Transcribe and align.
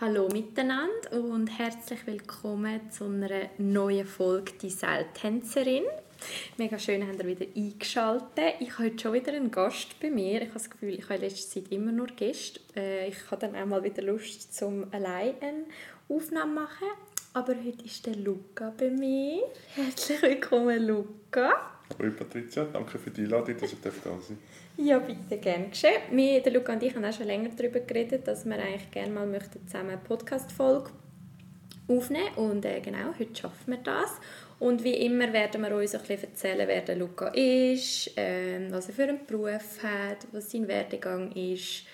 Hallo 0.00 0.26
miteinander 0.32 1.12
und 1.12 1.46
herzlich 1.46 2.06
willkommen 2.06 2.90
zu 2.90 3.04
einer 3.04 3.50
neuen 3.58 4.06
Folge 4.06 4.52
«Die 4.60 4.70
Seiltänzerin». 4.70 5.84
Mega 6.56 6.78
schön, 6.78 7.06
habt 7.06 7.20
ihr 7.22 7.26
wieder 7.26 7.46
eingeschaltet. 7.54 8.54
Ich 8.58 8.72
habe 8.72 8.84
heute 8.84 8.98
schon 8.98 9.12
wieder 9.12 9.32
einen 9.32 9.50
Gast 9.50 10.00
bei 10.00 10.10
mir. 10.10 10.40
Ich 10.40 10.48
habe 10.48 10.54
das 10.54 10.70
Gefühl, 10.70 10.94
ich 10.94 11.04
habe 11.04 11.16
in 11.16 11.20
letzter 11.20 11.60
Zeit 11.60 11.70
immer 11.70 11.92
nur 11.92 12.06
Gäste. 12.06 12.60
Äh, 12.74 13.08
ich 13.08 13.30
habe 13.30 13.46
dann 13.46 13.54
auch 13.54 13.66
mal 13.66 13.84
wieder 13.84 14.02
Lust, 14.02 14.54
zum 14.54 14.86
allein 14.92 15.34
eine 15.40 15.64
Aufnahme 16.08 16.54
zu 16.54 16.60
machen. 16.60 16.88
Aber 17.34 17.54
heute 17.54 17.84
ist 17.84 18.04
der 18.06 18.16
Luca 18.16 18.72
bei 18.76 18.90
mir. 18.90 19.42
Herzlich 19.74 20.20
willkommen, 20.22 20.86
Luca. 20.86 21.70
Hallo 21.98 22.12
Patricia, 22.12 22.64
danke 22.64 22.98
für 22.98 23.10
die 23.10 23.22
Einladung, 23.22 23.56
dass 23.58 23.72
ich 23.72 23.80
da 23.80 23.90
sein. 23.90 24.38
Ja, 24.76 24.98
bitte, 24.98 25.38
gerne 25.38 25.68
geschehen. 25.68 26.00
Wir, 26.10 26.42
der 26.42 26.52
Luca 26.52 26.72
und 26.72 26.82
ich 26.82 26.94
haben 26.94 27.04
auch 27.04 27.12
schon 27.12 27.26
länger 27.26 27.50
darüber 27.56 27.80
geredet, 27.80 28.26
dass 28.26 28.44
wir 28.44 28.54
eigentlich 28.54 28.90
gerne 28.90 29.12
mal 29.12 29.26
möchten 29.26 29.66
zusammen 29.66 29.90
eine 29.90 29.98
Podcast-Folge 29.98 30.90
aufnehmen 31.88 32.34
Und 32.36 32.64
äh, 32.64 32.80
genau, 32.80 33.12
heute 33.18 33.36
schaffen 33.36 33.72
wir 33.72 33.78
das. 33.78 34.10
Und 34.58 34.84
wie 34.84 34.94
immer 34.94 35.32
werden 35.32 35.60
wir 35.62 35.74
uns 35.74 35.94
ein 35.94 36.00
bisschen 36.00 36.30
erzählen, 36.30 36.68
wer 36.68 36.82
der 36.82 36.96
Luca 36.96 37.28
ist, 37.28 38.12
ähm, 38.16 38.70
was 38.70 38.88
er 38.88 38.94
für 38.94 39.02
einen 39.04 39.26
Beruf 39.26 39.82
hat, 39.82 40.26
was 40.32 40.50
sein 40.50 40.68
Werdegang 40.68 41.32
ist. 41.32 41.84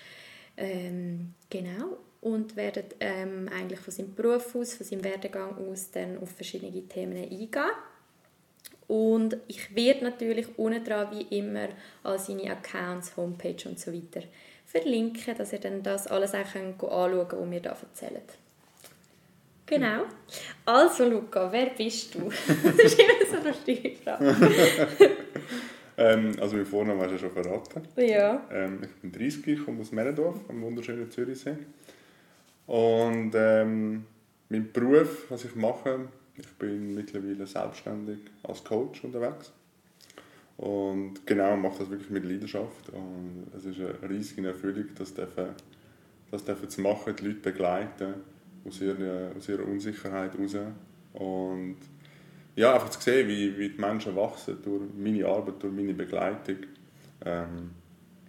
Ähm, 0.55 1.33
genau. 1.49 1.97
Und 2.21 2.55
werden 2.55 2.83
ähm, 2.99 3.49
eigentlich 3.51 3.79
von 3.79 3.93
seinem 3.93 4.13
Beruf 4.13 4.55
aus, 4.55 4.73
von 4.75 4.85
seinem 4.85 5.03
Werdegang 5.03 5.55
aus 5.57 5.89
dann 5.91 6.17
auf 6.19 6.31
verschiedene 6.31 6.87
Themen 6.87 7.17
eingehen. 7.17 7.71
Und 8.89 9.37
ich 9.47 9.75
werde 9.75 10.03
natürlich 10.03 10.47
unten 10.57 10.83
dran 10.83 11.09
wie 11.11 11.37
immer 11.37 11.69
all 12.03 12.17
seine 12.17 12.49
Accounts, 12.49 13.15
Homepage 13.15 13.69
und 13.69 13.79
so 13.79 13.93
weiter 13.93 14.23
verlinken, 14.65 15.37
dass 15.37 15.53
ihr 15.53 15.59
dann 15.59 15.83
das 15.83 16.07
alles 16.07 16.33
auch 16.33 16.39
könnt 16.39 16.83
anschauen 16.83 17.27
könnt, 17.27 17.31
was 17.31 17.51
wir 17.51 17.59
hier 17.59 17.63
erzählen. 17.69 18.21
Genau. 19.67 20.05
Also 20.65 21.07
Luca, 21.07 21.51
wer 21.51 21.67
bist 21.67 22.15
du? 22.15 22.29
das 22.63 22.93
ist 22.93 22.99
immer 22.99 23.29
so 23.29 23.37
eine 23.37 23.53
Stiefrage. 23.53 24.35
ähm, 25.97 26.31
also 26.41 26.55
mein 26.55 26.65
Vornamen 26.65 26.99
hast 26.99 27.09
du 27.09 27.13
ja 27.13 27.19
schon 27.19 27.31
verraten. 27.31 27.83
Ja. 27.95 28.41
Ähm, 28.51 28.79
ich 28.81 29.01
bin 29.01 29.11
30, 29.11 29.47
ich 29.47 29.65
komme 29.65 29.81
aus 29.81 29.91
Merendorf, 29.91 30.37
am 30.49 30.63
wunderschönen 30.63 31.11
Zürichsee. 31.11 31.57
Und 32.65 33.33
ähm, 33.35 34.05
mein 34.49 34.71
Beruf, 34.71 35.29
was 35.29 35.45
ich 35.45 35.55
mache, 35.55 36.07
ich 36.39 36.51
bin 36.57 36.93
mittlerweile 36.95 37.45
selbstständig 37.45 38.19
als 38.43 38.63
Coach 38.63 39.03
unterwegs. 39.03 39.51
Und 40.57 41.25
genau, 41.25 41.55
mache 41.55 41.79
das 41.79 41.89
wirklich 41.89 42.09
mit 42.09 42.25
Leidenschaft. 42.25 42.89
Und 42.91 43.47
es 43.55 43.65
ist 43.65 43.79
eine 43.79 44.09
riesige 44.09 44.47
Erfüllung, 44.47 44.85
das, 44.97 45.13
dürfen, 45.13 45.49
das 46.31 46.43
dürfen 46.43 46.69
zu 46.69 46.81
machen, 46.81 47.15
die 47.15 47.27
Leute 47.27 47.39
begleiten 47.39 48.13
aus 48.67 48.81
ihrer, 48.81 49.31
aus 49.37 49.47
ihrer 49.47 49.65
Unsicherheit 49.65 50.33
heraus. 50.33 50.57
Und 51.13 51.77
ja, 52.55 52.73
einfach 52.73 52.89
zu 52.89 52.99
sehen, 52.99 53.27
wie, 53.29 53.57
wie 53.57 53.69
die 53.69 53.79
Menschen 53.79 54.15
wachsen 54.17 54.57
durch 54.61 54.81
meine 54.97 55.25
Arbeit, 55.25 55.63
durch 55.63 55.73
meine 55.73 55.93
Begleitung, 55.93 56.57
ähm, 57.25 57.71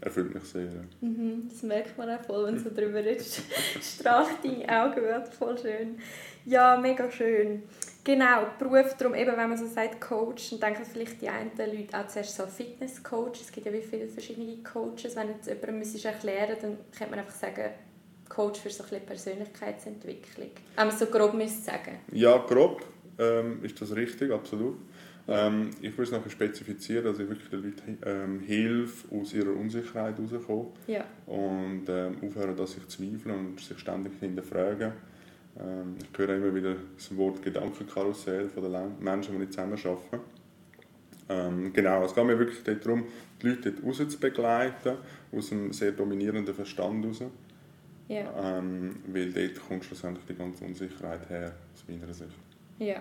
erfüllt 0.00 0.33
mich 0.33 0.44
sehr. 0.44 0.70
Mhm, 1.00 1.48
das 1.48 1.62
merkt 1.62 1.98
man 1.98 2.11
auch 2.11 2.22
voll, 2.22 2.47
wenn 2.47 2.55
du 2.55 2.61
so 2.61 2.70
drüber 2.75 3.05
redest. 3.05 3.42
Strahlt 3.83 4.44
deine 4.44 4.69
Augen 4.69 5.25
voll 5.33 5.58
schön. 5.58 5.98
Ja, 6.47 6.78
mega 6.81 7.11
schön. 7.11 7.64
Genau, 8.03 8.47
Beruf 8.59 8.95
darum, 8.97 9.15
eben 9.15 9.37
wenn 9.37 9.48
man 9.48 9.59
so 9.59 9.67
sagt 9.67 10.01
Coach, 10.01 10.51
dann 10.51 10.61
denken 10.61 10.84
vielleicht 10.91 11.20
die 11.20 11.29
einen 11.29 11.51
Leute 11.56 11.98
auch 11.98 12.06
zuerst 12.06 12.37
so 12.37 12.47
Fitness-Coach. 12.47 13.41
Es 13.43 13.53
gibt 13.53 13.67
ja 13.67 13.73
wie 13.73 13.83
viele 13.83 14.09
verschiedene 14.09 14.56
Coaches. 14.62 15.17
Wenn 15.17 15.29
jetzt 15.29 15.47
jemandem 15.47 15.79
müsstest 15.79 16.06
erklären 16.06 16.56
dann 16.61 16.78
könnte 16.97 17.11
man 17.11 17.21
einfach 17.21 17.34
sagen, 17.34 17.71
Coach 18.28 18.61
für 18.61 18.71
so 18.71 18.84
ein 18.84 19.05
Persönlichkeitsentwicklung. 19.05 20.51
Wenn 20.77 20.87
man 20.87 20.97
so 20.97 21.06
grob 21.06 21.34
müsste 21.34 21.73
sagen. 21.73 21.98
Ja, 22.12 22.39
grob 22.39 22.87
ähm, 23.19 23.62
ist 23.62 23.81
das 23.81 23.95
richtig, 23.95 24.33
absolut. 24.33 24.78
Ähm, 25.28 25.71
ich 25.81 25.93
würde 25.93 26.03
es 26.05 26.11
noch 26.11 26.31
spezifizieren, 26.31 27.05
dass 27.05 27.19
ich 27.19 27.28
wirklich 27.28 27.50
den 27.50 27.62
Leuten 27.62 27.99
ähm, 28.05 28.41
hilfe, 28.41 29.15
aus 29.15 29.34
ihrer 29.34 29.50
Unsicherheit 29.50 30.17
herauszukommen. 30.17 30.69
Ja. 30.87 31.05
Und 31.27 31.84
ähm, 31.88 32.17
aufhören, 32.22 32.56
dass 32.56 32.72
sich 32.72 32.88
zweifeln 32.88 33.31
und 33.34 33.61
sich 33.61 33.78
ständig 33.78 34.12
hinterfragen 34.19 34.93
ähm, 35.60 35.97
ich 36.00 36.19
höre 36.19 36.37
immer 36.37 36.54
wieder 36.54 36.76
das 36.97 37.16
Wort 37.16 37.43
Gedankenkarussell 37.43 38.48
von 38.48 38.62
den 38.62 38.98
Menschen, 39.00 39.32
die 39.32 39.41
nicht 39.41 39.53
zusammenarbeiten. 39.53 40.21
Ähm, 41.28 41.72
genau, 41.72 42.04
es 42.04 42.15
geht 42.15 42.25
mir 42.25 42.38
wirklich 42.38 42.62
darum, 42.65 43.04
die 43.41 43.48
Leute 43.48 43.72
dort 43.72 43.84
raus 43.84 44.09
zu 44.09 44.19
begleiten, 44.19 44.97
aus 45.32 45.53
einem 45.53 45.72
sehr 45.72 45.93
dominierenden 45.93 46.54
Verstand 46.54 47.06
raus. 47.06 47.22
Ja. 48.09 48.59
Ähm, 48.59 48.97
weil 49.06 49.32
dort 49.32 49.69
kommt 49.69 49.84
schlussendlich 49.84 50.26
die 50.26 50.34
ganze 50.34 50.65
Unsicherheit 50.65 51.28
her, 51.28 51.54
aus 51.72 51.84
meiner 51.87 52.12
Sicht. 52.12 52.37
Ja. 52.78 53.00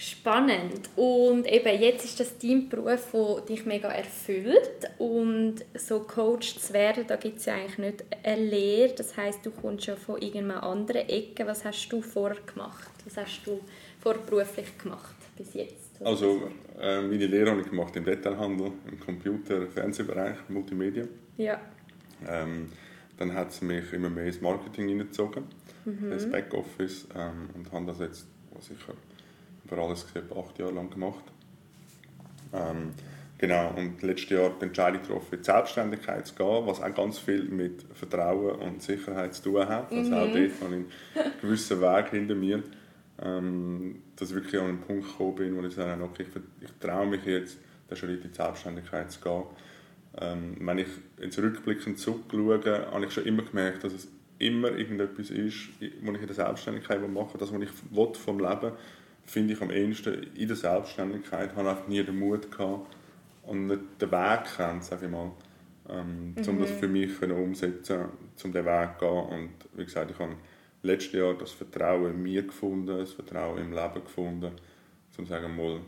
Spannend. 0.00 0.90
Und 0.94 1.44
eben 1.50 1.82
jetzt 1.82 2.04
ist 2.04 2.20
das 2.20 2.38
dein 2.38 2.68
Beruf, 2.68 3.10
der 3.12 3.40
dich 3.48 3.66
mega 3.66 3.88
erfüllt. 3.88 4.88
Und 4.96 5.56
so 5.74 5.98
Coach 5.98 6.56
zu 6.56 6.72
werden, 6.72 7.04
da 7.08 7.16
gibt 7.16 7.38
es 7.38 7.46
ja 7.46 7.54
eigentlich 7.54 7.78
nicht 7.78 8.04
eine 8.22 8.40
Lehre. 8.40 8.94
Das 8.94 9.16
heißt, 9.16 9.44
du 9.44 9.50
kommst 9.50 9.86
schon 9.86 9.96
von 9.96 10.22
irgendeiner 10.22 10.62
anderen 10.62 11.08
Ecke. 11.08 11.44
Was 11.48 11.64
hast 11.64 11.88
du 11.88 12.00
vorher 12.00 12.40
gemacht? 12.42 12.92
Was 13.06 13.16
hast 13.16 13.44
du 13.44 13.58
vorberuflich 14.00 14.78
gemacht 14.78 15.16
bis 15.36 15.54
jetzt? 15.54 16.00
Also 16.00 16.48
äh, 16.80 17.00
meine 17.00 17.26
Lehre 17.26 17.50
habe 17.50 17.62
ich 17.62 17.68
gemacht 17.68 17.96
im 17.96 18.04
Detailhandel, 18.04 18.70
im 18.88 19.00
Computer-, 19.00 19.66
Fernsehbereich, 19.66 20.36
Multimedia. 20.48 21.08
Ja. 21.38 21.60
Ähm, 22.24 22.68
dann 23.16 23.34
hat 23.34 23.50
es 23.50 23.62
mich 23.62 23.92
immer 23.92 24.10
mehr 24.10 24.26
ins 24.26 24.40
Marketing 24.40 24.90
hineingezogen, 24.90 25.42
mhm. 25.84 26.12
ins 26.12 26.30
Backoffice 26.30 27.08
ähm, 27.16 27.50
und 27.56 27.72
habe 27.72 27.86
das 27.86 27.98
jetzt 27.98 28.28
sicher 28.60 28.94
über 29.70 29.82
alles 29.82 30.06
gesagt, 30.06 30.32
acht 30.36 30.58
Jahre 30.58 30.72
lang 30.72 30.90
gemacht. 30.90 31.24
Ähm, 32.52 32.90
genau, 33.36 33.74
und 33.76 34.02
letztes 34.02 34.30
Jahr 34.30 34.50
die 34.58 34.66
Entscheidung 34.66 35.02
getroffen, 35.02 35.34
in 35.34 35.38
die 35.38 35.44
Selbstständigkeit 35.44 36.26
zu 36.26 36.34
gehen, 36.34 36.66
was 36.66 36.80
auch 36.80 36.94
ganz 36.94 37.18
viel 37.18 37.44
mit 37.44 37.84
Vertrauen 37.94 38.56
und 38.56 38.82
Sicherheit 38.82 39.34
zu 39.34 39.42
tun 39.42 39.68
hat. 39.68 39.92
Also 39.92 40.10
mhm. 40.10 40.16
auch 40.16 40.26
dort 40.26 40.34
habe 40.34 40.46
ich 40.46 40.62
einen 40.62 40.86
gewissen 41.40 41.80
Weg 41.80 42.10
hinter 42.10 42.34
mir, 42.34 42.62
ähm, 43.22 44.02
dass 44.16 44.30
ich 44.30 44.36
wirklich 44.36 44.60
an 44.60 44.68
einen 44.68 44.80
Punkt 44.80 45.06
gekommen 45.06 45.34
bin, 45.34 45.56
wo 45.56 45.66
ich 45.66 45.74
sage, 45.74 46.02
okay, 46.02 46.24
ich, 46.28 46.64
ich 46.64 46.72
traue 46.80 47.06
mich 47.06 47.24
jetzt, 47.24 47.58
den 47.90 47.96
Schritt 47.96 48.22
in 48.22 48.30
die 48.30 48.36
Selbstständigkeit 48.36 49.10
zu 49.10 49.20
gehen. 49.20 49.44
Ähm, 50.20 50.56
wenn 50.60 50.78
ich 50.78 50.88
ins 51.20 51.38
Rückblicken 51.38 51.96
zurückschaue, 51.96 52.90
habe 52.90 53.04
ich 53.06 53.12
schon 53.12 53.24
immer 53.24 53.42
gemerkt, 53.42 53.84
dass 53.84 53.92
es 53.92 54.08
immer 54.38 54.70
irgendetwas 54.70 55.30
ist, 55.30 55.68
was 55.80 56.14
ich 56.14 56.20
in 56.20 56.26
der 56.26 56.34
Selbstständigkeit 56.34 57.08
mache, 57.08 57.38
das, 57.38 57.52
was 57.52 57.62
ich 57.62 57.70
vom 58.18 58.38
Leben 58.38 58.62
will, 58.62 58.72
finde 59.28 59.54
ich 59.54 59.60
am 59.60 59.70
ehesten 59.70 60.22
in 60.34 60.48
der 60.48 60.56
Selbstständigkeit, 60.56 61.54
habe 61.54 61.70
einfach 61.70 61.86
nie 61.86 62.02
den 62.02 62.18
Mut 62.18 62.50
gehabt 62.50 62.96
und 63.42 63.66
nicht 63.66 63.80
den 64.00 64.10
Weg 64.10 64.40
kennt, 64.56 64.84
sage 64.84 65.06
ich 65.06 65.12
mal, 65.12 65.32
ähm, 65.88 66.34
mhm. 66.34 66.48
um 66.48 66.60
das 66.60 66.70
für 66.70 66.88
mich 66.88 67.20
umsetzen, 67.22 68.06
um 68.42 68.52
den 68.52 68.64
Weg 68.64 68.98
zu 68.98 69.06
gehen. 69.06 69.24
Und 69.26 69.50
wie 69.74 69.84
gesagt, 69.84 70.10
ich 70.10 70.18
habe 70.18 70.34
letztes 70.82 71.12
Jahr 71.12 71.34
das 71.34 71.52
Vertrauen 71.52 72.12
in 72.12 72.22
mir 72.22 72.42
gefunden, 72.42 72.98
das 72.98 73.12
Vertrauen 73.12 73.58
im 73.58 73.72
Leben 73.72 74.02
gefunden, 74.02 74.52
um 75.18 75.24
zu 75.24 75.30
sagen, 75.30 75.54
mal, 75.56 75.80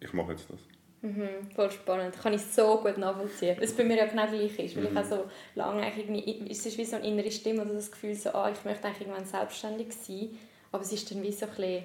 ich 0.00 0.12
mache 0.12 0.32
jetzt 0.32 0.48
das. 0.50 0.60
Mhm, 1.02 1.50
voll 1.54 1.70
spannend. 1.70 2.14
Kann 2.14 2.32
ich 2.32 2.42
so 2.42 2.78
gut 2.78 2.96
nachvollziehen. 2.96 3.56
Was 3.60 3.72
bei 3.72 3.84
mir 3.84 3.96
ja 3.96 4.06
genau 4.06 4.26
gleich 4.26 4.58
ist. 4.58 4.76
Weil 4.76 4.84
mhm. 4.84 4.90
ich 4.92 4.98
auch 4.98 5.04
so 5.04 5.24
lange 5.54 5.82
eigentlich 5.82 6.08
irgendwie, 6.08 6.50
es 6.50 6.64
ist 6.64 6.78
wie 6.78 6.84
so 6.84 6.96
eine 6.96 7.06
innere 7.06 7.30
Stimme 7.30 7.62
oder 7.62 7.74
das 7.74 7.90
Gefühl 7.90 8.14
so, 8.14 8.30
ah, 8.30 8.50
ich 8.50 8.64
möchte 8.64 8.86
eigentlich 8.86 9.02
irgendwann 9.02 9.26
selbstständig 9.26 9.92
sein. 9.92 10.30
Aber 10.72 10.82
es 10.82 10.92
ist 10.92 11.10
dann 11.10 11.22
wie 11.22 11.32
so 11.32 11.44
ein 11.46 11.54
bisschen 11.54 11.84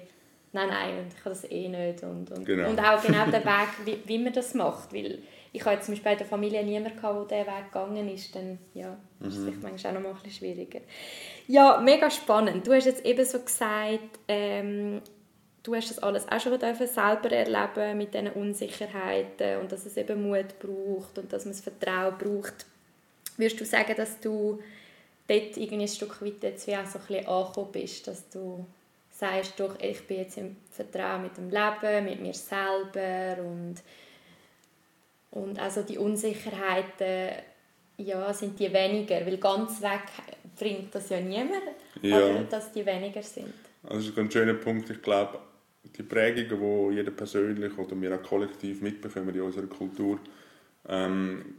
nein, 0.52 0.68
nein, 0.68 0.98
und 0.98 1.12
ich 1.12 1.22
kann 1.22 1.32
das 1.32 1.50
eh 1.50 1.68
nicht. 1.68 2.02
Und, 2.02 2.30
und, 2.30 2.44
genau. 2.44 2.70
und 2.70 2.78
auch 2.80 3.02
genau 3.02 3.26
der 3.26 3.44
Weg, 3.44 3.68
wie, 3.84 3.98
wie 4.04 4.18
man 4.18 4.32
das 4.32 4.54
macht. 4.54 4.92
Weil 4.92 5.18
ich 5.52 5.64
habe 5.64 5.80
zum 5.80 5.94
Beispiel 5.94 6.12
in 6.12 6.18
der 6.18 6.26
Familie 6.26 6.64
niemanden 6.64 7.00
der 7.00 7.24
diesen 7.24 7.46
Weg 7.46 7.72
gegangen 7.72 8.08
ist, 8.08 8.34
dann 8.34 8.58
ja, 8.74 8.96
mhm. 9.18 9.28
ist 9.28 9.36
es 9.36 9.44
vielleicht 9.44 9.62
manchmal 9.62 9.92
auch 9.92 9.94
noch 9.96 10.02
mal 10.02 10.08
ein 10.10 10.22
bisschen 10.22 10.32
schwieriger. 10.32 10.80
Ja, 11.48 11.80
mega 11.80 12.10
spannend. 12.10 12.66
Du 12.66 12.72
hast 12.72 12.86
jetzt 12.86 13.04
eben 13.04 13.24
so 13.24 13.40
gesagt, 13.40 14.18
ähm, 14.28 15.02
du 15.62 15.74
hast 15.74 15.90
das 15.90 15.98
alles 15.98 16.26
auch 16.28 16.40
schon 16.40 16.58
selber 16.58 17.32
erleben 17.32 17.98
mit 17.98 18.14
diesen 18.14 18.28
Unsicherheiten 18.28 19.58
und 19.60 19.72
dass 19.72 19.86
es 19.86 19.96
eben 19.96 20.22
Mut 20.22 20.58
braucht 20.58 21.18
und 21.18 21.32
dass 21.32 21.44
man 21.44 21.52
das 21.52 21.62
Vertrauen 21.62 22.16
braucht. 22.18 22.66
Würdest 23.36 23.60
du 23.60 23.64
sagen, 23.64 23.94
dass 23.96 24.20
du 24.20 24.60
dort 25.26 25.56
irgendwie 25.56 25.82
ein 25.82 25.88
Stück 25.88 26.22
weit 26.22 26.42
jetzt 26.42 26.66
wie 26.66 26.76
auch 26.76 26.86
so 26.86 26.98
ein 26.98 27.06
bisschen 27.06 27.26
angekommen 27.26 27.72
bist, 27.72 28.06
dass 28.06 28.28
du 28.30 28.66
sagst, 29.20 29.60
doch, 29.60 29.78
ich 29.80 30.06
bin 30.06 30.18
jetzt 30.18 30.38
im 30.38 30.56
Vertrauen 30.70 31.22
mit 31.22 31.36
dem 31.36 31.50
Leben, 31.50 32.04
mit 32.04 32.20
mir 32.20 32.34
selber 32.34 33.42
und, 33.42 33.76
und 35.30 35.58
also 35.58 35.82
die 35.82 35.98
Unsicherheiten 35.98 37.42
ja, 37.98 38.32
sind 38.32 38.58
die 38.58 38.72
weniger, 38.72 39.24
weil 39.26 39.36
ganz 39.36 39.82
weg 39.82 40.04
bringt 40.58 40.94
das 40.94 41.10
ja 41.10 41.20
niemand, 41.20 41.62
ja. 42.00 42.16
aber 42.16 42.44
dass 42.44 42.72
die 42.72 42.84
weniger 42.84 43.22
sind. 43.22 43.52
Also 43.82 43.96
das 43.96 44.06
ist 44.06 44.18
ein 44.18 44.30
schöner 44.30 44.54
Punkt. 44.54 44.88
Ich 44.88 45.02
glaube, 45.02 45.38
die 45.84 46.02
Prägungen, 46.02 46.90
die 46.90 46.96
jeder 46.96 47.10
persönlich 47.10 47.76
oder 47.76 48.00
wir 48.00 48.14
auch 48.14 48.22
kollektiv 48.22 48.80
mitbekommen 48.80 49.34
in 49.34 49.42
unserer 49.42 49.66
Kultur, 49.66 50.18
ähm, 50.88 51.56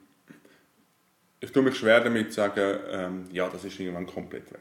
ich 1.39 1.51
tue 1.51 1.63
mich 1.63 1.75
schwer 1.75 2.01
damit 2.01 2.29
zu 2.29 2.35
sagen, 2.35 2.79
ähm, 2.91 3.25
ja, 3.31 3.49
das 3.49 3.63
ist 3.63 3.79
irgendwann 3.79 4.05
komplett 4.05 4.51
weg. 4.51 4.59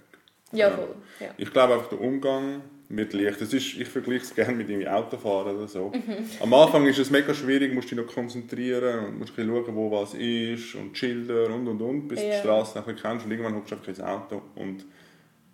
Ja, 0.52 0.70
voll. 0.70 0.96
Ja. 1.20 1.28
Ich 1.36 1.50
glaube 1.52 1.74
einfach, 1.74 1.88
der 1.88 2.00
Umgang 2.00 2.62
mit 2.90 3.12
Licht, 3.12 3.40
das 3.40 3.52
ist, 3.54 3.78
ich 3.78 3.88
vergleiche 3.88 4.24
es 4.24 4.34
gerne 4.34 4.52
mit 4.52 4.68
dem 4.68 4.84
Autofahren 4.86 5.56
oder 5.56 5.68
so. 5.68 5.92
Am 6.40 6.52
Anfang 6.52 6.86
ist 6.88 6.98
es 6.98 7.08
mega 7.08 7.32
schwierig, 7.32 7.72
musst 7.72 7.88
dich 7.90 7.96
noch 7.96 8.06
konzentrieren 8.06 9.06
und 9.06 9.18
musst 9.20 9.32
schauen, 9.36 9.76
wo 9.76 9.90
was 9.92 10.14
ist 10.14 10.74
und 10.74 10.98
Schilder 10.98 11.54
und 11.54 11.68
und 11.68 11.80
und, 11.80 12.08
bis 12.08 12.18
du 12.18 12.24
die 12.26 12.32
Ja. 12.32 12.40
Straße 12.40 12.80
bisschen 12.80 12.96
kennst 12.96 13.24
und 13.24 13.30
irgendwann 13.30 13.54
hockst 13.54 13.70
du 13.70 13.76
einfach 13.76 13.88
ins 13.88 14.00
Auto 14.00 14.42
und 14.56 14.84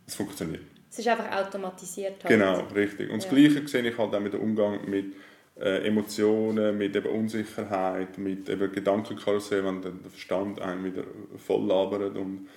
es 0.06 0.15
funktioniert. 0.15 0.62
Es 0.91 0.99
ist 1.00 1.09
einfach 1.09 1.31
automatisiert 1.31 2.25
halt. 2.25 2.29
Genau, 2.29 2.61
richtig. 2.75 3.11
Und 3.11 3.23
das 3.23 3.31
Ja. 3.31 3.37
Gleiche 3.37 3.69
sehe 3.69 3.87
ich 3.87 3.99
halt 3.99 4.15
auch 4.15 4.21
mit 4.21 4.33
dem 4.33 4.41
Umgang 4.41 4.88
mit 4.88 5.12
äh, 5.61 5.87
Emotionen, 5.87 6.79
mit 6.79 6.97
eben 6.97 7.06
Unsicherheit, 7.06 8.17
mit 8.17 8.49
eben 8.49 8.73
Gedankenkarussell, 8.73 9.62
wenn 9.62 9.83
der 9.83 9.91
der 9.93 10.11
Verstand 10.11 10.59
einen 10.62 10.85
wieder 10.85 11.05
voll 11.37 11.67
labert 11.67 12.17
und 12.17 12.49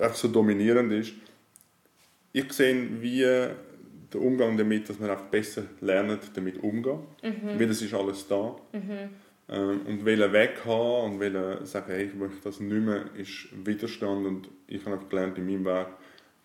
einfach 0.00 0.16
so 0.16 0.26
dominierend 0.28 0.92
ist. 0.92 1.12
Ich 2.32 2.52
sehe, 2.52 2.88
wie 3.00 3.22
der 4.14 4.22
Umgang 4.22 4.56
damit, 4.56 4.88
dass 4.88 4.98
man 4.98 5.10
einfach 5.10 5.26
besser 5.26 5.64
lernt, 5.80 6.20
damit 6.34 6.62
umzugehen. 6.62 7.00
Weil 7.58 7.70
es 7.70 7.82
ist 7.82 7.92
alles 7.94 8.26
da. 8.28 8.56
Ähm, 9.48 9.80
und 9.86 10.04
welchen 10.06 10.32
Weg 10.32 10.64
haben 10.64 11.12
und 11.14 11.20
welchen 11.20 11.66
sagen, 11.66 11.92
hey, 11.92 12.04
ich 12.06 12.14
möchte 12.14 12.38
das 12.44 12.60
nicht 12.60 12.82
mehr, 12.82 13.04
ist 13.16 13.48
Widerstand. 13.66 14.26
Und 14.26 14.48
ich 14.66 14.84
habe 14.86 15.04
gelernt 15.08 15.36
in 15.36 15.46
meinem 15.46 15.64
Weg, 15.66 15.88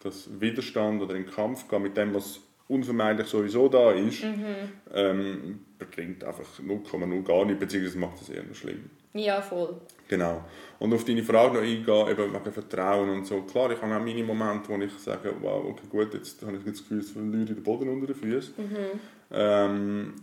dass 0.02 0.30
Widerstand 0.42 1.02
oder 1.02 1.16
in 1.16 1.26
Kampf 1.26 1.68
gehen 1.70 1.84
mit 1.84 1.96
dem, 1.96 2.14
was 2.14 2.42
unvermeidlich 2.68 3.28
sowieso 3.28 3.68
da 3.70 3.92
ist, 3.92 4.24
ähm, 4.94 5.60
bringt 5.80 6.24
einfach 6.24 6.60
0,0 6.60 7.24
gar 7.24 7.46
nicht, 7.46 7.60
beziehungsweise 7.60 7.98
macht 7.98 8.22
es 8.22 8.30
eher 8.30 8.44
noch 8.44 8.56
schlimm. 8.56 8.90
Ja, 9.14 9.42
voll. 9.42 9.76
Genau. 10.10 10.44
Und 10.80 10.94
auf 10.94 11.06
deine 11.06 11.24
Frage 11.24 11.54
noch 11.54 11.62
eingehen, 11.62 12.10
eben 12.10 12.34
wegen 12.34 12.52
Vertrauen 12.52 13.10
und 13.10 13.26
so. 13.28 13.44
Klar, 13.44 13.72
ich 13.72 13.82
habe 13.82 13.96
auch 13.96 14.04
meine 14.04 14.24
Momente, 14.24 14.70
wo 14.70 14.78
ich 14.78 14.92
sage, 14.94 15.34
wow, 15.40 15.64
okay, 15.66 15.86
gut, 15.88 16.14
jetzt 16.16 16.42
habe 16.42 16.58
ich 16.58 16.64
das 16.64 16.80
Gefühl, 16.80 17.00
es 17.00 17.12
verliere 17.12 17.46
den 17.46 17.64
Boden 17.64 17.90
unter 17.90 18.08
den 18.08 18.16
Füßen. 18.16 18.54
Ähm, 19.32 20.14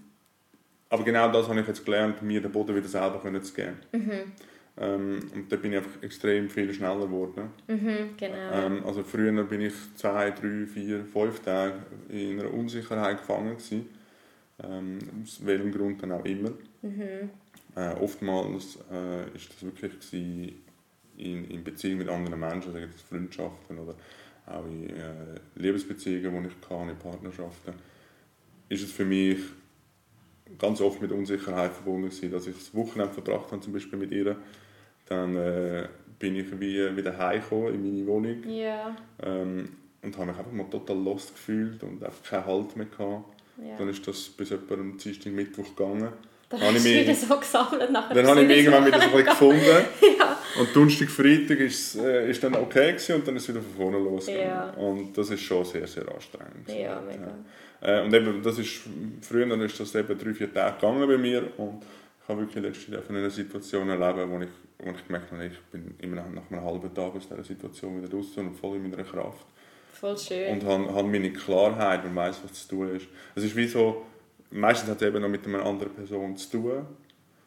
aber 0.89 1.05
genau 1.05 1.31
das 1.31 1.49
habe 1.49 1.61
ich 1.61 1.67
jetzt 1.69 1.85
gelernt, 1.85 2.21
mir 2.21 2.41
den 2.41 2.51
Boden 2.51 2.75
wieder 2.75 2.89
selber 2.89 3.21
können 3.21 3.43
zu 3.43 3.55
geben. 3.55 3.77
Ähm, 4.79 5.21
und 5.35 5.51
da 5.51 5.57
bin 5.57 5.73
ich 5.73 5.79
einfach 5.79 6.03
extrem 6.03 6.51
viel 6.51 6.73
schneller 6.75 7.07
geworden. 7.07 7.51
Mhm, 7.69 8.17
genau. 8.17 8.53
Ähm, 8.53 8.83
also 8.85 9.05
früher 9.05 9.45
bin 9.45 9.61
ich 9.63 9.73
zwei, 9.95 10.33
drei, 10.33 10.67
vier, 10.67 11.05
fünf 11.05 11.41
Tage 11.41 11.75
in 12.09 12.41
einer 12.41 12.53
Unsicherheit 12.53 13.19
gefangen 13.19 13.57
gewesen. 13.57 13.89
Ähm, 14.63 14.99
aus 15.23 15.45
welchem 15.45 15.71
Grund 15.71 16.03
dann 16.03 16.13
auch 16.13 16.25
immer. 16.25 16.51
Äh, 17.77 17.93
oftmals 18.01 18.79
äh, 18.91 19.37
ist 19.37 19.53
das 19.53 19.63
wirklich 19.63 19.93
gewesen 20.01 20.65
in, 21.19 21.45
in 21.51 21.63
Beziehung 21.63 21.99
mit 21.99 22.09
anderen 22.09 22.41
Menschen, 22.41 22.73
das 22.73 23.03
Freundschaften 23.03 23.79
oder 23.79 23.95
auch 24.47 24.65
in 24.65 24.89
äh, 24.91 25.39
Liebesbeziehungen, 25.57 26.43
die 26.43 26.49
ich 26.49 26.71
hatte, 26.71 26.91
in 26.91 26.97
Partnerschaften, 26.97 27.75
ist 28.69 28.83
es 28.83 28.93
für 28.93 29.05
mich 29.05 29.39
ganz 30.59 30.81
oft 30.81 31.03
mit 31.03 31.13
Unsicherheit 31.13 31.73
verbunden 31.73 32.09
gewesen, 32.09 32.31
dass 32.31 32.47
ich 32.47 32.55
das 32.57 32.75
Wochenende 32.75 33.13
verbracht 33.13 33.53
habe, 33.53 33.61
zum 33.61 33.73
Beispiel 33.73 33.99
mit 33.99 34.13
ihr. 34.13 34.37
Dann 35.07 35.37
äh, 35.37 35.89
bin 36.19 36.37
ich 36.37 36.51
wie 36.59 36.97
wieder 36.97 37.17
heimgekommen 37.17 37.75
in 37.75 37.83
meine 37.83 38.07
Wohnung 38.07 38.49
ja, 38.49 38.97
ähm, 39.23 39.69
und 40.03 40.17
habe 40.17 40.27
mich 40.31 40.39
einfach 40.39 40.53
mal 40.53 40.71
total 40.71 40.97
lost 40.97 41.35
gefühlt 41.35 41.83
und 41.83 42.03
einfach 42.03 42.23
keinen 42.23 42.47
Halt 42.47 42.77
mehr 42.77 42.87
gehabt. 42.87 43.43
ja. 43.63 43.77
Dann 43.77 43.89
ist 43.89 44.07
das 44.07 44.29
bis 44.31 44.51
etwa 44.51 44.75
am 44.75 44.97
Dienstag, 44.97 45.33
Mittwoch 45.33 45.77
gegangen. 45.77 46.09
Dann 46.49 46.61
habe 46.61 46.77
ich 46.77 46.85
mich- 46.85 47.01
wieder 47.03 47.15
so 47.15 47.37
gesammelt. 47.39 47.91
Nachher 47.91 48.15
Dann 48.15 48.27
habe 48.29 48.43
ich 48.43 48.47
mich 48.49 48.57
irgendwann 48.59 48.87
wieder 48.87 49.01
so 49.01 49.17
gefunden. 49.25 49.61
Ja. 50.19 50.39
Und 50.61 50.75
Donnerstag, 50.75 51.09
Freitag 51.11 51.59
ist, 51.61 51.97
äh, 51.97 52.31
ist 52.31 52.43
dann 52.43 52.55
okay 52.55 52.93
gewesen 52.93 53.17
und 53.17 53.27
dann 53.29 53.37
ist 53.37 53.43
es 53.43 53.49
wieder 53.49 53.61
von 53.63 53.73
vorne 53.75 53.99
losgegangen. 53.99 54.47
Ja. 54.49 54.71
Und 54.77 55.19
das 55.19 55.31
ist 55.31 55.41
schon 55.43 55.65
sehr, 55.65 55.87
sehr 55.87 56.05
anstrengend. 56.09 56.69
Ja, 56.69 57.01
mega. 57.01 57.33
Äh, 57.81 58.05
und 58.05 58.15
eben, 58.15 58.43
das 58.43 58.59
ist, 58.59 58.81
früher 59.23 59.47
dann 59.47 59.61
ist 59.61 59.79
das 59.79 59.95
eben 59.95 60.17
drei, 60.19 60.33
vier 60.35 60.53
Tage 60.53 60.77
gegangen 60.77 61.07
bei 61.07 61.19
mir 61.19 61.43
und 61.59 61.83
ich 62.23 62.29
habe 62.29 62.41
wirklich 62.41 62.63
letztens 62.65 63.09
in 63.11 63.17
einer 63.17 63.31
Situation 63.31 63.89
erleben, 63.89 64.31
wo 64.31 64.41
ich, 64.41 64.49
wo 64.79 64.91
ich 64.91 65.07
gemerkt 65.07 65.31
habe, 65.33 65.47
ich 65.47 65.59
bin 65.71 65.95
immer 66.01 66.17
nach, 66.17 66.25
nach 66.31 66.51
einem 66.51 66.65
halben 66.65 66.93
Tag 66.95 67.15
aus 67.15 67.29
dieser 67.29 67.45
Situation 67.45 68.03
wieder 68.03 68.13
raus 68.13 68.27
und 68.37 68.55
voll 68.59 68.77
in 68.77 68.89
meiner 68.91 69.05
Kraft. 69.05 69.45
Voll 69.93 70.17
schön. 70.19 70.53
Und 70.55 70.65
habe, 70.65 70.93
habe 70.95 71.09
meine 71.09 71.33
Klarheit 71.33 72.05
und 72.05 72.15
weiß, 72.17 72.41
was 72.45 72.53
zu 72.67 72.69
tun 72.77 72.97
ist. 72.97 73.07
Es 73.35 73.45
ist 73.45 73.55
wie 73.57 73.67
so, 73.67 74.05
meistens 74.51 74.91
hat 74.91 75.03
es 75.03 75.09
eben 75.09 75.21
noch 75.21 75.29
mit 75.29 75.47
einer 75.47 75.65
anderen 75.65 75.93
Person 75.93 76.37
zu 76.37 76.51
tun. 76.51 76.87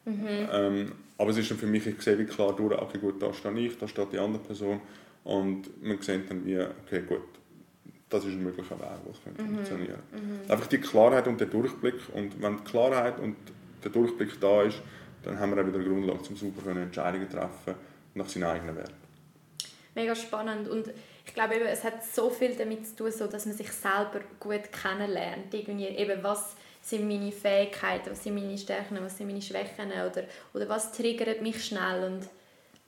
Ähm, 0.06 0.92
aber 1.18 1.30
es 1.30 1.36
ist 1.36 1.50
dann 1.50 1.58
für 1.58 1.66
mich, 1.66 1.86
ich 1.86 2.00
sehe 2.00 2.18
wie 2.18 2.24
klar 2.24 2.54
durch, 2.56 2.76
okay 2.80 2.98
gut, 2.98 3.22
da 3.22 3.32
stehe 3.32 3.58
ich, 3.58 3.78
da 3.78 3.86
steht 3.86 4.12
die 4.12 4.18
andere 4.18 4.42
Person. 4.42 4.80
Und 5.24 5.82
man 5.82 6.00
sieht 6.00 6.30
dann 6.30 6.44
wie, 6.46 6.58
okay 6.58 7.02
gut, 7.06 7.20
das 8.08 8.24
ist 8.24 8.32
ein 8.32 8.42
möglicher 8.42 8.78
Weg, 8.78 8.88
was 9.06 9.22
könnte 9.22 9.44
funktionieren. 9.44 10.00
Einfach 10.48 10.66
die 10.66 10.78
Klarheit 10.78 11.28
und 11.28 11.38
der 11.38 11.46
Durchblick. 11.46 11.94
Und 12.14 12.40
wenn 12.40 12.56
die 12.56 12.64
Klarheit 12.64 13.20
und 13.20 13.36
der 13.84 13.90
Durchblick 13.90 14.40
da 14.40 14.62
ist, 14.62 14.80
dann 15.22 15.38
haben 15.38 15.54
wir 15.54 15.62
auch 15.62 15.66
wieder 15.66 15.78
eine 15.78 15.88
Grundlage, 15.88 16.22
zum 16.22 16.36
super 16.36 16.70
Entscheidungen 16.70 17.28
treffen 17.28 17.74
nach 18.14 18.28
seinen 18.28 18.44
eigenen 18.44 18.76
Werten. 18.76 18.94
Mega 19.94 20.14
spannend 20.14 20.68
und 20.68 20.90
ich 21.26 21.34
glaube 21.34 21.56
eben, 21.56 21.66
es 21.66 21.84
hat 21.84 22.02
so 22.04 22.30
viel 22.30 22.54
damit 22.56 22.86
zu 22.86 22.96
tun, 22.96 23.12
so, 23.12 23.26
dass 23.26 23.46
man 23.46 23.54
sich 23.54 23.70
selber 23.70 24.20
gut 24.38 24.72
kennenlernt. 24.72 25.52
Irgendwie 25.52 25.86
eben, 25.86 26.22
was 26.22 26.56
sind 26.90 27.08
meine 27.08 27.32
Fähigkeiten, 27.32 28.10
was 28.10 28.22
sind 28.22 28.34
meine 28.34 28.58
Stärken, 28.58 28.98
was 29.00 29.16
sind 29.16 29.28
meine 29.28 29.42
Schwächen 29.42 29.90
oder, 29.90 30.24
oder 30.52 30.68
was 30.68 30.92
triggert 30.92 31.40
mich 31.42 31.64
schnell 31.64 32.04
und 32.04 32.28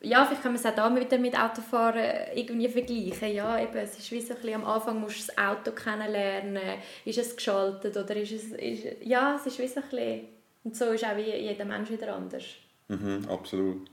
ja, 0.05 0.25
vielleicht 0.25 0.43
kann 0.43 0.53
man 0.53 0.61
es 0.61 0.67
auch 0.67 0.75
da 0.75 0.95
wieder 0.95 1.19
mit 1.19 1.39
Autofahren 1.39 2.35
irgendwie 2.35 2.69
vergleichen. 2.69 3.33
Ja, 3.35 3.61
eben, 3.61 3.77
es 3.77 3.99
ist 3.99 4.11
wie 4.11 4.21
so 4.21 4.35
ein 4.35 4.41
bisschen, 4.41 4.63
am 4.63 4.65
Anfang 4.65 5.01
musst 5.01 5.29
du 5.29 5.33
das 5.33 5.39
Auto 5.39 5.71
kennenlernen, 5.71 6.79
ist 7.05 7.19
es 7.19 7.37
geschaltet 7.37 7.97
oder 7.97 8.17
ist 8.17 8.33
es... 8.33 8.51
Ist, 8.53 8.85
ja, 9.03 9.37
es 9.37 9.47
ist 9.47 9.59
wie 9.61 9.69
so 9.69 9.81
ein 9.81 9.89
bisschen... 9.89 10.21
Und 10.65 10.77
so 10.77 10.87
ist 10.87 11.05
auch 11.05 11.17
wie 11.17 11.33
jeder 11.33 11.65
Mensch 11.65 11.91
wieder 11.91 12.15
anders. 12.15 12.45
Mhm, 12.89 13.27
absolut. 13.29 13.89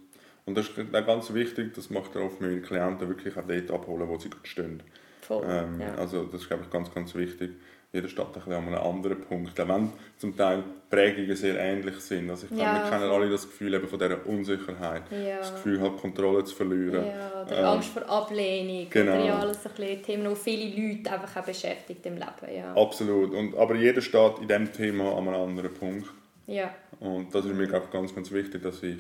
Und 0.46 0.58
das 0.58 0.70
ist 0.70 0.80
auch 0.80 1.06
ganz 1.06 1.34
wichtig, 1.34 1.74
das 1.76 1.92
macht 1.92 2.16
er 2.16 2.24
oft 2.24 2.42
mit 2.42 2.52
den 2.52 2.62
Klienten 2.64 3.08
wirklich 3.08 3.38
auch 3.38 3.46
dort 3.48 3.72
abholen, 3.72 4.08
wo 4.08 4.18
sie 4.18 4.30
gerade 4.32 4.48
stehen. 4.48 4.84
Voll, 5.22 5.46
Ähm, 5.48 5.80
ja. 5.80 5.94
Also 5.96 6.26
das 6.26 6.42
ist, 6.42 6.48
glaube 6.48 6.64
ich, 6.64 6.72
ganz, 6.72 6.92
ganz 6.94 7.14
wichtig. 7.14 7.52
Jeder 7.92 8.08
steht 8.08 8.24
ein 8.26 8.32
bisschen 8.34 8.54
an 8.54 8.68
einem 8.68 8.76
anderen 8.78 9.20
Punkt. 9.22 9.60
Auch 9.60 9.68
wenn 9.68 9.92
zum 10.18 10.38
Teil 10.38 10.64
Prägungen 10.92 11.36
sehr 11.36 11.58
ähnlich 11.60 11.96
sind. 12.02 12.30
Also 12.30 12.44
ich 12.46 12.50
glaube, 12.50 12.64
Ja, 12.64 12.84
wir 12.84 12.90
kennen 12.92 13.10
alle 13.10 13.30
das 13.32 13.48
Gefühl 13.48 13.74
eben 13.74 13.88
von 13.88 13.98
dieser 13.98 14.26
Unsicherheit. 14.28 15.04
Ja. 15.12 15.38
Das 15.40 15.54
Gefühl, 15.56 15.82
halt 15.82 15.98
Kontrolle 15.98 16.44
zu 16.44 16.56
verlieren. 16.56 17.04
Ja, 17.08 17.42
oder 17.42 17.58
Ähm, 17.58 17.66
Angst 17.66 17.90
vor 17.90 18.08
Ablehnung. 18.08 18.88
genau. 18.92 19.14
Oder 19.16 19.26
ja, 19.26 19.40
alles 19.40 19.66
ein 19.66 19.72
bisschen 19.74 20.04
Themen, 20.04 20.30
die 20.30 20.36
viele 20.36 20.66
Leute 20.98 21.12
einfach 21.12 21.42
auch 21.42 21.46
beschäftigt 21.46 22.06
im 22.06 22.14
Leben. 22.16 22.56
Ja. 22.56 22.76
Absolut. 22.76 23.34
Und, 23.34 23.56
aber 23.58 23.74
jeder 23.74 24.02
steht 24.02 24.38
in 24.40 24.48
diesem 24.48 24.72
Thema 24.72 25.18
an 25.18 25.28
einem 25.28 25.42
anderen 25.42 25.74
Punkt. 25.74 26.08
ja. 26.48 26.74
Und 27.00 27.34
das 27.34 27.46
ist 27.46 27.56
mir 27.56 27.66
glaube 27.66 27.86
ich, 27.86 27.92
ganz, 27.92 28.14
ganz 28.14 28.30
wichtig, 28.32 28.62
dass 28.62 28.84
ich 28.84 28.98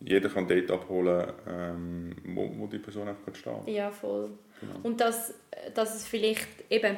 jeder 0.00 0.28
kann 0.28 0.48
dort 0.48 0.70
abholen 0.70 1.28
ähm, 1.48 2.16
wo, 2.24 2.50
wo 2.56 2.66
die 2.66 2.78
Person 2.78 3.06
einfach 3.08 3.34
steht. 3.34 3.68
Ja, 3.68 3.90
voll. 3.90 4.30
Genau. 4.60 4.74
Und 4.82 5.00
dass, 5.00 5.32
dass 5.74 5.94
es 5.94 6.06
vielleicht 6.06 6.48
eben 6.70 6.96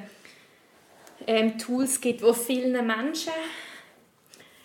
ähm, 1.27 1.59
Tools 1.59 2.01
gibt, 2.01 2.23
wo 2.23 2.33
vielen 2.33 2.87
Menschen 2.87 3.33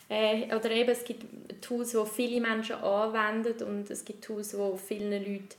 äh, 0.09 0.55
oder 0.55 0.71
eben 0.71 0.89
es 0.89 1.03
gibt 1.03 1.25
Tools, 1.61 1.91
die 1.91 2.05
viele 2.05 2.41
Menschen 2.41 2.75
anwenden 2.77 3.63
und 3.63 3.89
es 3.89 4.05
gibt 4.05 4.23
Tools, 4.23 4.51
die 4.51 4.77
vielen 4.77 5.11
Leuten 5.11 5.49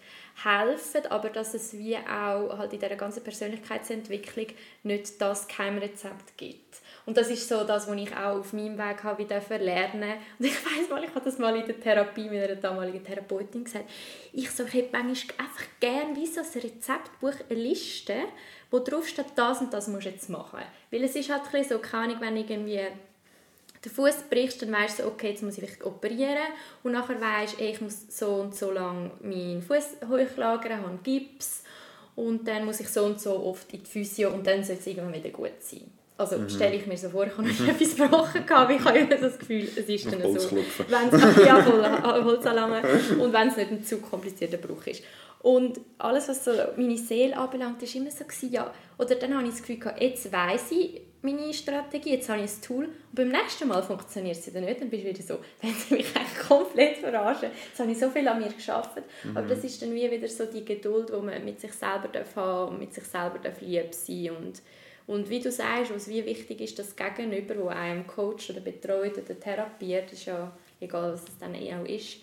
helfen, 0.43 1.07
aber 1.11 1.29
dass 1.29 1.55
es 1.55 1.77
wie 1.77 1.97
auch 1.97 2.57
halt 2.57 2.73
in 2.73 2.81
dieser 2.81 2.97
ganzen 2.97 3.23
Persönlichkeitsentwicklung 3.23 4.47
nicht 4.85 5.21
das 5.21 5.49
Geheimrezept 5.49 6.37
gibt. 6.37 6.79
Und 7.05 7.17
das 7.17 7.31
ist 7.31 7.49
so 7.49 7.65
das, 7.65 7.89
was 7.89 7.97
ich 7.97 8.15
auch 8.15 8.39
auf 8.39 8.53
meinem 8.53 8.77
Weg 8.77 9.03
habe 9.03 9.25
dürfen 9.25 9.63
lernen. 9.63 10.13
Und 10.39 10.45
ich 10.45 10.55
weiß 10.55 10.91
mal, 10.91 11.03
ich 11.03 11.15
habe 11.15 11.25
das 11.25 11.39
mal 11.39 11.57
in 11.57 11.67
der 11.67 11.81
Therapie 11.81 12.29
mit 12.29 12.43
einer 12.43 12.57
damaligen 12.57 13.03
Therapeutin 13.03 13.65
gesagt. 13.65 13.89
Ich 14.33 14.51
so, 14.51 14.65
ich 14.65 14.75
hätte 14.75 14.91
manchmal 14.93 15.47
einfach 15.47 15.65
gerne 15.81 16.15
wie 16.15 16.27
so 16.27 16.41
ein 16.41 16.47
Rezeptbuch, 16.47 17.33
eine 17.49 17.59
Liste, 17.59 18.15
wo 18.71 18.79
drauf 18.79 19.07
steht, 19.09 19.27
das 19.37 19.61
und 19.61 19.73
das 19.73 19.89
musst 19.89 20.07
du 20.07 20.11
jetzt 20.11 20.29
machen. 20.29 20.61
Weil 20.91 21.05
es 21.05 21.17
ist 21.17 21.31
halt 21.31 21.43
ein 21.53 21.65
so, 21.65 21.79
keine 21.79 22.05
Ahnung, 22.05 22.17
wenn 22.21 22.37
irgendwie 22.37 22.81
den 23.85 23.93
Fuß 23.93 24.25
brichst, 24.29 24.63
dann 24.63 24.73
weißt 24.73 25.01
du, 25.01 25.07
okay, 25.07 25.31
jetzt 25.31 25.43
muss 25.43 25.57
ich 25.57 25.65
vielleicht 25.65 25.85
operieren 25.85 26.53
und 26.83 26.93
nachher 26.93 27.21
weißt 27.21 27.59
du, 27.59 27.65
ich 27.65 27.81
muss 27.81 28.07
so 28.11 28.27
und 28.35 28.55
so 28.55 28.71
lange 28.71 29.11
meinen 29.23 29.63
Fuß 29.63 30.09
hochlagern, 30.09 30.83
habe 30.83 30.99
Gips 31.03 31.63
und 32.17 32.47
dann 32.49 32.65
muss 32.65 32.81
ich 32.81 32.89
so 32.89 33.05
und 33.05 33.21
so 33.21 33.45
oft 33.45 33.73
in 33.73 33.83
die 33.83 33.91
Physio 33.91 34.31
und 34.31 34.47
dann 34.47 34.65
soll 34.65 34.77
es 34.77 34.87
irgendwann 34.87 35.15
wieder 35.15 35.31
gut 35.31 35.53
sein. 35.61 35.91
Also 36.19 36.37
stelle 36.49 36.75
ich 36.75 36.85
mir 36.85 36.97
so 36.97 37.11
vor, 37.11 37.25
ich 37.27 37.33
habe 37.39 37.47
noch 37.47 37.69
etwas 37.69 37.95
gebrochen, 37.95 38.45
gehabt, 38.45 38.73
ich 38.73 38.85
habe 38.85 38.99
immer 38.99 39.15
das 39.15 39.39
Gefühl, 39.39 39.69
es 39.77 39.89
ist 39.89 40.07
dann 40.07 40.21
so. 40.21 40.49
klopfen. 40.49 40.87
Wenn's, 40.89 41.37
ja, 41.47 41.63
voll, 41.63 42.25
Holzalarme. 42.25 42.83
Und 43.21 43.33
wenn 43.33 43.49
es 43.49 43.57
nicht 43.57 43.71
ein 43.71 43.85
zu 43.85 43.99
komplizierter 43.99 44.57
Bruch 44.57 44.85
ist. 44.89 45.05
Und 45.41 45.81
alles, 45.99 46.29
was 46.29 46.45
so 46.45 46.51
meine 46.77 46.97
Seele 46.97 47.37
anbelangt, 47.37 47.83
ist 47.83 47.95
immer 47.95 48.11
so 48.11 48.25
gewesen, 48.25 48.53
ja, 48.53 48.73
oder 48.99 49.15
dann 49.15 49.37
habe 49.37 49.45
ich 49.45 49.51
das 49.51 49.61
Gefühl 49.61 49.79
gehabt, 49.79 50.01
jetzt 50.01 50.33
weiss 50.33 50.71
ich, 50.73 51.01
meine 51.23 51.53
Strategie, 51.53 52.11
jetzt 52.11 52.29
habe 52.29 52.41
ich 52.43 52.51
ein 52.51 52.63
Tool. 52.63 52.85
Und 52.87 52.95
beim 53.13 53.29
nächsten 53.29 53.69
Mal 53.69 53.83
funktioniert 53.83 54.37
es 54.37 54.53
dann 54.53 54.65
nicht, 54.65 54.81
dann 54.81 54.91
bist 54.91 55.05
du 55.05 55.09
wieder 55.09 55.23
so, 55.23 55.39
wenn 55.63 55.73
sie 55.75 55.95
mich 55.95 56.17
eigentlich 56.17 56.49
komplett 56.49 56.97
verarschen. 56.99 57.51
Jetzt 57.69 57.79
habe 57.79 57.91
ich 57.91 57.99
so 57.99 58.11
viel 58.11 58.27
an 58.27 58.41
mir 58.41 58.53
geschafft, 58.53 58.97
mhm. 59.25 59.37
aber 59.37 59.47
das 59.47 59.63
ist 59.65 59.81
dann 59.81 59.95
wie 59.95 60.11
wieder 60.11 60.29
so 60.29 60.47
die 60.47 60.65
Geduld, 60.65 61.11
die 61.11 61.25
man 61.25 61.45
mit 61.45 61.61
sich 61.61 61.73
selber 61.73 62.09
darf 62.13 62.35
haben 62.37 62.75
und 62.75 62.81
mit 62.81 62.93
sich 62.93 63.05
selber 63.05 63.39
darf 63.39 63.61
lieb 63.61 63.95
sein. 63.95 64.31
Und 64.31 64.63
und 65.07 65.31
wie 65.31 65.41
du 65.41 65.51
sagst, 65.51 65.93
was 65.95 66.07
wie 66.09 66.27
wichtig 66.27 66.61
ist, 66.61 66.79
dass 66.79 66.95
Gegenüber, 66.95 67.55
wo 67.57 67.69
einem 67.69 68.07
coacht 68.07 68.51
oder 68.51 68.61
betreut 68.61 69.17
oder 69.17 69.41
therapiert, 69.41 70.13
ist 70.13 70.27
ja 70.27 70.53
egal, 70.81 71.15
was 71.15 71.23
es 71.23 71.39
dann 71.39 71.55
eh 71.55 71.75
auch 71.75 71.87
ist, 71.87 72.19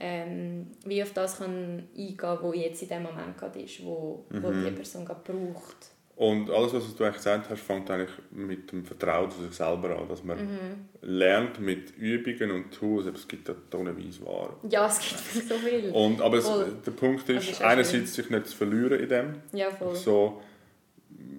ähm, 0.00 0.68
wie 0.84 1.02
auf 1.02 1.12
das 1.12 1.38
kann 1.38 1.88
eingehen, 1.96 2.38
wo 2.40 2.52
jetzt 2.52 2.82
in 2.82 2.88
dem 2.88 3.02
Moment 3.02 3.36
gerade 3.36 3.60
ist, 3.60 3.84
wo, 3.84 4.24
mhm. 4.30 4.42
wo 4.42 4.50
die 4.50 4.70
Person 4.70 5.04
gerade 5.04 5.20
braucht. 5.24 5.90
Und 6.14 6.50
alles, 6.50 6.74
was 6.74 6.96
du 6.96 7.04
eigentlich 7.04 7.16
gesagt 7.16 7.48
hast, 7.48 7.60
fängt 7.60 7.88
eigentlich 7.90 8.10
mit 8.32 8.72
dem 8.72 8.84
Vertrauen 8.84 9.30
zu 9.30 9.40
sich 9.40 9.52
selber 9.52 9.96
an, 9.96 10.08
dass 10.08 10.24
man 10.24 10.36
mhm. 10.36 10.88
lernt 11.00 11.60
mit 11.60 11.96
Übungen 11.96 12.50
und 12.50 12.72
Tools, 12.72 13.06
es 13.06 13.28
gibt 13.28 13.48
ja 13.48 13.54
tonnenweise 13.70 14.26
Waren. 14.26 14.54
Ja, 14.68 14.86
es 14.86 14.98
gibt 14.98 15.48
so 15.48 15.54
viel. 15.54 15.90
Und, 15.92 16.20
aber 16.20 16.38
es, 16.38 16.50
der 16.84 16.90
Punkt 16.90 17.28
ist, 17.28 17.50
ist 17.50 17.62
einerseits 17.62 18.14
sich 18.14 18.30
nicht 18.30 18.48
zu 18.48 18.56
verlieren 18.56 18.98
in 18.98 19.08
dem. 19.08 19.34
Ja, 19.52 19.70
voll. 19.70 19.94
So, 19.94 20.42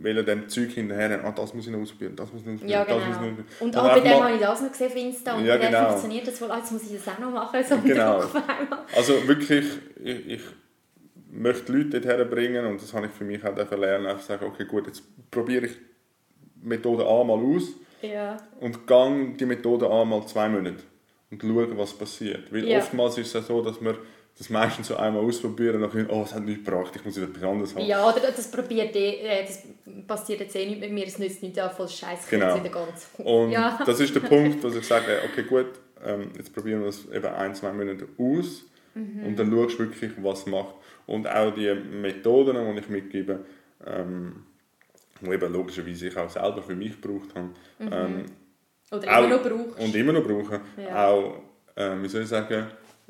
weil 0.01 0.17
er 0.17 0.23
dem 0.23 0.47
Zeug 0.47 0.71
hinterher 0.71 1.23
ah, 1.23 1.31
das 1.31 1.53
muss 1.53 1.65
ich 1.65 1.71
noch 1.71 1.79
ausprobieren, 1.79 2.15
das 2.15 2.31
muss 2.31 2.41
ich 2.41 2.47
noch 2.47 2.53
ausprobieren, 2.53 2.79
ja, 2.79 2.83
genau. 2.83 2.99
das 2.99 3.07
muss 3.07 3.15
ich 3.15 3.21
noch 3.21 3.61
Und 3.61 3.77
auch 3.77 3.93
bei 3.93 3.99
dem 3.99 4.23
habe 4.23 4.33
ich 4.35 4.41
das 4.41 4.61
noch 4.61 4.71
gesehen 4.71 4.87
auf 4.87 4.95
Insta 4.95 5.35
und 5.35 5.45
ja, 5.45 5.57
bei 5.57 5.65
genau. 5.67 5.89
funktioniert 5.89 6.27
das 6.27 6.41
wohl, 6.41 6.51
ah, 6.51 6.57
jetzt 6.57 6.71
muss 6.71 6.83
ich 6.83 6.93
das 6.93 7.07
auch 7.13 7.19
noch 7.19 7.31
machen, 7.31 7.63
so 7.67 7.77
genau. 7.77 8.23
Also 8.95 9.27
wirklich, 9.27 9.65
ich, 10.03 10.27
ich 10.27 10.41
möchte 11.31 11.71
Leute 11.71 12.01
dorthin 12.01 12.29
bringen 12.29 12.65
und 12.65 12.81
das 12.81 12.93
habe 12.93 13.07
ich 13.07 13.11
für 13.11 13.23
mich 13.23 13.43
auch 13.43 13.55
lernen, 13.71 14.07
einfach 14.07 14.23
sagen, 14.23 14.45
okay 14.45 14.65
gut, 14.65 14.87
jetzt 14.87 15.03
probiere 15.31 15.65
ich 15.65 15.77
Methode 16.61 17.05
A 17.05 17.23
mal 17.23 17.39
aus 17.39 17.69
ja. 18.01 18.37
und 18.59 18.85
gang 18.87 19.37
die 19.37 19.45
Methode 19.45 19.89
A 19.89 20.05
mal 20.05 20.25
zwei 20.25 20.49
Monate 20.49 20.83
und 21.31 21.41
schaue, 21.41 21.77
was 21.77 21.93
passiert. 21.93 22.51
Weil 22.51 22.67
ja. 22.67 22.79
oftmals 22.79 23.17
ist 23.17 23.35
es 23.35 23.47
so, 23.47 23.61
dass 23.61 23.79
man 23.81 23.95
das 24.39 24.49
meistens 24.49 24.87
so 24.87 24.95
einmal 24.95 25.21
ausprobieren 25.21 25.83
und 25.83 25.93
dann 25.93 26.07
oh, 26.09 26.23
es 26.23 26.33
hat 26.33 26.45
nichts 26.45 26.63
gebracht, 26.63 26.93
ich 26.95 27.03
muss 27.03 27.17
wieder 27.17 27.27
etwas 27.27 27.43
anderes 27.43 27.75
haben. 27.75 27.85
Ja, 27.85 28.07
oder 28.07 28.31
das 28.31 28.49
probiert 28.49 28.95
eh, 28.95 29.43
das 29.45 29.63
passiert 30.07 30.39
jetzt 30.39 30.55
eh 30.55 30.65
nicht 30.65 30.79
mit 30.79 30.93
mir, 30.93 31.05
es 31.05 31.19
nützt 31.19 31.43
nicht, 31.43 31.57
ja, 31.57 31.67
voll 31.67 31.89
Scheiße, 31.89 32.29
genau. 32.29 32.55
wieder 32.57 32.69
ganz... 32.69 33.09
Und 33.17 33.51
ja. 33.51 33.77
das 33.85 33.99
ist 33.99 34.15
der 34.15 34.21
Punkt, 34.21 34.63
wo 34.63 34.69
ich 34.69 34.87
sage, 34.87 35.19
okay 35.29 35.43
gut, 35.43 35.67
ähm, 36.05 36.31
jetzt 36.37 36.55
probieren 36.55 36.79
wir 36.79 36.85
das 36.85 37.05
eben 37.13 37.25
ein, 37.25 37.53
zwei 37.53 37.73
Monate 37.73 38.07
aus 38.17 38.63
mhm. 38.95 39.25
und 39.25 39.37
dann 39.37 39.51
schaust 39.51 39.77
du 39.77 39.79
wirklich, 39.79 40.11
was 40.21 40.45
macht. 40.45 40.75
Und 41.05 41.27
auch 41.27 41.53
die 41.53 41.73
Methoden, 41.73 42.55
die 42.75 42.79
ich 42.79 42.87
mitgebe, 42.87 43.39
ähm, 43.85 44.45
die 45.19 45.31
eben 45.31 45.51
logischerweise 45.51 46.07
ich 46.07 46.15
auch 46.15 46.29
selber 46.29 46.63
für 46.63 46.75
mich 46.75 47.01
gebraucht 47.01 47.35
habe. 47.35 47.49
Mhm. 47.79 47.89
Ähm, 47.91 48.25
Oder 48.89 49.17
auch, 49.17 49.25
immer 49.25 49.35
noch 49.35 49.43
brauchst. 49.43 49.79
Und 49.79 49.95
immer 49.95 50.13
noch 50.13 50.23
brauche. 50.23 50.61
Ja. 50.77 51.09
Auch, 51.09 51.41
ähm, 51.75 52.03
wie 52.03 52.07
soll 52.07 52.21
ich 52.21 52.29
sagen, 52.29 52.67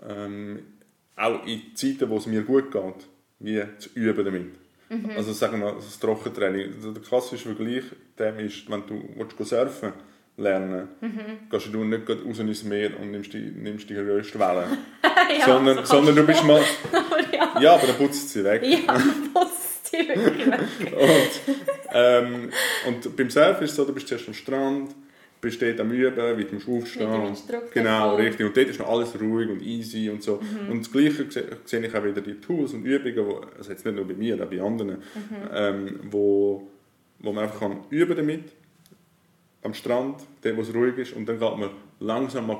ähm, 0.09 0.78
auch 1.19 1.45
in 1.45 1.75
Zeiten, 1.75 2.09
wo 2.09 2.17
es 2.17 2.25
mir 2.25 2.43
gut 2.43 2.71
geht, 2.71 3.07
wie 3.39 3.63
zu 3.77 3.89
üben 3.93 4.25
damit. 4.25 4.55
Mhm. 4.89 5.11
Also 5.15 5.33
sagen 5.33 5.59
wir 5.59 5.73
das 5.73 5.99
Trockentraining. 5.99 6.73
Der 6.93 7.01
klassische 7.01 7.53
Vergleich 7.53 7.83
dem 8.17 8.39
ist, 8.39 8.69
wenn 8.69 8.85
du 8.87 9.01
willst 9.15 9.49
surfen 9.49 9.93
lernen 10.37 10.87
mhm. 11.01 11.49
gehst 11.49 11.67
du 11.73 11.83
nicht 11.83 12.09
raus 12.09 12.39
ins 12.39 12.63
Meer 12.63 12.97
und 12.99 13.11
nimmst 13.11 13.33
die, 13.33 13.39
nimmst 13.39 13.89
die 13.89 13.93
grösste 13.93 14.39
Welle. 14.39 14.67
ja, 15.37 15.45
sondern, 15.45 15.85
so 15.85 15.95
sondern 15.95 16.15
du 16.15 16.23
bist 16.23 16.43
mal... 16.45 16.61
ja. 17.33 17.59
ja, 17.59 17.73
aber 17.73 17.87
dann 17.87 17.97
putzt 17.97 18.29
sie 18.29 18.43
weg. 18.43 18.63
Ja, 18.63 18.97
putzt 19.33 19.87
sie 19.87 20.07
wirklich 20.07 20.47
weg. 20.51 20.59
und, 20.93 21.55
ähm, 21.91 22.49
und 22.87 23.17
beim 23.17 23.29
Surfen 23.29 23.65
ist 23.65 23.71
es 23.71 23.75
so, 23.75 23.83
du 23.85 23.93
bist 23.93 24.07
zuerst 24.07 24.27
am 24.27 24.33
Strand, 24.33 24.95
bist 25.41 25.61
dort 25.61 25.79
am 25.79 25.91
Üben, 25.91 26.37
wie 26.37 26.43
du 26.43 26.77
aufstehen 26.77 27.09
Genau, 27.73 28.15
richtig. 28.15 28.45
Und 28.45 28.57
dort 28.57 28.67
ist 28.67 28.79
noch 28.79 28.89
alles 28.89 29.19
ruhig 29.19 29.49
und 29.49 29.61
easy 29.61 30.09
und 30.09 30.21
so. 30.21 30.39
Mhm. 30.41 30.71
Und 30.71 30.79
das 30.81 30.91
Gleiche 30.91 31.25
sehe 31.65 31.85
ich 31.85 31.95
auch 31.95 32.03
wieder 32.03 32.21
die 32.21 32.35
Tools 32.35 32.73
und 32.73 32.85
Übungen, 32.85 33.25
wo, 33.25 33.41
also 33.57 33.71
jetzt 33.71 33.85
nicht 33.85 33.95
nur 33.95 34.07
bei 34.07 34.13
mir, 34.13 34.43
auch 34.43 34.49
bei 34.49 34.61
anderen, 34.61 34.89
mhm. 34.89 35.35
ähm, 35.53 35.99
wo, 36.11 36.67
wo 37.19 37.31
man 37.31 37.45
einfach 37.45 37.59
kann 37.59 37.77
üben 37.89 38.15
damit 38.15 38.43
am 39.61 39.73
Strand, 39.73 40.21
dort 40.41 40.57
wo 40.57 40.61
es 40.61 40.73
ruhig 40.73 40.97
ist 40.97 41.13
und 41.13 41.27
dann 41.27 41.39
geht 41.39 41.57
man 41.57 41.69
langsam 41.99 42.47
mal 42.47 42.59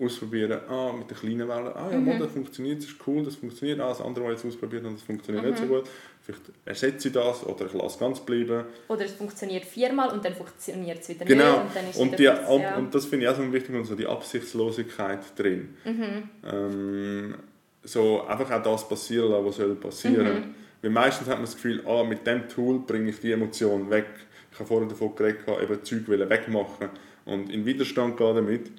ausprobieren, 0.00 0.60
ah, 0.68 0.92
mit 0.96 1.10
der 1.10 1.16
kleinen 1.16 1.48
Welle, 1.48 1.74
ah 1.74 1.90
ja, 1.90 1.98
mhm. 1.98 2.18
das 2.18 2.30
funktioniert, 2.30 2.78
das 2.78 2.90
ist 2.90 2.96
cool, 3.06 3.24
das 3.24 3.36
funktioniert, 3.36 3.80
ah, 3.80 3.88
das 3.88 4.00
andere 4.00 4.24
Mal 4.24 4.32
jetzt 4.32 4.44
ausprobiert 4.44 4.84
und 4.84 4.94
das 4.94 5.02
funktioniert 5.02 5.44
mhm. 5.44 5.50
nicht 5.50 5.60
so 5.60 5.66
mhm. 5.66 5.70
gut. 5.70 5.84
Vielleicht 6.22 6.42
ersetze 6.64 7.08
ich 7.08 7.14
das 7.14 7.44
oder 7.46 7.66
ich 7.66 7.72
lasse 7.72 7.86
es 7.86 7.98
ganz 7.98 8.20
bleiben. 8.20 8.64
Oder 8.88 9.04
es 9.04 9.12
funktioniert 9.12 9.64
viermal 9.64 10.10
und 10.10 10.24
dann 10.24 10.34
funktioniert 10.34 11.00
es 11.00 11.08
wieder 11.08 11.24
genau. 11.24 11.44
nicht. 11.44 11.60
Und, 11.62 11.76
dann 11.76 11.90
ist 11.90 11.98
und, 11.98 12.18
die, 12.18 12.24
ja. 12.24 12.76
und 12.76 12.94
das 12.94 13.06
finde 13.06 13.26
ich 13.26 13.30
auch 13.30 13.36
so 13.36 13.52
wichtig, 13.52 13.74
und 13.74 13.84
so 13.84 13.94
die 13.94 14.06
Absichtslosigkeit 14.06 15.20
drin. 15.36 15.74
Mhm. 15.84 16.28
Ähm, 16.44 17.34
so 17.82 18.26
einfach 18.26 18.50
auch 18.50 18.62
das 18.62 18.88
passieren 18.88 19.30
lassen, 19.30 19.46
was 19.46 19.56
soll 19.56 19.74
passieren. 19.76 20.26
Mhm. 20.26 20.54
Weil 20.82 20.90
meistens 20.90 21.28
hat 21.28 21.36
man 21.36 21.44
das 21.44 21.54
Gefühl, 21.54 21.82
ah, 21.86 22.04
mit 22.04 22.26
dem 22.26 22.48
Tool 22.48 22.80
bringe 22.80 23.10
ich 23.10 23.20
die 23.20 23.32
Emotion 23.32 23.90
weg. 23.90 24.06
Ich 24.52 24.58
habe 24.58 24.68
vorhin 24.68 24.88
davon 24.88 25.14
geredet, 25.14 25.40
eben 25.62 25.84
Zeug 25.84 26.08
wegmachen 26.08 26.90
und 27.24 27.50
in 27.52 27.64
Widerstand 27.64 28.16
gehen 28.16 28.34
damit. 28.34 28.70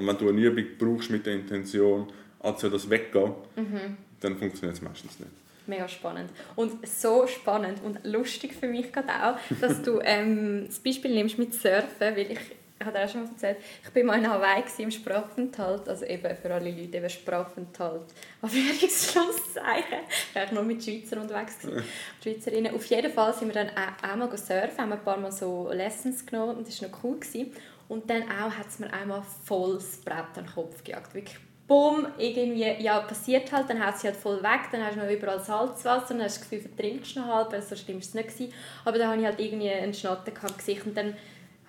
Und 0.00 0.06
wenn 0.06 0.16
du 0.16 0.28
eine 0.30 0.40
Übung 0.40 0.64
brauchst 0.78 1.10
mit 1.10 1.26
der 1.26 1.34
Intention, 1.34 2.06
als 2.40 2.62
das 2.62 2.88
weggehen, 2.88 3.34
mhm. 3.54 3.98
dann 4.20 4.36
funktioniert 4.38 4.76
es 4.76 4.82
meistens 4.82 5.20
nicht. 5.20 5.30
Mega 5.66 5.86
spannend. 5.86 6.30
Und 6.56 6.86
so 6.88 7.26
spannend 7.26 7.82
und 7.84 8.04
lustig 8.04 8.54
für 8.54 8.66
mich 8.66 8.92
gerade 8.92 9.08
auch, 9.08 9.36
dass 9.60 9.82
du 9.82 10.00
ähm, 10.04 10.64
das 10.66 10.78
Beispiel 10.78 11.14
nimmst 11.14 11.38
mit 11.38 11.52
Surfen, 11.52 12.16
weil 12.16 12.32
ich 12.32 12.38
ich 12.80 12.86
habe 12.86 12.96
dir 12.96 13.04
auch 13.04 13.08
schon 13.10 13.24
mal 13.24 13.30
erzählt, 13.30 13.58
ich 13.82 13.94
war 13.94 14.04
mal 14.04 14.18
in 14.18 14.30
Hawaii 14.30 14.64
im 14.78 14.90
Sprachaufenthalt, 14.90 15.86
also 15.86 16.06
eben 16.06 16.34
für 16.34 16.54
alle 16.54 16.70
Leute 16.70 16.96
eben 16.96 17.10
Sprachaufenthalt, 17.10 18.06
Anführungsschlusszeichen. 18.40 19.98
Ich 20.08 20.34
war 20.34 20.52
nur 20.54 20.62
mit 20.62 20.82
Schweizer 20.82 21.20
unterwegs, 21.20 21.58
Schweizerinnen. 22.22 22.74
Auf 22.74 22.86
jeden 22.86 23.12
Fall 23.12 23.34
sind 23.34 23.48
wir 23.48 23.64
dann 23.64 23.70
auch, 23.76 24.10
auch 24.10 24.16
mal 24.16 24.34
surfen, 24.34 24.78
haben 24.78 24.92
ein 24.92 25.04
paar 25.04 25.18
Mal 25.18 25.30
so 25.30 25.70
Lessons 25.70 26.24
genommen 26.24 26.56
und 26.56 26.68
das 26.68 26.80
war 26.80 26.88
noch 26.88 27.04
cool. 27.04 27.20
Gewesen. 27.20 27.52
Und 27.88 28.08
dann 28.08 28.22
auch 28.22 28.50
hat 28.50 28.68
es 28.68 28.78
mir 28.78 28.90
einmal 28.92 29.22
voll 29.44 29.74
das 29.74 29.98
Brett 29.98 30.36
an 30.36 30.44
den 30.44 30.46
Kopf 30.46 30.82
gejagt. 30.82 31.12
Wirklich 31.12 31.38
bumm, 31.66 32.06
irgendwie, 32.18 32.82
ja, 32.82 32.98
passiert 33.00 33.52
halt, 33.52 33.68
dann 33.68 33.84
haut 33.84 33.98
sie 33.98 34.08
halt 34.08 34.16
voll 34.16 34.42
weg, 34.42 34.70
dann 34.72 34.84
hast 34.84 34.96
du 34.96 35.00
noch 35.00 35.10
überall 35.10 35.38
Salzwasser, 35.38 36.14
dann 36.14 36.22
hast 36.22 36.38
du 36.38 36.40
das 36.40 36.50
Gefühl, 36.50 36.60
vertrinkst 36.60 37.14
du 37.14 37.20
noch 37.20 37.28
halb, 37.28 37.62
so 37.62 37.76
schlimm 37.76 37.96
war 37.96 38.00
es 38.00 38.14
nicht. 38.14 38.28
Gewesen. 38.28 38.52
Aber 38.86 38.98
dann 38.98 39.08
habe 39.08 39.20
ich 39.20 39.26
halt 39.26 39.38
irgendwie 39.38 39.70
einen 39.70 39.92
Schnatter 39.92 40.32
im 40.32 40.56
Gesicht 40.56 40.86
und 40.86 40.96
dann 40.96 41.14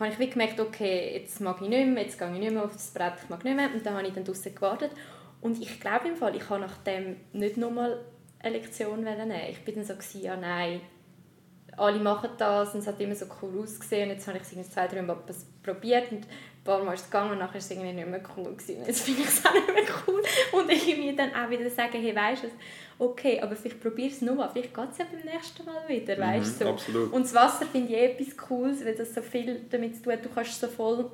habe 0.01 0.12
ich 0.12 0.20
wie 0.20 0.29
gemerkt, 0.29 0.60
okay, 0.60 1.17
jetzt 1.20 1.39
mag 1.41 1.62
ich 1.62 1.70
nicht 1.70 1.88
mehr, 1.88 2.03
jetzt 2.03 2.17
gehe 2.17 2.31
ich 2.31 2.39
nicht 2.39 2.51
mehr 2.51 2.63
auf 2.63 2.74
das 2.74 2.91
Brett, 2.91 3.13
ich 3.24 3.29
mag 3.29 3.43
nicht 3.43 3.55
mehr. 3.55 3.70
Und 3.74 3.86
dann 3.86 3.96
habe 3.96 4.08
ich 4.08 4.13
dann 4.13 4.24
draußen 4.24 4.53
gewartet. 4.53 4.91
Und 5.41 5.62
ich 5.62 5.79
glaube 5.79 6.08
im 6.08 6.15
Fall, 6.15 6.36
ich 6.36 6.50
habe 6.50 6.62
nach 6.62 6.77
dem 6.77 7.17
nicht 7.34 7.58
nochmal 7.58 8.00
eine 8.39 8.58
Lektion 8.58 9.03
nehmen 9.03 9.31
Ich 9.50 9.63
bin 9.63 9.75
dann 9.75 9.86
so, 9.86 9.93
gewesen, 9.93 10.22
ja 10.22 10.36
nein, 10.36 10.81
alle 11.77 12.00
machen 12.00 12.29
das 12.38 12.74
und 12.74 12.81
es 12.81 12.88
hat 12.88 13.00
immer 13.00 13.15
so 13.15 13.25
cool 13.41 13.62
ausgesehen. 13.62 14.10
Und 14.10 14.15
jetzt 14.15 14.27
habe 14.27 14.38
ich 14.38 14.58
es 14.58 14.70
zwei, 14.72 14.88
drei 14.88 15.01
Mal 15.01 15.17
probiert 15.63 16.12
und 16.12 16.25
ein 16.25 16.63
paar 16.63 16.84
Mal 16.84 16.93
ist 16.93 17.01
es 17.01 17.05
gegangen 17.10 17.31
und 17.31 17.39
nachher 17.39 17.53
war 17.53 17.60
es 17.60 17.72
irgendwie 17.72 17.93
nicht 17.93 18.08
mehr 18.08 18.22
cool. 18.38 18.55
Gewesen. 18.55 18.84
Jetzt 18.86 19.01
finde 19.01 19.22
ich 19.22 19.27
es 19.27 19.46
auch 19.46 19.53
nicht 19.53 19.74
mehr 19.74 19.84
cool. 20.08 20.22
Und 20.51 20.70
ich 20.70 20.98
mir 20.98 21.15
dann 21.15 21.34
auch 21.34 21.50
wieder 21.50 21.70
sagen, 21.70 22.01
hey, 22.01 22.15
weißt 22.15 22.43
du, 22.43 22.48
okay, 23.01 23.39
aber 23.41 23.55
vielleicht 23.55 23.81
probier 23.81 24.08
es 24.08 24.22
nochmal, 24.22 24.50
vielleicht 24.53 24.74
geht 24.74 24.91
es 24.91 24.98
ja 25.00 25.05
beim 25.12 25.34
nächsten 25.34 25.65
Mal 25.65 25.88
wieder, 25.88 26.17
weißt 26.17 26.62
mhm, 26.62 26.65
so. 26.65 26.70
Absolut. 26.70 27.12
Und 27.12 27.24
das 27.24 27.34
Wasser 27.34 27.65
finde 27.65 27.91
ich 27.91 28.00
eh 28.00 28.05
etwas 28.12 28.38
Cooles, 28.38 28.86
weil 28.86 28.96
das 28.96 29.13
so 29.13 29.22
viel 29.22 29.62
damit 29.70 29.96
zu 29.96 30.03
tun 30.03 30.13
hat, 30.13 30.24
du 30.24 30.29
kannst 30.29 30.60
so 30.60 30.67
voll 30.67 31.10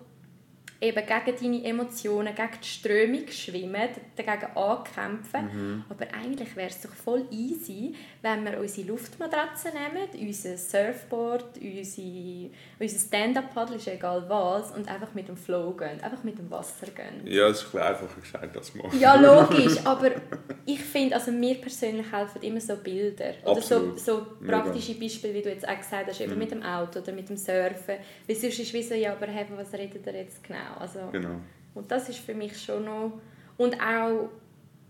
eben 0.80 1.04
gegen 1.06 1.38
deine 1.42 1.66
Emotionen, 1.66 2.36
gegen 2.36 2.50
die 2.62 2.68
Strömung 2.68 3.28
schwimmen, 3.30 3.90
dagegen 4.16 4.56
ankämpfen. 4.56 5.46
Mhm. 5.46 5.84
Aber 5.90 6.06
eigentlich 6.14 6.56
wäre 6.56 6.70
es 6.70 6.82
doch 6.82 6.92
voll 6.92 7.26
easy, 7.32 7.96
wenn 8.22 8.46
wir 8.46 8.60
unsere 8.60 8.88
Luftmatratze 8.88 9.70
nehmen, 9.70 10.28
unser 10.28 10.58
Surfboard, 10.58 11.58
unsere, 11.58 12.50
unser 12.80 13.00
Stand-Up-Paddle, 13.00 13.78
ist 13.78 13.88
egal 13.88 14.24
was, 14.28 14.72
und 14.72 14.88
einfach 14.88 15.14
mit 15.14 15.28
dem 15.28 15.38
Flow 15.38 15.72
gehen, 15.72 16.02
einfach 16.02 16.24
mit 16.24 16.38
dem 16.38 16.50
Wasser 16.52 16.88
gehen. 16.88 17.26
Ja, 17.26 17.48
das 17.48 17.64
ist 17.64 17.76
ein 17.76 17.82
einfacher 17.82 18.22
gesagt 18.22 18.58
als 18.58 18.76
machen. 18.76 19.00
Ja, 19.00 19.16
logisch, 19.16 19.78
aber 19.84 20.12
ich 20.66 20.82
finde, 20.82 21.16
also 21.16 21.32
mir 21.32 21.56
persönlich 21.56 22.12
helfen 22.12 22.42
immer 22.42 22.62
so 22.62 22.76
Bilder. 22.76 23.34
Oder 23.44 23.58
Absolut. 23.58 24.00
so, 24.00 24.18
so 24.18 24.46
praktische 24.46 24.94
Beispiele, 24.96 25.34
wie 25.34 25.42
du 25.42 25.50
jetzt 25.50 25.68
auch 25.68 25.78
gesagt 25.78 26.08
hast, 26.08 26.22
eben 26.22 26.34
mhm. 26.34 26.40
mit 26.40 26.52
dem 26.52 26.64
Auto 26.64 27.00
oder 27.00 27.14
mit 27.14 27.30
dem 27.30 27.38
Surfen. 27.38 27.96
Weil 28.28 28.36
sonst 28.36 28.60
ist 28.60 28.68
es 28.68 28.74
wie 28.74 28.84
so, 28.84 28.94
ja, 28.94 29.14
aber 29.14 29.28
hey, 29.28 29.46
was 29.56 29.74
redet 29.74 30.06
ihr 30.06 30.14
jetzt 30.14 30.44
genau? 30.44 30.67
Also, 30.80 31.00
genau. 31.12 31.40
Und 31.74 31.92
das 31.92 32.10
ist 32.10 32.20
für 32.20 32.34
mich 32.34 32.62
schon 32.62 32.86
noch... 32.86 33.20
Und 33.58 33.76
auch, 33.82 34.30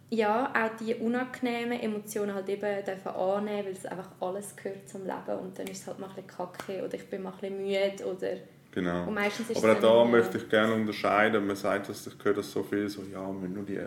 ja, 0.10 0.52
auch 0.54 0.78
die 0.78 0.96
unangenehmen 0.96 1.80
Emotionen 1.80 2.34
halt 2.34 2.50
eben 2.50 2.84
dürfen 2.86 3.10
annehmen, 3.10 3.66
weil 3.66 3.74
es 3.74 3.86
einfach 3.86 4.10
alles 4.20 4.56
gehört 4.56 4.88
zum 4.88 5.04
Leben 5.04 5.40
und 5.42 5.58
dann 5.58 5.68
ist 5.68 5.82
es 5.82 5.88
halt 5.88 6.00
mal 6.00 6.08
ein 6.08 6.16
bisschen 6.16 6.28
kacke 6.28 6.84
oder 6.84 6.94
ich 6.94 7.10
bin 7.10 7.24
mal 7.24 7.32
ein 7.32 7.40
bisschen 7.40 7.58
müde 7.58 8.06
oder... 8.06 8.38
Genau. 8.72 9.04
Aber 9.04 9.72
auch 9.72 9.80
da 9.82 10.06
möchte 10.06 10.38
ich 10.38 10.50
gerne 10.50 10.74
unterscheiden. 10.74 11.48
Man 11.48 11.56
sagt, 11.56 11.90
dass 11.90 12.06
ich 12.06 12.14
höre 12.24 12.36
das 12.36 12.52
so 12.52 12.62
viel, 12.62 12.88
so, 12.88 13.02
ja, 13.12 13.26
wir 13.42 13.50
nur 13.50 13.64
die, 13.64 13.80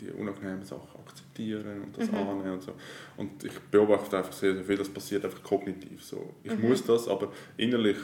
die 0.00 0.10
unangenehmen 0.10 0.64
Sachen 0.64 1.00
akzeptieren 1.06 1.82
und 1.82 1.96
das 1.96 2.10
Mhm. 2.10 2.16
annehmen 2.16 2.52
und 2.52 2.62
so. 2.62 2.72
Und 3.16 3.44
ich 3.44 3.58
beobachte 3.70 4.18
einfach 4.18 4.32
sehr, 4.32 4.54
sehr 4.54 4.64
viel, 4.64 4.76
das 4.76 4.88
passiert 4.88 5.24
einfach 5.24 5.42
kognitiv 5.42 6.02
so. 6.04 6.34
Ich 6.44 6.56
Mhm. 6.56 6.68
muss 6.68 6.84
das, 6.84 7.08
aber 7.08 7.32
innerlich 7.56 7.96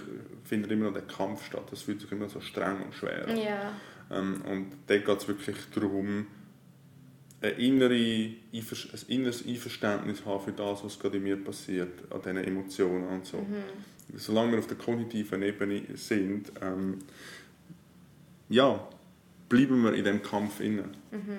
findet 0.45 0.71
immer 0.73 0.87
noch 0.87 0.93
der 0.95 1.03
Kampf 1.03 1.45
statt. 1.47 1.65
Das 1.71 1.83
fühlt 1.83 2.01
sich 2.01 2.11
immer 2.13 2.29
so 2.29 2.41
streng 2.41 2.83
und 2.83 2.95
schwer 2.95 3.29
an. 3.29 3.37
Ja. 3.37 3.73
Ähm, 4.11 4.43
und 4.51 4.67
dort 4.87 5.05
geht 5.05 5.19
es 5.19 5.29
wirklich 5.29 5.57
darum, 5.75 6.27
eine 7.41 7.53
innere, 7.53 7.95
ein 7.95 8.67
inneres 9.09 9.47
Einverständnis 9.47 10.25
haben 10.25 10.45
für 10.45 10.53
das, 10.53 10.83
was 10.83 10.99
gerade 10.99 11.19
in 11.19 11.23
mir 11.23 11.37
passiert, 11.37 12.11
an 12.11 12.21
diesen 12.23 12.37
Emotionen 12.39 13.07
und 13.09 13.27
so. 13.27 13.39
Mhm. 13.39 14.17
Solange 14.17 14.53
wir 14.53 14.59
auf 14.59 14.67
der 14.67 14.77
kognitiven 14.79 15.43
Ebene 15.43 15.83
sind, 15.95 16.51
ähm, 16.61 16.99
ja, 18.49 18.89
bleiben 19.49 19.83
wir 19.83 19.93
in 19.95 20.05
dem 20.05 20.23
Kampf 20.23 20.61
inne. 20.61 20.85
Mhm. 21.11 21.39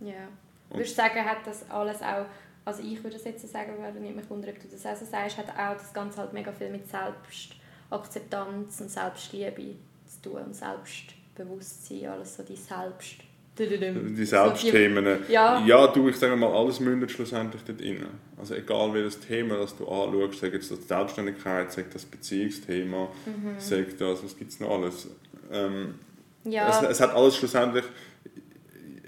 Ja. 0.00 0.28
Und- 0.70 0.76
Würdest 0.78 0.92
du 0.92 1.02
sagen, 1.02 1.24
hat 1.24 1.38
das 1.46 1.68
alles 1.70 2.00
auch, 2.02 2.26
also 2.64 2.82
ich 2.82 3.02
würde 3.02 3.16
das 3.16 3.24
jetzt 3.24 3.42
so 3.42 3.48
sagen, 3.48 3.72
würde 3.78 3.98
nicht 4.00 4.14
mich 4.16 4.28
wundern, 4.30 4.50
ob 4.50 4.60
du 4.62 4.68
das 4.68 4.86
auch 4.86 4.96
so 4.96 5.04
sagst, 5.04 5.36
hat 5.38 5.48
auch 5.50 5.76
das 5.76 5.92
Ganze 5.92 6.18
halt 6.18 6.32
mega 6.32 6.52
viel 6.52 6.70
mit 6.70 6.86
Selbstakzeptanz 6.88 8.80
und 8.80 8.90
Selbstliebe 8.90 9.74
zu 10.06 10.22
tun 10.30 10.42
und 10.46 10.54
Selbstbewusstsein, 10.54 12.06
alles 12.08 12.36
so 12.36 12.42
die 12.42 12.56
Selbst... 12.56 13.16
Die 13.58 14.24
Selbstthemen. 14.24 15.18
Ja. 15.28 15.62
ja, 15.66 15.86
du, 15.88 16.08
ich 16.08 16.16
sage 16.16 16.34
mal, 16.34 16.50
alles 16.50 16.80
mündet 16.80 17.10
schlussendlich 17.10 17.60
dort 17.62 17.78
rein. 17.82 18.06
Also 18.38 18.54
egal 18.54 18.94
welches 18.94 19.20
Thema 19.20 19.56
das 19.58 19.76
du 19.76 19.86
anschaust, 19.86 20.40
sag 20.40 20.54
jetzt 20.54 20.70
das 20.70 20.88
Selbstständigkeit, 20.88 21.70
sag 21.70 21.90
das 21.90 22.06
Beziehungsthema, 22.06 23.08
Mhm. 23.26 23.56
sag 23.58 23.98
das, 23.98 24.24
was 24.24 24.38
gibt 24.38 24.52
es 24.52 24.60
noch 24.60 24.70
alles. 24.70 25.08
Ähm, 25.52 25.96
Ja, 26.44 26.70
es, 26.70 26.90
es 26.92 27.00
hat 27.00 27.12
alles 27.14 27.36
schlussendlich 27.36 27.84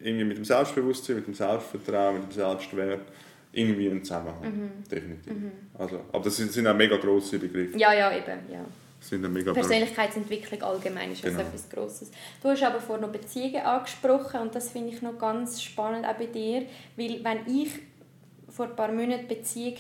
irgendwie 0.03 0.25
mit 0.25 0.37
dem 0.37 0.45
Selbstbewusstsein, 0.45 1.17
mit 1.17 1.27
dem 1.27 1.35
Selbstvertrauen, 1.35 2.15
mit 2.17 2.25
dem 2.25 2.33
Selbstwert 2.33 3.03
irgendwie 3.53 3.91
einen 3.91 4.03
Zusammenhang. 4.03 4.43
Mhm. 4.43 4.71
Definitiv. 4.91 5.33
Also, 5.79 6.01
aber 6.13 6.25
das 6.25 6.37
sind, 6.37 6.53
sind 6.53 6.67
auch 6.67 6.75
mega 6.75 6.97
grosse 6.97 7.39
Begriffe. 7.39 7.77
ja, 7.79 7.93
ja, 7.93 8.11
eben, 8.17 8.39
ja. 8.51 8.65
Sind 9.01 9.31
mega 9.33 9.53
Persönlichkeitsentwicklung 9.53 10.63
allgemein 10.63 11.11
ist 11.11 11.25
also 11.25 11.37
Genau. 11.37 11.49
etwas 11.49 11.69
Grosses. 11.69 12.11
Du 12.41 12.49
hast 12.49 12.63
aber 12.63 12.79
vorhin 12.81 13.05
noch 13.05 13.11
Beziehungen 13.13 13.57
angesprochen 13.57 14.41
und 14.43 14.55
das 14.55 14.71
finde 14.71 14.91
ich 14.95 15.03
noch 15.03 15.19
ganz 15.19 15.61
spannend 15.61 16.07
auch 16.07 16.15
bei 16.15 16.27
dir, 16.27 16.67
weil 16.97 17.23
wenn 17.25 17.39
ich 17.53 17.71
vor 18.49 18.67
ein 18.67 18.77
paar 18.77 18.93
Monaten 18.93 19.27
Beziehung 19.27 19.75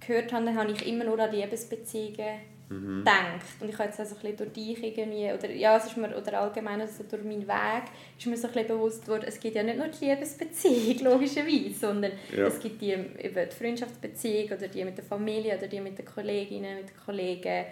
gehört 0.00 0.32
habe, 0.34 0.44
dann 0.44 0.56
habe 0.56 0.72
ich 0.72 0.86
immer 0.86 1.04
nur 1.04 1.18
an 1.18 1.32
Liebesbeziehungen 1.32 2.40
Mhm. 2.70 2.98
gedacht. 2.98 3.46
Und 3.60 3.68
ich 3.70 3.74
habe 3.78 3.84
jetzt 3.88 3.98
also 4.00 4.14
ein 4.16 4.20
bisschen 4.20 4.36
durch 4.36 4.52
dich 4.52 4.82
irgendwie, 4.82 5.32
oder, 5.32 5.50
ja, 5.50 5.76
es 5.76 5.86
ist 5.86 5.96
mir, 5.96 6.14
oder 6.16 6.40
allgemein 6.40 6.80
also 6.80 7.04
durch 7.10 7.22
meinen 7.24 7.48
Weg, 7.48 7.84
ist 8.18 8.26
mir 8.26 8.36
so 8.36 8.48
ein 8.48 8.52
bisschen 8.52 8.68
bewusst 8.68 9.04
geworden, 9.04 9.24
es 9.26 9.40
gibt 9.40 9.54
ja 9.56 9.62
nicht 9.62 9.78
nur 9.78 9.88
die 9.88 10.04
Liebesbeziehung, 10.04 10.98
logischerweise, 11.12 11.74
sondern 11.74 12.12
Ja. 12.36 12.46
es 12.46 12.58
gibt 12.60 12.80
die, 12.82 12.90
eben 12.92 13.48
die 13.50 13.56
Freundschaftsbeziehung 13.56 14.46
oder 14.58 14.68
die 14.68 14.84
mit 14.84 14.96
der 14.98 15.04
Familie 15.04 15.56
oder 15.56 15.66
die 15.66 15.80
mit 15.80 15.96
den 15.98 16.04
Kolleginnen, 16.04 16.76
mit 16.76 16.90
den 16.90 16.96
Kollegen. 17.04 17.64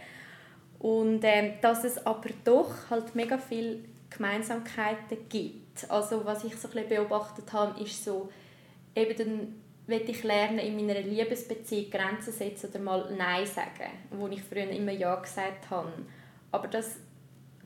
Und 0.78 1.20
ähm, 1.24 1.52
dass 1.60 1.84
es 1.84 2.04
aber 2.06 2.28
doch 2.44 2.70
halt 2.90 3.14
mega 3.14 3.38
viele 3.38 3.78
Gemeinsamkeiten 4.10 5.18
gibt. 5.28 5.90
Also 5.90 6.24
was 6.24 6.44
ich 6.44 6.56
so 6.56 6.68
ein 6.68 6.74
bisschen 6.74 6.88
beobachtet 6.88 7.52
habe, 7.52 7.82
ist 7.82 8.04
so, 8.04 8.30
eben 8.94 9.54
will 9.86 10.02
ich 10.06 10.24
lernen, 10.24 10.58
in 10.58 10.76
meiner 10.76 11.00
Liebesbeziehung 11.00 11.90
Grenzen 11.90 12.32
setzen 12.32 12.70
oder 12.70 12.80
mal 12.80 13.14
Nein 13.16 13.46
sagen, 13.46 13.90
wo 14.10 14.26
ich 14.28 14.42
früher 14.42 14.68
immer 14.68 14.92
Ja 14.92 15.14
gesagt 15.16 15.70
habe. 15.70 15.92
Aber 16.50 16.68
das 16.68 16.98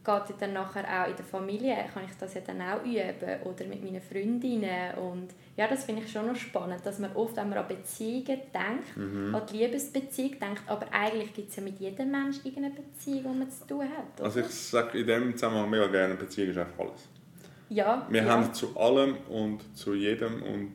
geht 0.02 0.40
dann 0.40 0.54
nachher 0.54 0.84
auch 0.84 1.10
in 1.10 1.16
der 1.16 1.24
Familie, 1.24 1.76
kann 1.92 2.04
ich 2.04 2.16
das 2.18 2.34
ja 2.34 2.40
dann 2.40 2.60
auch 2.62 2.82
üben 2.82 3.42
oder 3.44 3.66
mit 3.66 3.84
meinen 3.84 4.00
Freundinnen 4.00 4.94
und 4.94 5.28
ja, 5.56 5.68
das 5.68 5.84
finde 5.84 6.02
ich 6.02 6.10
schon 6.10 6.26
noch 6.26 6.36
spannend, 6.36 6.80
dass 6.84 6.98
man 6.98 7.14
oft, 7.14 7.36
wenn 7.36 7.50
man 7.50 7.58
an 7.58 7.68
Beziehungen 7.68 8.24
denkt, 8.26 8.96
an 8.96 9.42
die 9.52 9.58
Liebesbeziehung 9.58 10.38
denkt, 10.40 10.62
aber 10.66 10.86
eigentlich 10.90 11.34
gibt 11.34 11.50
es 11.50 11.56
ja 11.56 11.62
mit 11.62 11.78
jedem 11.78 12.10
Menschen 12.10 12.46
irgendeine 12.46 12.74
Beziehung, 12.74 13.32
die 13.32 13.38
man 13.40 13.50
zu 13.50 13.66
tun 13.66 13.82
hat. 13.82 14.18
Oder? 14.18 14.24
Also 14.24 14.40
ich 14.40 14.46
sage 14.46 14.98
in 14.98 15.06
dem 15.06 15.32
Zusammenhang 15.34 15.68
mega 15.68 15.86
gerne, 15.88 16.14
Beziehung 16.14 16.48
ist 16.48 16.58
einfach 16.58 16.78
alles. 16.78 17.08
ja, 17.68 18.06
Wir 18.08 18.22
ja. 18.22 18.28
haben 18.28 18.54
zu 18.54 18.74
allem 18.78 19.18
und 19.28 19.76
zu 19.76 19.92
jedem 19.92 20.42
und 20.42 20.72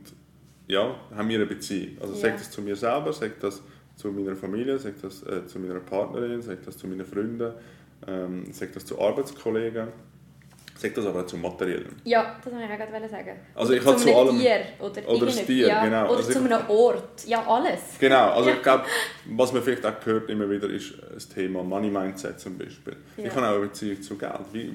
ja, 0.68 0.96
haben 1.16 1.30
wir 1.30 1.36
eine 1.38 1.46
Beziehung. 1.46 1.98
Also 2.02 2.14
Ja. 2.14 2.20
sagt 2.20 2.40
das 2.42 2.52
zu 2.52 2.62
mir 2.62 2.76
selber, 2.76 3.14
sagt 3.14 3.44
das 3.44 3.62
zu 3.96 4.10
meiner 4.12 4.36
Familie, 4.36 4.78
sagt 4.78 5.04
das 5.04 5.24
äh, 5.24 5.46
zu 5.48 5.60
meiner 5.60 5.80
Partnerin, 5.80 6.42
sagt 6.42 6.68
das 6.68 6.78
zu 6.78 6.88
meinen 6.88 7.06
Freunden, 7.06 7.54
ähm, 8.08 8.52
sagt 8.52 8.76
das 8.76 8.86
zu 8.86 9.00
Arbeitskollegen, 9.00 9.88
sagt 10.78 10.98
das 10.98 11.06
aber 11.06 11.22
auch 11.22 11.26
zu 11.26 11.38
Materiellen. 11.38 11.96
Ja, 12.04 12.36
das 12.44 12.52
wollte 12.54 12.66
ich 12.68 12.72
auch 12.82 12.92
gerade 12.92 13.08
sagen. 13.10 13.32
Also 13.56 13.72
Oder 13.72 13.82
ich 13.82 13.88
habe 13.88 13.98
zu 13.98 14.14
allem- 14.16 14.38
Tier. 14.40 14.60
Oder, 14.80 15.08
Oder 15.10 15.26
das 15.28 15.46
Tier, 15.46 15.68
ja. 15.68 15.86
genau. 15.86 16.08
Oder 16.10 16.18
Also 16.18 16.32
zu 16.34 16.40
einem 16.44 16.70
Ort. 16.70 17.26
Ja, 17.26 17.42
alles. 17.48 17.80
Genau, 17.98 18.32
also 18.32 18.50
Ja. 18.50 18.56
ich 18.58 18.62
glaube, 18.62 18.84
was 19.30 19.54
man 19.54 19.64
vielleicht 19.64 19.86
auch 19.86 19.94
hört 20.06 20.30
immer 20.30 20.50
wieder, 20.50 20.70
ist 20.70 20.96
das 21.14 21.30
Thema 21.30 21.64
Money 21.64 21.90
Mindset 21.90 22.38
zum 22.40 22.58
Beispiel. 22.58 22.98
Ja. 23.16 23.24
Ich 23.26 23.36
habe 23.36 23.48
auch 23.48 23.52
eine 23.56 23.60
Beziehung 23.68 24.02
zu 24.02 24.18
Geld. 24.18 24.34
Wie, 24.52 24.74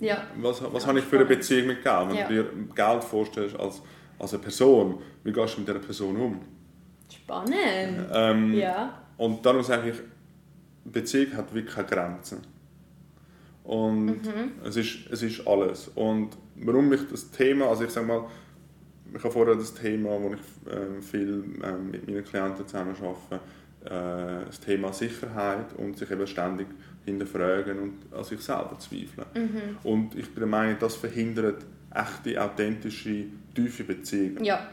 Ja. 0.00 0.26
was 0.40 0.62
was 0.72 0.86
habe 0.86 1.00
ich 1.00 1.04
für 1.04 1.16
eine. 1.16 1.26
Beziehung 1.26 1.66
mit 1.66 1.82
Geld? 1.84 2.08
Wenn 2.08 2.16
du 2.28 2.42
dir 2.44 2.46
Geld 2.74 3.04
vorstellst 3.04 3.60
als, 3.60 3.82
als 4.22 4.32
eine 4.32 4.42
Person, 4.42 4.98
wie 5.24 5.32
gehst 5.32 5.54
du 5.56 5.60
mit 5.60 5.68
dieser 5.68 5.78
Person 5.80 6.16
um? 6.16 6.40
Spannend. 7.12 8.06
Ähm, 8.12 8.54
Ja. 8.54 9.02
Und 9.18 9.44
darum 9.44 9.62
sage 9.62 9.90
ich, 9.90 9.96
Beziehung 10.84 11.34
hat 11.36 11.52
wirklich 11.54 11.74
keine 11.74 11.88
Grenzen. 11.88 12.38
Und 13.64 14.06
Mhm. 14.06 14.52
es, 14.64 14.76
ist, 14.76 15.10
es 15.10 15.22
ist 15.22 15.46
alles. 15.46 15.88
Und 15.94 16.30
warum 16.56 16.88
mich 16.88 17.00
das 17.10 17.30
Thema, 17.30 17.66
also 17.68 17.84
ich 17.84 17.90
sage 17.90 18.06
mal, 18.06 18.24
ich 19.14 19.22
habe 19.22 19.30
vorher 19.32 19.54
das 19.54 19.74
Thema, 19.74 20.10
wo 20.20 20.32
ich 20.34 20.40
ähm, 20.74 21.02
viel 21.02 21.44
ähm, 21.62 21.90
mit 21.90 22.06
meinen 22.08 22.24
Klienten 22.24 22.66
zusammen 22.66 22.96
arbeite, 22.96 23.44
äh, 23.84 24.46
das 24.46 24.58
Thema 24.60 24.92
Sicherheit 24.92 25.72
und 25.76 25.98
sich 25.98 26.10
eben 26.10 26.26
ständig 26.26 26.68
hinterfragen 27.04 27.78
und 27.78 27.94
an 28.16 28.24
sich 28.24 28.40
selber 28.40 28.76
zweifeln. 28.78 29.26
Mhm. 29.34 29.76
Und 29.82 30.14
ich 30.14 30.26
bin 30.26 30.40
der 30.40 30.46
Meinung, 30.46 30.76
das 30.80 30.96
verhindert 30.96 31.64
echte, 31.94 32.42
authentische, 32.42 33.26
tiefe 33.54 33.84
Beziehungen. 33.84 34.44
Ja. 34.44 34.66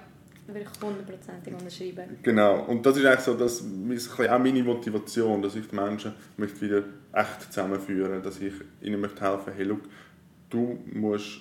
Würde 0.47 0.61
ich 0.61 0.81
hundertprozentig 0.81 1.53
unterschreiben. 1.53 2.17
Genau, 2.23 2.63
und 2.65 2.83
das 2.83 2.97
ist 2.97 3.05
eigentlich 3.05 3.19
so, 3.19 3.35
das 3.35 3.61
ist 3.91 4.11
auch 4.19 4.39
meine 4.39 4.63
Motivation, 4.63 5.43
dass 5.43 5.55
ich 5.55 5.67
die 5.67 5.75
Menschen 5.75 6.13
möchte 6.37 6.59
wieder 6.61 6.83
echt 7.13 7.43
zusammenführen 7.53 8.23
dass 8.23 8.39
ich 8.41 8.53
ihnen 8.81 8.99
möchte 8.99 9.21
helfen 9.21 9.53
hey, 9.55 9.65
look, 9.65 9.81
du 10.49 10.79
musst, 10.91 11.39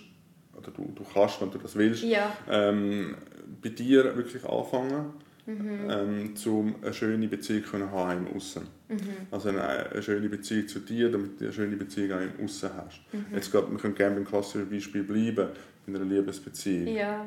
oder 0.55 0.71
du, 0.73 0.93
du 0.95 1.05
kannst, 1.05 1.41
wenn 1.41 1.51
du 1.51 1.57
das 1.57 1.75
willst, 1.75 2.03
Ja. 2.03 2.37
ähm, 2.51 3.17
bei 3.63 3.71
dir 3.71 4.15
wirklich 4.15 4.45
anfangen, 4.45 5.13
Mhm. 5.47 5.89
ähm, 5.89 6.35
um 6.45 6.75
eine 6.83 6.93
schöne 6.93 7.27
Beziehung 7.27 7.65
zu 7.65 7.91
haben 7.91 8.27
im 8.27 8.37
Aussen. 8.37 8.65
Mhm. 8.89 8.99
Also 9.31 9.49
eine, 9.49 9.63
eine 9.91 10.03
schöne 10.03 10.29
Beziehung 10.29 10.69
zu 10.69 10.81
dir, 10.81 11.11
damit 11.11 11.41
du 11.41 11.45
eine 11.45 11.53
schöne 11.55 11.77
Beziehung 11.77 12.13
auch 12.13 12.21
im 12.21 12.45
Aussen 12.45 12.69
hast. 12.77 13.01
Mhm. 13.15 13.35
Jetzt 13.35 13.51
gerade, 13.51 13.71
wir 13.71 13.79
können 13.79 13.95
gerne 13.95 14.17
beim 14.17 14.27
klassischen 14.27 14.69
Beispiel 14.69 15.03
bleiben, 15.05 15.49
in 15.89 15.97
einer 15.97 16.05
Liebesbeziehung. 16.05 16.95
Ja. 16.95 17.25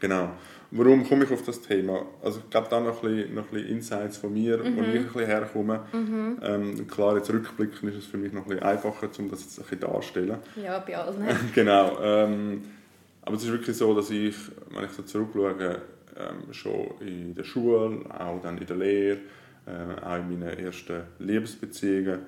Genau. 0.00 0.30
Warum 0.70 1.08
komme 1.08 1.24
ich 1.24 1.30
auf 1.32 1.42
das 1.42 1.62
Thema? 1.62 2.04
Also 2.22 2.40
ich 2.40 2.50
glaube, 2.50 2.68
da 2.68 2.78
noch 2.78 3.02
ein 3.02 3.08
bisschen, 3.14 3.34
noch 3.34 3.44
ein 3.44 3.50
bisschen 3.50 3.68
Insights 3.70 4.18
von 4.18 4.32
mir, 4.32 4.58
wo 4.60 4.64
ich 4.64 4.96
ein 4.96 5.04
bisschen 5.04 5.26
herkomme. 5.26 5.80
Ähm, 6.42 6.86
klar, 6.86 7.16
jetzt 7.16 7.32
rückblickend 7.32 7.90
ist 7.92 7.98
es 7.98 8.06
für 8.06 8.18
mich 8.18 8.32
noch 8.32 8.42
ein 8.42 8.48
bisschen 8.48 8.64
einfacher, 8.64 9.08
um 9.18 9.30
das 9.30 9.40
jetzt 9.40 9.58
ein 9.58 9.62
bisschen 9.62 9.80
darzustellen. 9.80 10.36
Ja, 10.62 10.78
bei 10.80 10.96
allen. 10.96 11.26
genau. 11.54 11.98
Ähm, 12.02 12.62
aber 13.22 13.36
es 13.36 13.44
ist 13.44 13.50
wirklich 13.50 13.76
so, 13.76 13.94
dass 13.94 14.10
ich, 14.10 14.36
wenn 14.70 14.84
ich 14.84 14.90
so 14.90 15.02
zurückschaue, 15.02 15.80
ähm, 16.18 16.52
schon 16.52 16.90
in 17.00 17.34
der 17.34 17.44
Schule, 17.44 18.00
auch 18.18 18.40
dann 18.42 18.58
in 18.58 18.66
der 18.66 18.76
Lehre, 18.76 19.18
äh, 19.66 20.04
auch 20.04 20.16
in 20.16 20.38
meinen 20.38 20.58
ersten 20.58 21.02
Liebesbeziehungen, 21.18 22.20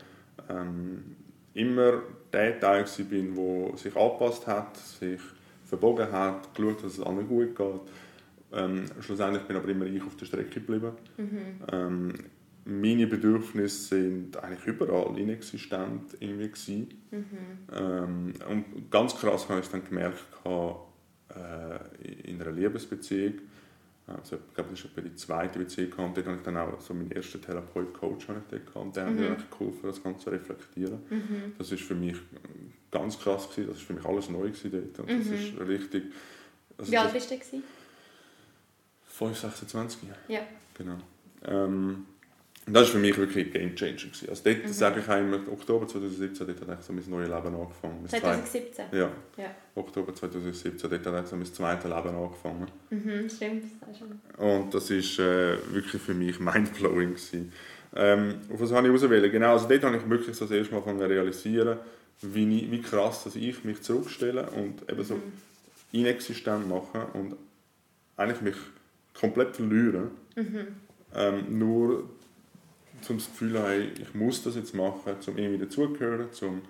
ähm, 0.48 1.16
immer 1.52 2.02
der 2.32 2.58
Teil 2.58 2.84
bin, 3.08 3.34
der 3.34 3.76
sich 3.76 3.94
angepasst 3.96 4.46
hat, 4.46 4.76
sich 4.76 5.20
verbogen 5.70 6.10
hat, 6.12 6.54
geschaut, 6.54 6.84
dass 6.84 6.98
es 6.98 7.00
allen 7.00 7.26
gut 7.26 7.56
geht. 7.56 7.80
Ähm, 8.52 8.84
schlussendlich 9.00 9.44
bin 9.44 9.56
aber 9.56 9.68
immer 9.68 9.86
ich 9.86 10.02
auf 10.02 10.16
der 10.16 10.26
Strecke 10.26 10.60
geblieben. 10.60 10.92
Ähm, 11.72 12.12
meine 12.64 13.06
Bedürfnisse 13.06 14.00
sind 14.00 14.36
eigentlich 14.36 14.66
überall 14.66 15.16
inexistent 15.18 16.16
irgendwie 16.20 16.48
gewesen. 16.48 16.88
Ähm, 17.72 18.34
und 18.48 18.90
ganz 18.90 19.16
krass 19.16 19.48
habe 19.48 19.60
ich 19.60 19.66
es 19.66 19.72
dann 19.72 19.84
gemerkt 19.84 20.24
äh, 20.44 22.28
in 22.28 22.40
einer 22.42 22.52
Liebesbeziehung. 22.52 23.34
Also, 24.06 24.36
ich 24.48 24.54
glaube, 24.54 24.70
das 24.70 24.82
war 24.84 24.90
etwa 24.90 25.00
die 25.08 25.14
zweite 25.14 25.58
Beziehung 25.60 25.92
und 25.92 26.16
dort 26.16 26.26
habe 26.26 26.36
ich 26.36 26.42
dann 26.42 26.56
auch 26.56 26.80
so 26.80 26.92
meinen 26.92 27.12
ersten 27.12 27.40
Therapeut-Coach 27.40 28.28
und 28.28 28.96
der 28.96 29.06
hat 29.06 29.14
mir 29.14 29.28
eigentlich 29.28 29.50
geholfen, 29.50 29.80
das 29.84 30.02
Ganze 30.02 30.24
zu 30.24 30.30
reflektieren. 30.30 30.98
Das 31.56 31.70
ist 31.70 31.82
für 31.82 31.94
mich 31.94 32.16
ganz 32.90 33.18
krass 33.18 33.48
gewesen, 33.48 33.68
das 33.68 33.76
ist 33.78 33.86
für 33.86 33.92
mich 33.94 34.04
alles 34.04 34.28
neu 34.28 34.48
gewesen 34.50 34.70
dort 34.72 35.08
und 35.08 35.20
das 35.20 35.26
ist 35.26 35.60
richtig... 35.60 36.04
Also 36.78 36.92
Wie 36.92 36.98
alt 36.98 37.12
bist 37.12 37.30
du? 37.30 37.34
gewesen? 37.36 37.62
5, 39.06 39.38
26 39.38 39.98
Ja. 40.28 40.40
Genau. 40.78 40.96
Ähm, 41.44 42.06
Und 42.66 42.74
das 42.74 42.84
war 42.84 42.92
für 42.92 42.98
mich 42.98 43.16
wirklich 43.18 43.46
ein 43.46 43.52
Game 43.52 43.76
Changer. 43.76 43.96
Gewesen. 43.96 44.28
Also 44.30 44.42
dort 44.44 44.64
mhm. 44.64 44.72
sage 44.72 45.00
ich 45.00 45.08
immer, 45.08 45.40
Oktober 45.52 45.86
2017, 45.86 46.46
dort 46.46 46.68
hat 46.68 46.84
so 46.84 46.92
mein 46.92 47.04
neues 47.08 47.28
Leben 47.28 47.54
angefangen. 47.54 48.08
2017? 48.08 48.84
Ja. 48.92 49.10
ja. 49.36 49.54
Oktober 49.74 50.14
2017, 50.14 50.90
dort 50.90 51.06
hat 51.06 51.28
so 51.28 51.36
mein 51.36 51.46
zweites 51.46 51.84
Leben 51.84 52.14
angefangen. 52.14 52.66
Mhm, 52.90 53.28
stimmt, 53.28 53.64
das 53.86 53.98
schon. 53.98 54.20
Und 54.38 54.72
das 54.72 54.90
war 54.90 55.26
äh, 55.26 55.58
wirklich 55.74 56.00
für 56.00 56.14
mich 56.14 56.38
mindblowing. 56.40 57.10
Gewesen. 57.10 57.52
Ähm, 57.94 58.36
auf 58.52 58.60
was 58.60 58.72
habe 58.72 58.86
ich 58.88 58.94
auswählen? 58.94 59.30
Genau, 59.30 59.52
also 59.52 59.66
dort 59.68 59.82
habe 59.82 59.96
ich 59.96 60.08
wirklich 60.08 60.36
so 60.36 60.44
das 60.44 60.56
erste 60.56 60.74
Mal 60.74 60.82
zu 60.84 61.04
realisieren, 61.04 61.78
wie, 62.22 62.70
wie 62.70 62.82
krass 62.82 63.24
dass 63.24 63.36
ich 63.36 63.64
mich 63.64 63.82
zurückstelle 63.82 64.50
und 64.50 64.88
eben 64.90 65.04
so 65.04 65.14
mhm. 65.16 65.32
inexistent 65.92 66.68
mache 66.68 67.06
und 67.14 67.36
eigentlich 68.16 68.40
mich 68.42 68.56
komplett 69.14 69.56
verliere. 69.56 70.10
Mhm. 70.36 70.66
Ähm, 71.14 71.58
nur 71.58 72.08
zum 73.02 73.16
das 73.16 73.26
Gefühl 73.26 73.58
habe, 73.58 73.88
ich 74.00 74.14
muss 74.14 74.42
das 74.42 74.56
jetzt 74.56 74.74
machen, 74.74 75.14
um 75.26 75.38
irgendwie 75.38 75.64
dazugehören, 75.64 76.28
um 76.42 76.62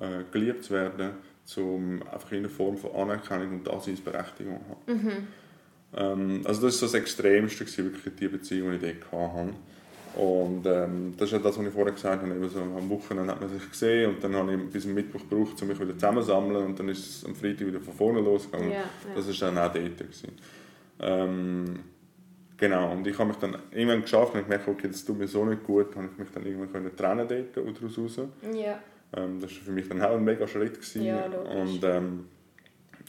äh, 0.00 0.22
geliebt 0.30 0.64
zu 0.64 0.74
werden, 0.74 1.10
um 1.56 2.02
einfach 2.02 2.32
in 2.32 2.38
einer 2.38 2.48
Form 2.48 2.78
von 2.78 2.92
Anerkennung 2.94 3.58
und 3.58 3.66
Daseinsberechtigung 3.66 4.60
zu 4.60 4.92
haben. 4.92 5.04
Mhm. 5.04 5.26
Ähm, 5.94 6.40
also 6.44 6.62
das 6.62 6.62
war 6.62 6.70
so 6.70 6.86
das 6.86 6.94
Extremste, 6.94 7.66
wirklich 7.84 8.14
die 8.14 8.28
Beziehung, 8.28 8.78
die 8.78 8.86
ich 8.86 8.96
dort 9.10 9.34
hatte. 9.34 9.54
Und 10.14 10.66
ähm, 10.66 11.14
das 11.16 11.28
ist 11.28 11.32
ja 11.32 11.38
das, 11.38 11.58
was 11.58 11.66
ich 11.66 11.72
vorher 11.72 11.92
gesagt 11.92 12.22
habe, 12.22 12.34
eben 12.34 12.48
so, 12.48 12.60
am 12.60 12.90
Wochenende 12.90 13.32
hat 13.32 13.40
man 13.40 13.48
sich 13.48 13.70
gesehen 13.70 14.14
und 14.14 14.22
dann 14.22 14.34
habe 14.34 14.54
ich 14.54 14.70
bis 14.70 14.82
zum 14.82 14.92
Mittwoch 14.92 15.20
gebraucht, 15.20 15.60
um 15.62 15.68
mich 15.68 15.80
wieder 15.80 15.94
zusammenzusammeln 15.94 16.66
und 16.66 16.78
dann 16.78 16.88
ist 16.90 16.98
es 16.98 17.24
am 17.24 17.34
Freitag 17.34 17.66
wieder 17.66 17.80
von 17.80 17.94
vorne 17.94 18.20
losgegangen. 18.20 18.72
Ja, 18.72 18.78
ja. 18.78 18.84
Das 19.14 19.26
war 19.40 19.52
dann 19.52 19.58
auch 19.58 19.72
dort. 19.72 19.92
Ähm, 21.00 21.80
genau, 22.58 22.92
und 22.92 23.06
ich 23.06 23.18
habe 23.18 23.28
mich 23.28 23.38
dann 23.38 23.56
irgendwann 23.70 24.02
geschafft 24.02 24.34
und 24.34 24.40
ich 24.40 24.48
merke, 24.48 24.70
okay, 24.70 24.88
das 24.88 25.02
tut 25.02 25.18
mir 25.18 25.26
so 25.26 25.46
nicht 25.46 25.64
gut, 25.64 25.96
habe 25.96 26.08
ich 26.12 26.18
mich 26.18 26.28
dann 26.30 26.44
irgendwann 26.44 26.72
können 26.72 26.94
trennen 26.94 27.26
dort 27.26 27.56
oder 27.56 27.72
daraus 27.72 27.98
raus. 27.98 28.20
Ja. 28.54 28.78
Ähm, 29.16 29.40
das 29.40 29.50
war 29.50 29.62
für 29.64 29.72
mich 29.72 29.88
dann 29.88 30.02
auch 30.02 30.16
ein 30.16 30.24
mega 30.24 30.46
Schritt. 30.46 30.74
Gewesen. 30.74 31.04
Ja, 31.04 31.24
und, 31.24 31.82
ähm, 31.84 32.26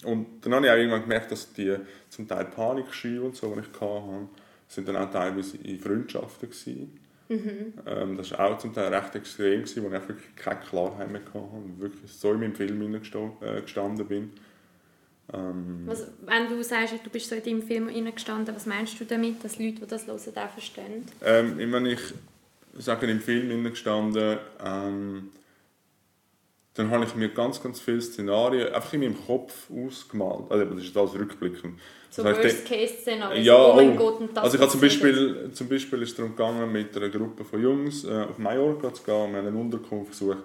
und 0.06 0.28
dann 0.42 0.56
habe 0.56 0.66
ich 0.66 0.72
auch 0.72 0.78
irgendwann 0.78 1.02
gemerkt, 1.02 1.32
dass 1.32 1.52
die 1.52 1.76
zum 2.10 2.28
Teil 2.28 2.46
Panikschübe 2.46 3.26
und 3.26 3.36
so, 3.36 3.54
die 3.54 3.62
ich 3.62 3.82
hatte, 3.82 4.28
sind 4.74 4.88
dann 4.88 4.98
auch 4.98 5.12
teilweise 5.12 5.58
in 5.58 5.80
Freundschaften 5.80 6.50
gewesen. 6.50 7.00
Mhm. 7.30 7.74
Ähm, 7.86 8.18
das 8.18 8.32
war 8.32 8.52
auch 8.52 8.58
zum 8.58 8.74
Teil 8.74 8.94
recht 8.94 9.16
extrem, 9.16 9.62
gewesen, 9.62 9.84
wo 9.84 9.88
ich 9.88 10.08
wirklich 10.08 10.36
keine 10.36 10.60
Klarheit 10.60 11.12
mehr 11.12 11.22
hatte 11.22 11.38
und 11.38 11.80
wirklich 11.80 12.12
so 12.12 12.32
in 12.32 12.40
meinem 12.40 12.56
Film 12.56 12.94
äh, 12.94 13.62
gestanden 13.62 14.08
bin. 14.08 14.32
Ähm, 15.32 15.84
was, 15.86 16.08
wenn 16.26 16.50
du 16.50 16.62
sagst, 16.64 16.94
du 17.04 17.10
bist 17.10 17.30
so 17.30 17.36
in 17.36 17.44
deinem 17.44 17.64
Film 17.64 17.88
gestanden, 18.14 18.54
was 18.56 18.66
meinst 18.66 19.00
du 19.00 19.06
damit, 19.06 19.44
dass 19.44 19.58
Leute, 19.58 19.82
die 19.82 19.88
das 19.88 20.06
hören, 20.06 20.18
auch 20.36 20.50
verstehen? 20.50 21.06
Ähm, 21.24 21.58
wenn 21.58 21.86
ich 21.86 22.02
sage, 22.78 23.08
im 23.08 23.22
Film 23.22 23.64
gestanden, 23.64 24.38
ähm, 24.64 25.30
dann 26.74 26.90
habe 26.90 27.06
ich 27.06 27.16
mir 27.16 27.30
ganz, 27.30 27.62
ganz 27.62 27.80
viele 27.80 28.02
Szenarien 28.02 28.74
einfach 28.74 28.94
in 28.94 29.02
meinem 29.02 29.26
Kopf 29.26 29.70
ausgemalt. 29.72 30.52
Also 30.52 30.66
das 30.66 30.84
ist 30.84 30.98
alles 30.98 31.14
rückblickend. 31.14 31.80
So 32.16 32.24
Worst-Case-Szenarien, 32.24 33.44
ja, 33.44 33.56
oh 33.56 33.74
mein 33.74 33.96
Gott, 33.96 34.20
und 34.20 34.38
das 34.38 34.44
Also 34.44 34.58
ich 34.58 34.62
habe 34.62 34.72
zum 34.72 34.82
Beispiel, 34.82 35.50
zum 35.52 35.68
Beispiel 35.68 36.04
ist 36.04 36.10
es 36.12 36.16
darum 36.16 36.36
gegangen, 36.36 36.72
mit 36.72 36.96
einer 36.96 37.10
Gruppe 37.10 37.44
von 37.44 37.60
Jungs 37.60 38.04
äh, 38.04 38.26
auf 38.30 38.38
Mallorca 38.38 38.94
zu 38.94 39.02
gehen, 39.02 39.32
wir 39.32 39.40
haben 39.40 39.48
eine 39.48 39.58
Unterkunft 39.58 40.12
gesucht. 40.12 40.44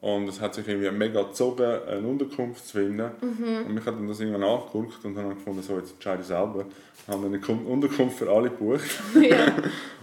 Und 0.00 0.28
es 0.28 0.40
hat 0.40 0.54
sich 0.54 0.66
irgendwie 0.68 0.92
mega 0.92 1.22
gezogen, 1.22 1.64
eine 1.88 2.06
Unterkunft 2.06 2.68
zu 2.68 2.78
finden. 2.78 3.10
Mhm. 3.20 3.66
Und 3.66 3.78
ich 3.78 3.84
habe 3.84 3.96
dann 3.96 4.06
das 4.06 4.20
irgendwann 4.20 4.44
angeguckt 4.44 5.04
und 5.04 5.16
dann 5.16 5.30
gefunden, 5.30 5.62
so, 5.62 5.76
jetzt 5.76 5.94
entscheide 5.94 6.22
ich 6.22 6.28
selber. 6.28 6.66
Ich 6.96 7.12
habe 7.12 7.26
eine 7.26 7.40
Unterkunft 7.68 8.18
für 8.18 8.30
alle 8.30 8.50
gebucht. 8.50 8.88
Ja. 9.20 9.56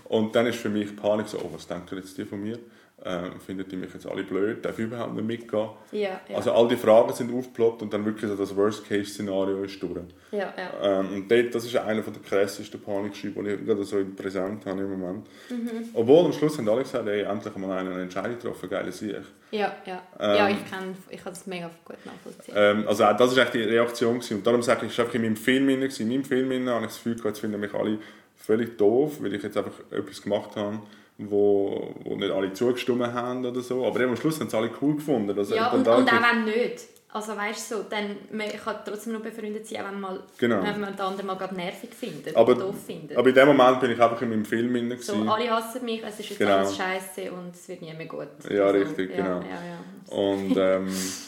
und 0.04 0.36
dann 0.36 0.48
ist 0.48 0.60
für 0.60 0.70
mich 0.70 0.94
Panik 0.98 1.30
so, 1.30 1.38
oh, 1.38 1.50
was 1.54 1.66
denken 1.66 1.96
jetzt 1.96 2.18
die 2.18 2.26
von 2.26 2.44
mir? 2.44 2.60
Äh, 3.04 3.32
findet 3.46 3.72
die 3.72 3.78
mich 3.78 3.94
jetzt 3.94 4.06
alle 4.06 4.24
blöd, 4.24 4.64
darf 4.64 4.78
ich 4.78 4.86
überhaupt 4.86 5.14
nicht 5.14 5.26
mitgehen? 5.26 5.70
Ja, 5.92 6.20
ja. 6.28 6.36
Also 6.36 6.52
all 6.52 6.68
die 6.68 6.76
Fragen 6.76 7.14
sind 7.14 7.34
aufgeploppt 7.34 7.82
und 7.82 7.94
dann 7.94 8.06
wirklich 8.06 8.30
so 8.30 8.36
das 8.36 8.56
Worst-Case-Szenario 8.56 9.64
ist 9.64 9.82
durch. 9.82 10.02
Ja, 10.32 10.54
ja. 10.58 11.00
Ähm, 11.00 11.14
und 11.14 11.32
dort, 11.32 11.56
das 11.56 11.66
ist 11.66 11.76
einer 11.78 12.02
der 12.02 12.14
krassesten 12.22 12.82
Panikschübe, 12.82 13.44
die 13.44 13.50
ich 13.52 13.66
gerade 13.66 13.84
so 13.84 13.98
präsent 14.16 14.66
habe 14.66 14.82
im 14.82 15.00
Moment. 15.00 15.28
Mhm. 15.50 15.90
Obwohl 15.94 16.26
am 16.26 16.34
Schluss 16.34 16.58
haben 16.58 16.68
alle 16.68 16.84
gesagt, 16.84 17.08
ey, 17.08 17.22
endlich 17.22 17.56
mal 17.56 17.78
eine 17.78 18.02
Entscheidung 18.02 18.38
getroffen, 18.38 18.70
geile 18.70 18.92
Sieg. 18.92 19.16
Ja, 19.52 19.74
ja. 19.86 20.02
Ähm, 20.20 20.36
ja, 20.36 20.50
ich 20.50 20.70
kann, 20.70 20.96
ich 21.10 21.24
kann 21.24 21.34
das 21.34 21.48
mega 21.48 21.72
gut 21.86 21.98
nachvollziehen. 22.06 22.54
Ähm, 22.56 22.88
also 22.88 23.04
das 23.04 23.36
war 23.36 23.46
die 23.46 23.64
Reaktion 23.64 24.16
gewesen. 24.16 24.38
und 24.38 24.48
darum 24.48 24.62
sage 24.62 24.86
ich, 24.86 24.92
ich 24.92 24.98
war 24.98 25.14
in 25.16 25.22
meinem 25.22 25.36
Film 25.36 25.70
in 25.70 25.80
meinem 25.80 26.24
Film 26.24 26.70
habe 26.70 26.86
ich 26.86 26.92
das 26.92 27.04
Gefühl 27.04 27.16
jetzt 27.24 27.40
finden 27.40 27.60
mich 27.60 27.74
alle 27.74 27.98
völlig 28.36 28.78
doof, 28.78 29.18
weil 29.22 29.34
ich 29.34 29.44
jetzt 29.44 29.58
einfach 29.58 29.80
etwas 29.92 30.22
gemacht 30.22 30.56
habe, 30.56 30.80
wo, 31.20 31.94
wo 32.04 32.16
nicht 32.16 32.32
alle 32.32 32.54
zugestimmt 32.54 33.04
haben 33.14 33.46
oder 33.46 33.62
so. 33.62 33.86
Aber 33.86 34.00
am 34.02 34.16
Schluss 34.16 34.40
haben 34.40 34.48
es 34.48 34.56
alle 34.56 34.72
cool 34.82 34.96
gefunden. 34.96 35.38
Also 35.38 35.54
ja, 35.54 35.70
und, 35.72 35.88
und 35.88 35.88
auch 35.88 36.06
wenn 36.06 36.46
nicht. 36.46 36.88
Also 37.12 37.36
weißt 37.36 37.72
du, 37.72 37.76
so, 37.78 37.86
dann, 37.90 38.18
man 38.32 38.48
kann 38.50 38.76
trotzdem 38.86 39.14
noch 39.14 39.22
befreundet 39.22 39.66
sein, 39.66 39.82
auch 39.82 39.92
wenn 39.92 40.00
man, 40.00 40.20
genau. 40.38 40.64
wenn 40.64 40.80
man 40.80 40.96
den 40.96 41.02
anderen 41.02 41.26
mal 41.26 41.38
gerade 41.38 41.56
nervig 41.56 41.90
findet 41.92 42.36
aber, 42.36 42.52
oder 42.52 42.66
doof 42.66 42.76
findet. 42.86 43.18
Aber 43.18 43.28
in 43.28 43.34
dem 43.34 43.48
Moment 43.48 43.80
bin 43.80 43.92
ich 43.92 44.00
einfach 44.00 44.22
in 44.22 44.30
meinem 44.30 44.46
Film 44.46 44.72
drin. 44.72 44.96
So, 45.00 45.14
alle 45.14 45.50
hassen 45.50 45.84
mich, 45.84 46.04
es 46.04 46.20
ist 46.20 46.30
jetzt 46.30 46.38
genau. 46.38 46.58
alles 46.58 46.78
scheiße 46.78 47.32
und 47.32 47.56
es 47.56 47.68
wird 47.68 47.82
nie 47.82 47.94
mehr 47.96 48.06
gut. 48.06 48.28
Ja, 48.48 48.66
also, 48.66 48.80
richtig, 48.80 49.16
genau. 49.16 49.40
Ja, 49.40 49.42
ja, 49.42 50.16
und 50.16 50.56
ähm, 50.56 50.88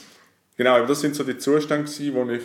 genau, 0.55 0.85
das 0.85 1.01
sind 1.01 1.15
so 1.15 1.23
die 1.23 1.39
Zustände, 1.39 1.89
wo 2.13 2.29
ich 2.29 2.43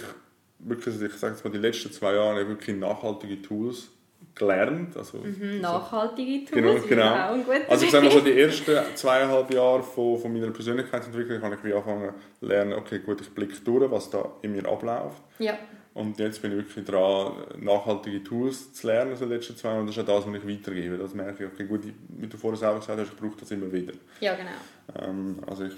wirklich, 0.60 1.02
ich 1.02 1.12
sage 1.12 1.34
jetzt 1.34 1.44
mal, 1.44 1.50
die 1.50 1.58
letzten 1.58 1.92
zwei 1.92 2.14
Jahre 2.14 2.48
wirklich 2.48 2.74
nachhaltige 2.74 3.42
Tools 3.42 3.90
gelernt. 4.36 4.96
Also, 4.96 5.18
mhm, 5.18 5.60
nachhaltige 5.60 6.44
Tools, 6.44 6.86
genau, 6.86 7.34
genau. 7.34 7.42
guter 7.42 7.70
Also 7.70 7.84
ich 7.84 7.90
sage 7.90 8.04
mal 8.04 8.12
so, 8.12 8.20
die 8.20 8.38
ersten 8.38 8.76
zweieinhalb 8.94 9.52
Jahre 9.52 9.82
von, 9.82 10.18
von 10.18 10.32
meiner 10.32 10.50
Persönlichkeitsentwicklung 10.50 11.42
habe 11.42 11.56
ich 11.56 11.64
wie 11.64 11.72
angefangen 11.72 12.12
zu 12.38 12.46
lernen, 12.46 12.74
okay 12.74 13.00
gut, 13.00 13.20
ich 13.20 13.30
blicke 13.30 13.56
durch, 13.64 13.90
was 13.90 14.10
da 14.10 14.30
in 14.42 14.52
mir 14.52 14.66
abläuft. 14.68 15.22
Ja. 15.38 15.58
Und 15.94 16.18
jetzt 16.18 16.42
bin 16.42 16.52
ich 16.52 16.58
wirklich 16.58 16.84
dran, 16.84 17.32
nachhaltige 17.58 18.22
Tools 18.22 18.74
zu 18.74 18.86
lernen, 18.86 19.12
also 19.12 19.24
die 19.24 19.32
letzten 19.32 19.56
zwei 19.56 19.68
Jahre. 19.70 19.80
Und 19.80 19.86
das 19.86 19.96
ist 19.96 20.02
auch 20.02 20.06
das, 20.06 20.26
was 20.26 20.34
ich 20.34 20.46
weitergebe. 20.46 20.98
Das 20.98 21.14
merke 21.14 21.44
ich, 21.44 21.50
okay 21.50 21.64
gut, 21.64 21.80
wie 22.08 22.26
du 22.26 22.36
vorher 22.36 22.58
selber 22.58 22.80
gesagt 22.80 23.00
hast, 23.00 23.08
ich 23.08 23.16
brauche 23.16 23.40
das 23.40 23.50
immer 23.50 23.72
wieder. 23.72 23.94
Ja, 24.20 24.34
genau. 24.34 25.08
Ähm, 25.08 25.38
also 25.46 25.64
ich, 25.64 25.72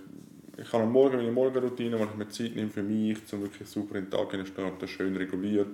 ich 0.56 0.72
habe 0.72 0.82
am 0.82 0.90
Morgen 0.90 1.18
meine 1.18 1.30
Morgenroutine, 1.30 1.96
wo 1.96 2.02
ich 2.02 2.14
mir 2.16 2.28
Zeit 2.28 2.56
nehme 2.56 2.70
für 2.70 2.82
mich, 2.82 3.18
um 3.32 3.42
wirklich 3.42 3.68
super 3.68 3.94
in 3.94 4.06
den 4.06 4.10
Tag 4.10 4.32
zu 4.32 4.44
starten, 4.44 4.88
schön 4.88 5.16
reguliert 5.16 5.68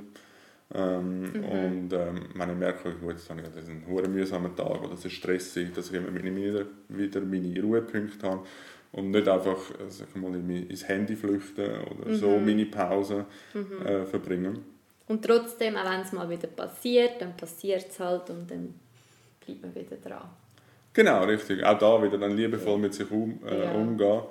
ähm, 0.72 1.20
mhm. 1.20 1.44
Und 1.44 1.92
ähm, 1.92 2.28
ich 2.30 2.56
merke, 2.58 2.94
gut, 2.94 3.12
jetzt 3.12 3.28
habe 3.28 3.42
ich 3.42 3.68
einen 3.68 3.86
hohen 3.86 4.12
mühsamen 4.12 4.56
Tag 4.56 4.82
oder 4.82 4.94
es 4.94 5.04
ist 5.04 5.12
stressig, 5.12 5.72
dass 5.72 5.90
ich 5.90 5.96
immer 5.96 6.14
wieder, 6.14 6.64
wieder 6.88 7.20
meine 7.20 7.60
Ruhepunkte 7.60 8.26
habe 8.28 8.46
und 8.92 9.10
nicht 9.10 9.28
einfach 9.28 9.70
äh, 9.72 9.88
sag 9.88 10.16
mal, 10.16 10.34
ins 10.34 10.88
Handy 10.88 11.16
flüchten 11.16 11.80
oder 11.82 12.10
mhm. 12.10 12.14
so 12.14 12.38
meine 12.38 12.66
Pause 12.66 13.26
mhm. 13.52 13.86
äh, 13.86 14.06
verbringen. 14.06 14.64
Und 15.06 15.24
trotzdem, 15.24 15.76
auch 15.76 15.84
wenn 15.84 16.00
es 16.00 16.12
mal 16.12 16.28
wieder 16.30 16.48
passiert, 16.48 17.20
dann 17.20 17.36
passiert 17.36 17.86
es 17.90 18.00
halt 18.00 18.30
und 18.30 18.50
dann 18.50 18.74
bleibt 19.44 19.62
man 19.62 19.74
wieder 19.74 19.96
dran. 19.96 20.30
Genau, 20.94 21.24
richtig. 21.24 21.62
Auch 21.64 21.78
da 21.78 22.02
wieder 22.02 22.16
dann 22.16 22.36
liebevoll 22.36 22.78
mit 22.78 22.94
sich 22.94 23.10
um, 23.10 23.38
äh, 23.44 23.64
ja. 23.64 23.72
umgehen. 23.72 24.22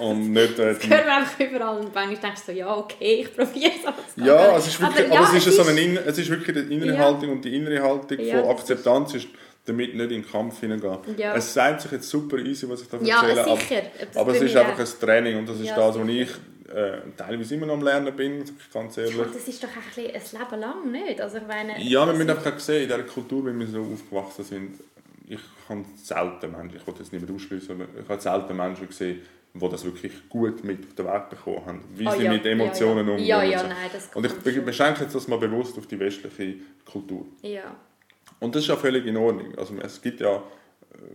Und 0.00 0.32
nicht, 0.32 0.58
äh, 0.58 0.74
das 0.74 0.88
hören 0.88 1.04
wir 1.04 1.16
einfach 1.16 1.40
überall 1.40 1.78
und 1.78 1.94
manchmal 1.94 2.16
denkst 2.16 2.42
du 2.46 2.52
so, 2.52 2.58
ja 2.58 2.76
okay, 2.76 3.22
ich 3.22 3.34
probiere 3.34 3.72
es. 3.78 3.86
Aber 3.86 4.26
ja, 4.26 4.56
es 4.56 4.66
ist 4.66 4.80
wirklich, 4.80 5.06
aber, 5.06 5.14
ja, 5.14 5.20
aber 5.20 5.36
es, 5.36 5.46
ist 5.46 5.56
so 5.56 5.62
eine, 5.62 6.00
es 6.06 6.18
ist 6.18 6.30
wirklich 6.30 6.66
die 6.66 6.74
innere 6.74 6.94
ja. 6.94 6.98
Haltung 6.98 7.30
und 7.30 7.44
die 7.44 7.56
innere 7.56 7.82
Haltung 7.82 8.18
ja, 8.20 8.40
von 8.40 8.50
Akzeptanz 8.50 9.14
ist, 9.14 9.28
damit 9.64 9.94
nicht 9.94 10.02
in 10.02 10.22
den 10.22 10.30
Kampf 10.30 10.60
hineingehen. 10.60 10.98
Ja. 11.16 11.34
Es 11.34 11.52
sagt 11.52 11.82
sich 11.82 11.92
jetzt 11.92 12.08
super 12.08 12.38
easy, 12.38 12.68
was 12.68 12.82
ich 12.82 12.88
da 12.88 12.98
erzähle, 12.98 13.36
ja, 13.36 13.56
sicher. 13.56 13.82
aber, 14.12 14.20
aber 14.20 14.32
es 14.32 14.42
ist 14.42 14.56
einfach 14.56 14.78
ein 14.78 15.00
Training 15.00 15.38
und 15.38 15.48
das 15.48 15.60
ist 15.60 15.70
das, 15.70 15.98
was 15.98 16.08
ich 16.08 16.30
äh, 16.72 16.98
teilweise 17.16 17.54
immer 17.54 17.66
noch 17.66 17.74
am 17.74 17.82
Lernen 17.82 18.14
bin, 18.14 18.44
ganz 18.72 18.96
ehrlich. 18.98 19.16
Ja, 19.16 19.24
das 19.24 19.48
ist 19.48 19.62
doch 19.62 19.68
ein, 19.68 20.04
ein 20.04 20.12
Leben 20.12 20.60
lang, 20.60 20.92
nicht? 20.92 21.20
Also, 21.20 21.38
ich 21.38 21.46
meine, 21.46 21.80
ja, 21.80 22.06
wir 22.06 22.12
müssen 22.12 22.30
einfach 22.30 22.58
sehen, 22.58 22.82
in 22.82 22.88
dieser 22.88 23.02
Kultur, 23.02 23.46
wie 23.46 23.58
wir 23.58 23.66
so 23.66 23.80
aufgewachsen 23.80 24.44
sind, 24.44 24.80
ich 25.28 25.40
habe 25.68 25.84
selten 25.96 26.52
Menschen, 26.52 26.76
ich 26.76 26.86
wollte 26.86 27.00
das 27.00 27.12
nicht 27.12 27.26
mehr 27.26 27.34
ausschließen, 27.34 27.74
aber 27.74 27.84
ich 28.00 28.08
habe 28.08 28.20
selten 28.20 28.56
Menschen 28.56 28.86
gesehen, 28.86 29.20
die 29.60 29.68
das 29.68 29.84
wirklich 29.84 30.28
gut 30.28 30.64
mit 30.64 30.86
auf 30.86 30.94
den 30.94 31.06
Weg 31.06 31.30
bekommen 31.30 31.66
haben, 31.66 31.84
wie 31.94 32.06
oh, 32.06 32.10
sie 32.12 32.24
ja. 32.24 32.32
mit 32.32 32.46
Emotionen 32.46 33.06
ja, 33.06 33.12
umgehen. 33.12 33.26
Ja, 33.26 33.42
ja, 33.42 33.62
nein, 33.62 33.90
das 33.92 34.08
Und 34.14 34.26
ich 34.26 34.64
beschränke 34.64 35.02
jetzt 35.02 35.14
das 35.14 35.28
mal 35.28 35.38
bewusst 35.38 35.76
auf 35.78 35.86
die 35.86 35.98
westliche 35.98 36.56
Kultur. 36.84 37.26
Ja. 37.42 37.74
Und 38.40 38.54
das 38.54 38.62
ist 38.62 38.68
ja 38.68 38.76
völlig 38.76 39.06
in 39.06 39.16
Ordnung. 39.16 39.56
Also 39.56 39.74
es 39.82 40.00
gibt 40.00 40.20
ja, 40.20 40.42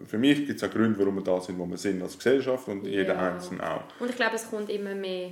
für 0.06 0.18
mich 0.18 0.46
gibt 0.46 0.62
es 0.62 0.68
auch 0.68 0.74
Gründe, 0.74 0.98
warum 1.00 1.16
wir 1.16 1.24
da 1.24 1.40
sind, 1.40 1.58
wo 1.60 1.66
wir 1.66 1.78
sind 1.78 2.02
als 2.02 2.18
Gesellschaft 2.18 2.68
und 2.68 2.86
ja. 2.86 2.92
jeder 2.92 3.18
Einzelne 3.20 3.70
auch. 3.70 3.84
Und 4.00 4.10
ich 4.10 4.16
glaube, 4.16 4.36
es 4.36 4.50
kommt 4.50 4.70
immer 4.70 4.96
mehr 4.96 5.32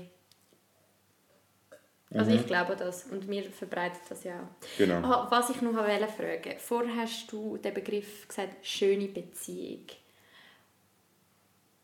also 2.13 2.31
mhm. 2.31 2.37
ich 2.37 2.47
glaube 2.47 2.75
das 2.75 3.03
und 3.03 3.27
mir 3.27 3.43
verbreitet 3.43 4.01
das 4.09 4.23
ja 4.23 4.39
auch. 4.39 4.77
Genau. 4.77 4.95
Ah, 5.07 5.27
was 5.29 5.51
ich 5.51 5.61
noch 5.61 5.73
fragen 5.73 6.01
wollte, 6.01 6.55
vorher 6.57 6.95
hast 6.95 7.31
du 7.31 7.57
den 7.57 7.73
Begriff 7.73 8.27
gesagt, 8.27 8.65
schöne 8.65 9.07
Beziehung. 9.07 9.85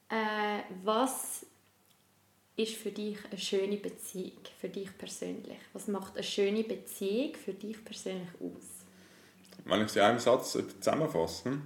Äh, 0.09 0.61
was 0.83 1.45
ist 2.55 2.75
für 2.75 2.91
dich 2.91 3.17
eine 3.29 3.39
schöne 3.39 3.77
Beziehung, 3.77 4.39
für 4.59 4.69
dich 4.69 4.95
persönlich? 4.97 5.57
Was 5.73 5.87
macht 5.87 6.15
eine 6.15 6.23
schöne 6.23 6.63
Beziehung 6.63 7.35
für 7.35 7.53
dich 7.53 7.83
persönlich 7.83 8.29
aus? 8.39 8.85
Wenn 9.65 9.81
ich 9.81 9.89
sie 9.89 9.99
in 9.99 10.05
einem 10.05 10.19
Satz 10.19 10.57
zusammenfasse, 10.79 11.59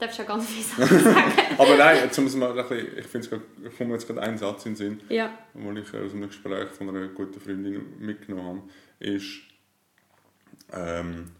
darfst 0.00 0.18
ja 0.18 0.24
ganz 0.24 0.48
Sachen 0.76 0.76
sagen. 1.04 1.32
Aber 1.58 1.76
nein, 1.76 2.10
muss 2.22 2.34
man 2.34 2.50
ein 2.50 2.68
bisschen, 2.68 2.98
ich 2.98 3.06
finde 3.06 3.26
es 3.26 4.02
jetzt 4.02 4.06
gerade 4.06 4.22
einen 4.22 4.38
Satz 4.38 4.66
in 4.66 4.72
den 4.72 4.76
Sinn, 4.76 5.00
ja. 5.08 5.32
den 5.54 5.76
ich 5.76 5.94
aus 5.94 6.12
einem 6.12 6.26
Gespräch 6.26 6.68
von 6.70 6.88
einer 6.88 7.08
guten 7.08 7.40
Freundin 7.40 7.98
mitgenommen 7.98 8.46
habe, 8.46 8.62
ist, 8.98 9.42
ähm, 10.72 11.30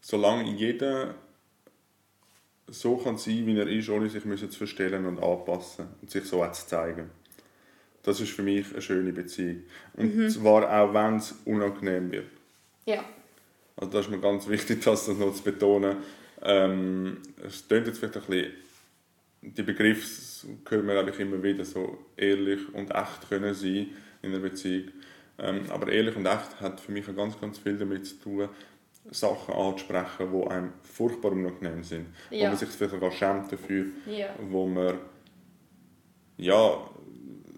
solange 0.00 0.50
jeder 0.52 1.14
so 2.68 2.96
kann 2.96 3.18
sein, 3.18 3.46
wie 3.46 3.58
er 3.58 3.68
ist, 3.68 3.88
ohne 3.88 4.08
sich 4.08 4.24
müssen 4.24 4.50
zu 4.50 4.58
verstellen 4.58 5.04
und 5.06 5.22
anpassen 5.22 5.86
und 6.00 6.10
sich 6.10 6.24
so 6.24 6.42
auch 6.42 6.52
zu 6.52 6.66
zeigen. 6.66 7.10
Das 8.02 8.20
ist 8.20 8.32
für 8.32 8.42
mich 8.42 8.70
eine 8.72 8.82
schöne 8.82 9.12
Beziehung. 9.12 9.62
Und 9.94 10.16
mhm. 10.16 10.28
zwar 10.28 10.70
auch, 10.70 10.92
wenn 10.94 11.16
es 11.16 11.34
unangenehm 11.44 12.10
wird. 12.10 12.26
Ja. 12.86 13.04
Also 13.76 13.92
das 13.92 14.06
ist 14.06 14.10
mir 14.10 14.20
ganz 14.20 14.48
wichtig, 14.48 14.82
das 14.82 15.08
noch 15.08 15.34
zu 15.34 15.42
betonen. 15.42 15.98
Ähm, 16.42 17.18
es 17.44 17.66
klingt 17.66 17.86
jetzt 17.86 17.98
vielleicht 17.98 18.16
ein 18.16 18.22
bisschen, 18.26 18.52
die 19.42 19.62
Begriffe 19.62 20.48
hören 20.68 20.86
wir 20.86 20.98
eigentlich 20.98 21.20
immer 21.20 21.42
wieder, 21.42 21.64
so 21.64 21.98
ehrlich 22.16 22.60
und 22.74 22.90
echt 22.90 23.28
können 23.28 23.54
sein 23.54 23.88
in 24.22 24.30
einer 24.30 24.40
Beziehung. 24.40 24.88
Ähm, 25.38 25.62
aber 25.70 25.90
ehrlich 25.90 26.16
und 26.16 26.26
echt 26.26 26.60
hat 26.60 26.80
für 26.80 26.92
mich 26.92 27.06
ganz, 27.14 27.40
ganz 27.40 27.58
viel 27.58 27.76
damit 27.76 28.06
zu 28.06 28.16
tun, 28.16 28.48
Sachen 29.10 29.54
anzusprechen, 29.54 30.28
die 30.32 30.46
einem 30.48 30.72
furchtbar 30.82 31.32
unangenehm 31.32 31.82
sind. 31.82 32.06
Ja. 32.30 32.44
Wo 32.44 32.48
man 32.48 32.56
sich 32.56 32.68
vielleicht 32.68 32.92
sogar 32.92 33.10
schämt 33.10 33.52
dafür. 33.52 33.86
Ja. 34.06 34.28
Wo 34.48 34.66
man 34.66 34.98
ja, 36.36 36.90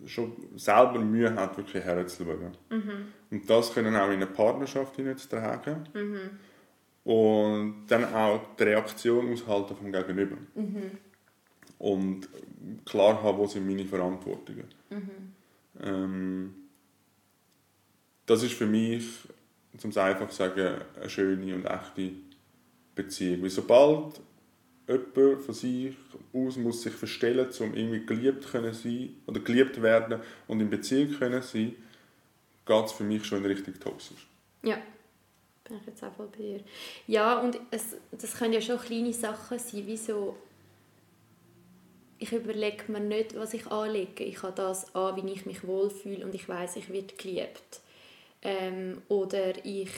schon 0.06 0.32
selber 0.56 0.98
Mühe 0.98 1.34
hat, 1.34 1.56
wirklich 1.56 1.82
herzuschauen. 1.82 2.52
Mhm. 2.70 3.06
Und 3.30 3.50
das 3.50 3.72
können 3.72 3.96
auch 3.96 4.08
in 4.08 4.14
eine 4.14 4.26
Partnerschaft 4.26 4.96
hineinzutragen. 4.96 5.88
Mhm. 5.94 6.30
Und 7.04 7.86
dann 7.88 8.12
auch 8.14 8.40
die 8.58 8.62
Reaktion 8.62 9.32
aushalten 9.32 9.76
vom 9.76 9.92
Gegenüber. 9.92 10.36
Mhm. 10.54 10.90
Und 11.78 12.28
klar 12.84 13.22
haben, 13.22 13.38
wo 13.38 13.46
sind 13.46 13.66
meine 13.66 13.84
Verantwortungen. 13.84 14.66
Mhm. 14.90 15.32
Ähm, 15.82 16.54
das 18.26 18.42
ist 18.42 18.54
für 18.54 18.66
mich 18.66 19.28
um 19.82 19.90
es 19.90 19.96
einfach 19.96 20.28
zu 20.28 20.36
sagen, 20.36 20.80
eine 21.00 21.10
schöne 21.10 21.54
und 21.54 21.66
echte 21.66 22.12
Beziehung. 22.94 23.42
Weil 23.42 23.50
sobald 23.50 24.20
jemand 24.86 25.42
von 25.42 25.54
sich 25.54 25.96
aus 26.32 26.56
muss 26.56 26.82
sich 26.82 26.92
verstellen, 26.92 27.48
um 27.60 27.74
irgendwie 27.74 28.06
geliebt 28.06 28.46
können 28.50 28.74
sein 28.74 29.16
oder 29.26 29.40
geliebt 29.40 29.80
werden 29.82 30.20
und 30.46 30.60
in 30.60 30.70
Beziehung 30.70 31.12
können 31.12 31.42
sein, 31.42 31.74
geht 32.66 32.84
es 32.84 32.92
für 32.92 33.04
mich 33.04 33.24
schon 33.24 33.38
in 33.38 33.46
Richtung 33.46 33.74
toxisch. 33.78 34.26
Ja, 34.62 34.78
bin 35.64 35.78
ich 35.78 35.86
jetzt 35.86 36.04
auch 36.04 36.14
voll 36.14 36.28
bei 36.30 36.42
dir. 36.42 36.60
Ja, 37.06 37.40
und 37.40 37.58
es, 37.70 37.96
das 38.12 38.36
können 38.36 38.52
ja 38.52 38.60
schon 38.60 38.78
kleine 38.78 39.12
Sachen 39.12 39.58
sein, 39.58 39.86
wie 39.86 39.96
so 39.96 40.36
ich 42.18 42.32
überlege 42.32 42.90
mir 42.90 43.00
nicht, 43.00 43.36
was 43.36 43.54
ich 43.54 43.66
anlege. 43.66 44.24
Ich 44.24 44.42
habe 44.42 44.54
das 44.54 44.94
an, 44.94 45.16
wie 45.16 45.32
ich 45.32 45.46
mich 45.46 45.66
wohlfühle 45.66 46.24
und 46.24 46.34
ich 46.34 46.48
weiß, 46.48 46.76
ich 46.76 46.90
werde 46.90 47.14
geliebt. 47.16 47.80
Ähm, 48.44 49.02
oder 49.08 49.64
ich 49.64 49.90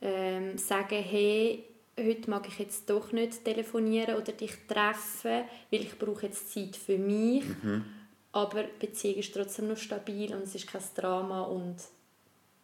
ähm, 0.00 0.56
sage, 0.56 0.96
hey, 0.96 1.64
heute 1.98 2.30
mag 2.30 2.46
ich 2.48 2.58
jetzt 2.58 2.88
doch 2.88 3.12
nicht 3.12 3.44
telefonieren 3.44 4.16
oder 4.16 4.32
dich 4.32 4.52
treffen, 4.66 5.44
weil 5.70 5.80
ich 5.80 5.98
brauche 5.98 6.26
jetzt 6.26 6.52
Zeit 6.52 6.76
für 6.76 6.98
mich. 6.98 7.44
Mhm. 7.62 7.84
Aber 8.32 8.62
die 8.62 8.86
Beziehung 8.86 9.16
ist 9.16 9.34
trotzdem 9.34 9.68
noch 9.68 9.76
stabil 9.76 10.32
und 10.34 10.44
es 10.44 10.54
ist 10.54 10.66
kein 10.66 10.82
Drama 10.94 11.42
und 11.42 11.76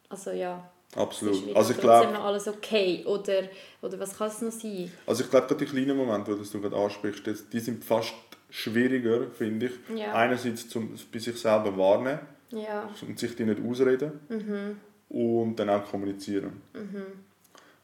also 0.09 0.31
ja. 0.31 0.69
Absolut. 0.95 1.55
also 1.55 1.71
ich 1.73 1.79
glaube 1.79 2.11
noch 2.11 2.23
alles 2.23 2.47
okay 2.47 3.03
oder, 3.05 3.43
oder 3.79 3.99
was 3.99 4.17
kann 4.17 4.27
es 4.27 4.41
noch 4.41 4.51
sein? 4.51 4.91
Also 5.05 5.23
ich 5.23 5.29
glaube, 5.29 5.53
die 5.53 5.65
kleinen 5.65 5.95
Momente, 5.95 6.35
die 6.35 6.49
du 6.49 6.61
gerade 6.61 6.75
ansprichst, 6.75 7.53
die 7.53 7.59
sind 7.59 7.85
fast 7.85 8.15
schwieriger, 8.49 9.29
finde 9.29 9.67
ich. 9.67 9.73
Ja. 9.95 10.13
Einerseits 10.15 10.67
zum 10.67 10.95
bei 11.11 11.19
sich 11.19 11.39
selber 11.39 11.77
wahrnehmen 11.77 12.21
ja. 12.49 12.89
und 13.07 13.19
sich 13.19 13.35
die 13.35 13.45
nicht 13.45 13.61
ausreden. 13.63 14.19
Mhm 14.29 14.77
und 15.09 15.55
dann 15.55 15.69
auch 15.69 15.89
kommunizieren. 15.89 16.61
Mhm. 16.73 17.05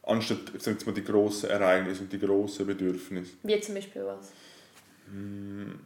Anstatt 0.04 0.62
sagen 0.62 0.78
wir, 0.86 0.94
die 0.94 1.04
grossen 1.04 1.50
Ereignisse 1.50 2.04
und 2.04 2.14
die 2.14 2.20
grossen 2.20 2.68
Bedürfnisse. 2.68 3.34
Wie 3.42 3.60
zum 3.60 3.76
Beispiel 3.76 4.06
was? 4.06 4.32
Hm. 5.12 5.80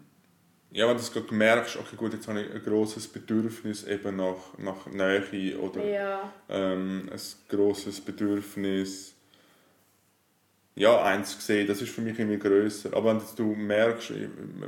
Ja, 0.71 0.87
wenn 0.87 0.97
du 0.97 1.01
es 1.01 1.31
merkst, 1.31 1.77
okay 1.77 1.95
gut, 1.95 2.13
jetzt 2.13 2.27
habe 2.27 2.41
ich 2.41 2.53
ein 2.53 2.63
grosses 2.63 3.07
Bedürfnis 3.07 3.85
eben 3.85 4.17
nach, 4.17 4.57
nach 4.57 4.85
Nähe 4.87 5.57
oder 5.57 5.83
ja. 5.83 6.33
ähm, 6.47 7.09
ein 7.11 7.19
grosses 7.47 8.01
Bedürfnis 8.01 9.15
ja, 10.79 11.03
eins 11.03 11.35
gesehen, 11.35 11.67
das 11.67 11.81
ist 11.81 11.89
für 11.89 11.99
mich 11.99 12.17
immer 12.19 12.37
grösser. 12.37 12.93
Aber 12.93 13.13
wenn 13.13 13.21
du 13.35 13.53
merkst, 13.53 14.13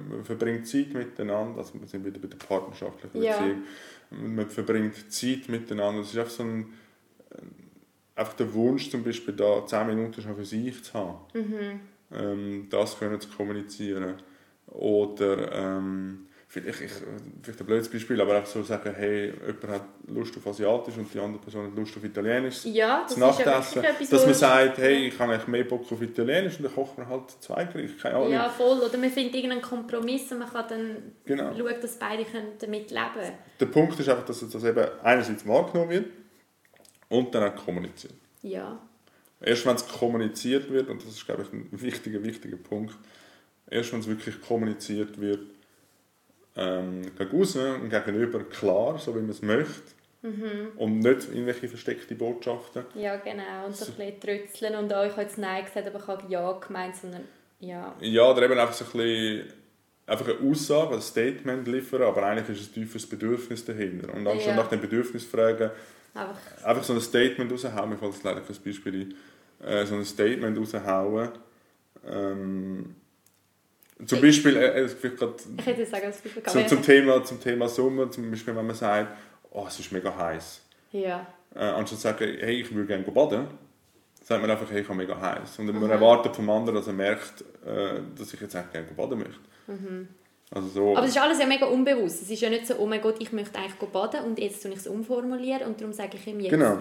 man 0.10 0.26
verbringt 0.26 0.68
Zeit 0.68 0.94
miteinander, 0.94 1.60
also 1.60 1.80
wir 1.80 1.88
sind 1.88 2.04
wieder 2.06 2.20
bei 2.20 2.28
der 2.28 2.38
partnerschaftlichen 2.38 3.24
ja. 3.24 3.38
Man 4.12 4.50
verbringt 4.50 5.12
Zeit 5.12 5.50
miteinander. 5.50 6.02
Es 6.02 6.10
ist 6.10 6.18
einfach 6.18 6.32
so 6.32 6.44
ein, 6.44 6.74
äh, 7.32 8.20
einfach 8.20 8.34
der 8.34 8.54
Wunsch 8.54 8.90
zum 8.90 9.04
Beispiel 9.04 9.34
da, 9.34 9.66
10 9.66 9.88
Minuten 9.88 10.22
schon 10.22 10.36
für 10.36 10.46
sich 10.46 10.84
zu 10.84 10.94
haben. 10.94 11.18
Mhm. 11.34 11.80
Ähm, 12.14 12.68
das 12.70 13.00
können 13.00 13.20
zu 13.20 13.30
kommunizieren. 13.30 14.16
Oder 14.68 15.52
ähm, 15.52 16.28
vielleicht, 16.52 16.82
ich, 16.82 16.92
vielleicht 17.42 17.62
ein 17.62 17.66
blödes 17.66 17.90
Beispiel, 17.90 18.20
aber 18.20 18.36
einfach 18.36 18.50
so 18.50 18.62
sagen, 18.62 18.94
hey, 18.94 19.28
jemand 19.28 19.68
hat 19.70 19.86
Lust 20.08 20.36
auf 20.36 20.48
Asiatisch 20.48 20.98
und 20.98 21.12
die 21.14 21.18
andere 21.18 21.42
Person 21.42 21.68
hat 21.68 21.76
Lust 21.78 21.96
auf 21.96 22.04
Italienisch. 22.04 22.66
Ja, 22.66 23.06
das 23.08 23.16
Nachtessen, 23.16 23.62
ist 23.62 23.76
ja 23.76 23.82
etwas, 23.84 24.10
Dass 24.10 24.26
man 24.26 24.34
sagt, 24.34 24.78
hey, 24.80 25.08
ich 25.08 25.18
habe 25.18 25.40
mehr 25.50 25.64
Bock 25.64 25.90
auf 25.90 26.02
Italienisch 26.02 26.58
und 26.58 26.64
dann 26.66 26.76
kocht 26.76 26.98
man 26.98 27.08
halt 27.08 27.32
zwei 27.40 27.64
Gerichte, 27.64 27.98
keine 28.02 28.16
Ahnung. 28.16 28.34
Ja, 28.34 28.50
voll. 28.50 28.80
Oder 28.82 28.98
man 28.98 29.10
findet 29.10 29.36
irgendeinen 29.36 29.62
Kompromiss 29.62 30.30
und 30.34 30.40
man 30.40 30.50
kann 30.50 30.66
dann 30.68 30.98
genau. 31.26 31.58
schauen, 31.58 31.76
dass 31.82 31.96
beide 31.96 32.26
damit 32.60 32.92
leben 32.92 33.06
können. 33.14 33.34
Der 33.58 33.66
Punkt 33.68 33.98
ist 33.98 34.10
einfach, 34.10 34.26
dass 34.26 34.42
das 34.42 34.64
eben 34.64 34.86
einerseits 35.04 35.48
wahrgenommen 35.48 35.90
wird 35.90 36.08
und 37.08 37.34
dann 37.34 37.50
auch 37.50 37.66
kommuniziert. 37.66 38.14
Ja. 38.42 38.78
Erst 39.40 39.66
wenn 39.66 39.76
es 39.76 39.88
kommuniziert 39.88 40.70
wird, 40.70 40.90
und 40.90 41.02
das 41.02 41.12
ist, 41.12 41.26
glaube 41.26 41.44
ich, 41.44 41.54
ein 41.54 41.70
wichtiger, 41.72 42.22
wichtiger 42.22 42.58
Punkt, 42.58 42.96
erst 43.70 43.94
wenn 43.94 44.02
es 44.02 44.08
wirklich 44.08 44.42
kommuniziert 44.42 45.20
wird, 45.22 45.40
ähm, 46.62 47.02
gegen 47.18 47.42
außen 47.42 47.82
und 47.82 47.90
gegenüber 47.90 48.44
klar, 48.44 48.98
so 49.00 49.16
wie 49.16 49.20
man 49.20 49.30
es 49.30 49.42
möchte. 49.42 49.82
Mhm. 50.22 50.74
Und 50.78 51.00
nicht 51.00 51.30
irgendwelche 51.30 51.68
versteckte 51.68 52.14
Botschaften. 52.14 52.86
Ja, 52.94 53.16
genau. 53.16 53.66
Und 53.66 53.76
so 53.76 53.86
ein 53.86 53.94
bisschen 53.94 54.20
trötzeln 54.20 54.76
und 54.76 54.94
auch, 54.94 55.04
ich 55.04 55.12
habe 55.14 55.24
jetzt 55.24 55.38
Nein 55.38 55.66
gesagt, 55.66 55.88
aber 55.88 56.00
ich 56.00 56.08
habe 56.08 56.24
Ja 56.30 56.52
gemeint, 56.54 56.96
sondern 56.96 57.24
ja. 57.60 57.96
Ja, 58.00 58.30
oder 58.30 58.44
eben 58.44 58.58
einfach 58.58 58.74
so 58.74 58.86
ein 58.86 58.92
bisschen 58.92 59.54
einfach 60.06 60.28
eine 60.28 60.50
Aussage, 60.50 60.96
ein 60.96 61.02
Statement 61.02 61.68
liefern, 61.68 62.04
aber 62.04 62.24
eigentlich 62.24 62.50
ist 62.50 62.62
es 62.62 62.70
ein 62.70 62.74
tiefes 62.74 63.08
Bedürfnis 63.08 63.66
dahinter. 63.66 64.14
Und 64.14 64.28
anstatt 64.28 64.48
ja. 64.48 64.56
nach 64.56 64.68
dem 64.68 64.82
Bedürfnis 64.82 65.26
fragen, 65.26 65.72
einfach, 66.14 66.66
einfach 66.66 66.84
so 66.84 66.94
ein 66.94 67.02
Statement 67.02 67.52
raushauen, 67.52 67.90
mir 67.90 67.98
fällt 67.98 68.24
leider 68.24 68.42
kein 68.42 68.56
Beispiel 68.64 69.14
ein, 69.62 69.68
äh, 69.68 69.86
so 69.86 69.96
ein 69.96 70.06
Statement 70.06 70.58
raushauen, 70.58 71.30
ähm, 72.08 72.96
zum 74.06 74.22
Beispiel, 74.22 74.56
äh, 74.58 74.86
ich, 74.86 74.92
ich 75.04 75.66
hätte 75.66 75.86
sagen, 75.86 76.06
als 76.06 76.22
zum, 76.52 76.68
zum, 76.68 76.82
Thema, 76.82 77.24
zum 77.24 77.40
Thema 77.40 77.68
Sommer, 77.68 78.10
zum 78.10 78.30
Beispiel, 78.30 78.56
wenn 78.56 78.66
man 78.66 78.76
sagt, 78.76 79.16
oh, 79.52 79.66
es 79.68 79.80
ist 79.80 79.92
mega 79.92 80.16
heiß. 80.16 80.62
Ja. 80.92 81.28
Äh, 81.56 81.60
anstatt 81.60 82.00
zu 82.00 82.04
sagen, 82.04 82.38
hey, 82.40 82.62
ich 82.62 82.74
würde 82.74 82.88
gerne 82.88 83.04
baden, 83.04 83.48
sagt 84.24 84.42
man 84.42 84.50
einfach, 84.50 84.70
hey, 84.72 84.82
ich 84.82 84.88
habe 84.88 84.98
mega 84.98 85.20
heiß. 85.20 85.60
Und 85.60 85.74
man 85.80 85.90
erwartet 85.90 86.36
vom 86.36 86.50
anderen, 86.50 86.76
dass 86.76 86.88
er 86.88 86.94
merkt, 86.94 87.42
äh, 87.66 88.00
dass 88.18 88.34
ich 88.34 88.42
jetzt 88.42 88.56
eigentlich 88.56 88.72
gerne 88.72 88.88
baden 88.96 89.20
möchte. 89.20 89.40
Mhm. 89.68 90.08
Also 90.54 90.68
so. 90.68 90.98
Aber 90.98 91.06
es 91.06 91.12
ist 91.12 91.22
alles 91.22 91.40
ja 91.40 91.46
mega 91.46 91.66
unbewusst. 91.66 92.24
Es 92.24 92.30
ist 92.30 92.42
ja 92.42 92.50
nicht 92.50 92.68
so, 92.68 92.76
oh 92.78 92.86
mein 92.86 93.02
Gott, 93.02 93.16
ich 93.20 93.32
möchte 93.32 93.58
eigentlich 93.58 93.90
baden 93.90 94.26
und 94.26 94.38
jetzt 94.38 94.62
tue 94.62 94.72
ich 94.72 94.78
es 94.78 94.88
umformulieren 94.88 95.64
und 95.68 95.80
darum 95.80 95.94
sage 95.94 96.18
ich 96.18 96.28
ihm 96.28 96.40
jetzt. 96.40 96.52
Genau 96.52 96.80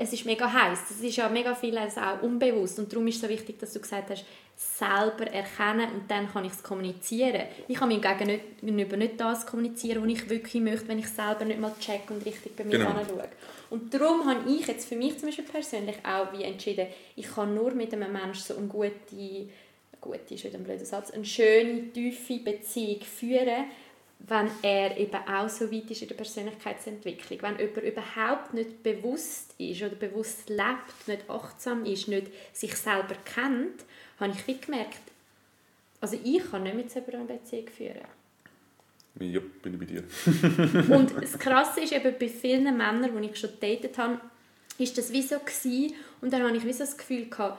es 0.00 0.14
ist 0.14 0.24
mega 0.24 0.50
heiß. 0.50 0.78
Das 0.88 1.00
ist 1.00 1.16
ja 1.16 1.28
mega 1.28 1.54
viel 1.54 1.76
also 1.76 2.00
auch 2.00 2.22
unbewusst 2.22 2.78
und 2.78 2.90
darum 2.90 3.06
ist 3.06 3.16
es 3.16 3.20
so 3.20 3.28
wichtig, 3.28 3.58
dass 3.58 3.74
du 3.74 3.80
gesagt 3.80 4.08
hast, 4.08 4.24
selber 4.60 5.26
erkennen 5.26 5.90
und 5.92 6.10
dann 6.10 6.30
kann 6.30 6.44
ich 6.44 6.52
es 6.52 6.62
kommunizieren. 6.62 7.42
Ich 7.66 7.78
kann 7.78 7.88
meinem 7.88 8.02
Gegenüber 8.02 8.96
nicht 8.96 9.18
das 9.18 9.46
kommunizieren, 9.46 10.02
was 10.02 10.10
ich 10.10 10.28
wirklich 10.28 10.62
möchte, 10.62 10.88
wenn 10.88 10.98
ich 10.98 11.08
selber 11.08 11.46
nicht 11.46 11.60
mal 11.60 11.74
check 11.80 12.10
und 12.10 12.24
richtig 12.26 12.56
bei 12.56 12.64
mir 12.64 12.78
genau. 12.78 12.90
anschaue. 12.90 13.28
Und 13.70 13.92
darum 13.94 14.28
habe 14.28 14.50
ich 14.50 14.66
jetzt 14.66 14.88
für 14.88 14.96
mich 14.96 15.18
zum 15.18 15.28
Beispiel 15.28 15.44
persönlich 15.46 15.96
auch 16.04 16.32
wie 16.32 16.44
entschieden, 16.44 16.88
ich 17.16 17.26
kann 17.26 17.54
nur 17.54 17.72
mit 17.72 17.92
einem 17.94 18.12
Menschen 18.12 18.42
so 18.42 18.56
eine 18.56 18.66
gute, 18.66 19.48
gute 20.00 20.34
ist 20.34 20.44
wieder 20.44 20.58
ein 20.58 20.64
blöder 20.64 20.84
Satz, 20.84 21.10
eine 21.10 21.24
schöne, 21.24 21.90
tiefe 21.92 22.38
Beziehung 22.38 23.00
führen, 23.00 23.64
wenn 24.18 24.50
er 24.62 24.96
eben 24.98 25.16
auch 25.26 25.48
so 25.48 25.72
weit 25.72 25.90
ist 25.90 26.02
in 26.02 26.08
der 26.08 26.16
Persönlichkeitsentwicklung. 26.16 27.40
Wenn 27.40 27.58
jemand 27.58 27.82
überhaupt 27.84 28.52
nicht 28.52 28.82
bewusst 28.82 29.54
ist 29.56 29.82
oder 29.82 29.94
bewusst 29.94 30.50
lebt, 30.50 31.06
nicht 31.06 31.30
achtsam 31.30 31.86
ist, 31.86 32.08
nicht 32.08 32.26
sich 32.52 32.74
selber 32.76 33.14
kennt, 33.24 33.84
habe 34.20 34.32
ich 34.32 34.46
wie 34.46 34.58
gemerkt, 34.58 35.00
also 36.00 36.18
ich 36.22 36.50
kann 36.50 36.62
nicht 36.62 36.76
mit 36.76 36.90
so 36.90 37.00
einer 37.00 37.24
Beziehung 37.24 37.68
führen. 37.68 38.00
Ja, 39.18 39.40
bin 39.62 39.74
ich 39.74 39.78
bei 39.78 39.86
dir. 39.86 40.04
und 40.94 41.12
das 41.20 41.38
Krasse 41.38 41.80
ist 41.80 41.92
eben 41.92 42.14
bei 42.18 42.28
vielen 42.28 42.64
Männern, 42.64 43.10
die 43.20 43.28
ich 43.28 43.38
schon 43.38 43.50
datet 43.60 43.98
habe, 43.98 44.20
ist 44.78 44.96
das 44.96 45.12
wie 45.12 45.22
so 45.22 45.38
gewesen, 45.38 45.94
und 46.20 46.32
dann 46.32 46.42
habe 46.42 46.56
ich 46.56 46.64
wie 46.64 46.72
so 46.72 46.84
das 46.84 46.96
Gefühl 46.96 47.28
gehabt, 47.28 47.58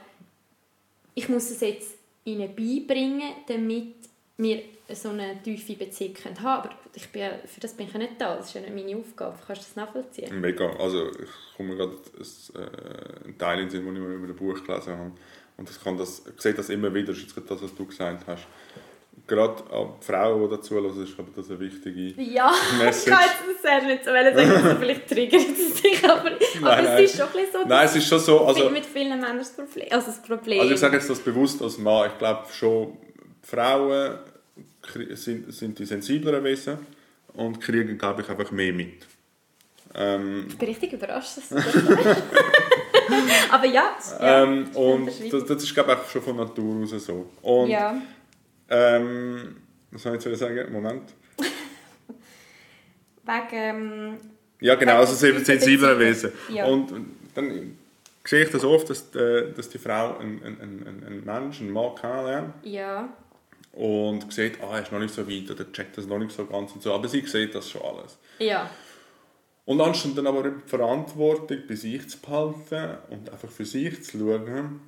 ich 1.13 1.29
muss 1.29 1.51
es 1.51 1.59
jetzt 1.59 1.95
ihnen 2.23 2.55
beibringen, 2.55 3.33
damit 3.47 3.95
wir 4.37 4.63
so 4.89 5.09
eine 5.09 5.41
tiefe 5.41 5.75
Beziehung 5.75 6.15
haben 6.25 6.35
können. 6.35 6.47
Aber 6.47 6.69
ich 6.93 7.09
bin, 7.09 7.29
für 7.45 7.59
das 7.59 7.73
bin 7.73 7.87
ich 7.87 7.93
ja 7.93 7.99
nicht 7.99 8.19
da. 8.19 8.35
Das 8.35 8.47
ist 8.47 8.55
ja 8.55 8.61
nicht 8.61 8.73
meine 8.73 8.97
Aufgabe. 8.97 9.37
Kannst 9.45 9.61
du 9.61 9.65
das 9.65 9.75
nachvollziehen? 9.75 10.41
Mega. 10.41 10.69
Also 10.77 11.09
ich 11.11 11.55
komme 11.55 11.75
gerade 11.75 11.93
äh, 11.93 13.25
einen 13.25 13.37
Teil 13.37 13.59
in 13.59 13.65
den 13.65 13.69
Sinn, 13.69 13.85
den 13.85 13.95
ich 13.95 14.01
mal 14.01 14.13
über 14.13 14.27
ein 14.27 14.35
Buch 14.35 14.63
gelesen 14.63 14.97
habe. 14.97 15.11
Und 15.61 15.69
ich, 15.69 15.83
kann 15.83 15.95
das, 15.95 16.23
ich 16.25 16.41
sehe 16.41 16.55
das 16.55 16.69
immer 16.69 16.91
wieder. 16.91 17.09
Das 17.13 17.17
ist 17.19 17.35
jetzt 17.35 17.51
das, 17.51 17.61
was 17.61 17.75
du 17.75 17.85
gesagt 17.85 18.25
hast. 18.25 18.47
Gerade 19.27 19.63
an 19.71 19.89
Frauen, 20.01 20.41
die 20.49 20.55
dazu 20.55 20.73
hören, 20.73 21.03
ist 21.03 21.13
das 21.35 21.49
eine 21.51 21.59
wichtige 21.59 22.19
Ja, 22.19 22.51
Message. 22.79 23.05
ich 23.05 23.13
kann 23.13 23.23
jetzt 23.27 23.63
das 23.63 23.83
nicht 23.83 24.03
so 24.03 24.11
sagen, 24.11 24.35
dass 24.35 24.73
es 24.73 24.79
vielleicht 24.79 25.07
triggert 25.07 25.41
es 25.41 25.81
dich, 25.83 26.03
aber, 26.03 26.19
aber 26.21 26.29
Nein, 26.61 26.85
es 26.85 26.89
nein. 26.89 27.03
ist 27.03 27.15
schon 27.17 27.25
ein 27.27 27.31
bisschen 27.33 27.51
so, 27.61 27.67
Nein, 27.67 27.85
es 27.85 27.95
ist 27.95 28.07
schon 28.07 28.19
so. 28.19 28.41
Also, 28.43 28.69
mit 28.71 28.85
vielen 28.87 29.09
Männern 29.09 29.37
das 29.37 29.51
Problem. 29.53 29.87
Also 29.91 30.07
das 30.07 30.21
Problem. 30.23 30.61
Also 30.61 30.73
ich 30.73 30.79
sage 30.79 30.97
jetzt 30.97 31.11
das 31.11 31.19
bewusst 31.19 31.61
als 31.61 31.77
Mann. 31.77 32.09
Ich 32.11 32.17
glaube 32.17 32.47
schon, 32.51 32.97
Frauen 33.43 34.17
sind, 35.11 35.53
sind 35.53 35.77
die 35.77 35.85
sensibleren 35.85 36.43
Wesen 36.43 36.79
und 37.35 37.61
kriegen, 37.61 37.99
glaube 37.99 38.23
ich, 38.23 38.29
einfach 38.29 38.49
mehr 38.49 38.73
mit. 38.73 39.05
Ähm, 39.93 40.47
ich 40.49 40.57
bin 40.57 40.67
richtig 40.69 40.93
überrascht, 40.93 41.37
dass 41.37 41.49
du 41.49 41.55
das. 41.95 42.17
aber 43.51 43.65
ja, 43.65 43.95
ja. 44.19 44.43
ähm, 44.43 44.67
und 44.73 45.07
das, 45.31 45.45
das 45.45 45.63
ist, 45.63 45.73
glaube 45.73 45.91
ich, 45.91 45.97
auch 45.97 46.09
schon 46.09 46.21
von 46.21 46.37
Natur 46.37 46.83
aus 46.83 47.05
so. 47.05 47.29
Und, 47.41 47.69
ja. 47.69 47.95
ähm, 48.69 49.57
was 49.91 50.03
soll 50.03 50.15
ich 50.15 50.23
jetzt 50.23 50.39
sagen? 50.39 50.71
Moment. 50.71 51.13
Wegen, 53.23 53.47
ähm, 53.51 54.17
Ja, 54.59 54.75
genau, 54.75 54.97
also 54.97 55.27
Beziehungen. 55.33 55.99
Wesen. 55.99 56.31
Ja. 56.49 56.65
Und 56.65 56.93
dann 57.35 57.77
sehe 58.23 58.43
ich 58.43 58.51
das 58.51 58.63
oft, 58.63 58.89
dass, 58.89 59.13
äh, 59.15 59.51
dass 59.51 59.69
die 59.69 59.77
Frau 59.77 60.17
einen, 60.17 60.43
einen, 60.43 60.61
einen, 60.61 61.03
einen 61.05 61.25
Menschen, 61.25 61.67
einen 61.67 61.73
Mann 61.73 61.95
kennenlernt 61.95 62.53
ja, 62.63 63.09
und 63.73 64.31
sieht, 64.31 64.61
ah, 64.61 64.75
er 64.75 64.83
ist 64.83 64.91
noch 64.91 64.99
nicht 64.99 65.13
so 65.13 65.27
weit 65.27 65.49
oder 65.49 65.71
checkt 65.71 65.97
das 65.97 66.05
noch 66.05 66.19
nicht 66.19 66.31
so 66.31 66.45
ganz 66.45 66.71
und 66.73 66.83
so, 66.83 66.93
aber 66.93 67.07
sie 67.07 67.25
sieht 67.25 67.55
das 67.55 67.69
schon 67.69 67.81
alles. 67.81 68.17
ja, 68.39 68.69
Und 69.71 69.79
anstatt 69.79 70.17
dann 70.17 70.27
aber 70.27 70.43
die 70.49 70.67
Verantwortung 70.67 71.59
bei 71.65 71.75
sich 71.75 72.05
zu 72.09 72.17
behalten 72.19 72.97
und 73.09 73.31
einfach 73.31 73.49
für 73.49 73.63
sich 73.63 74.03
zu 74.03 74.19
schauen, 74.19 74.81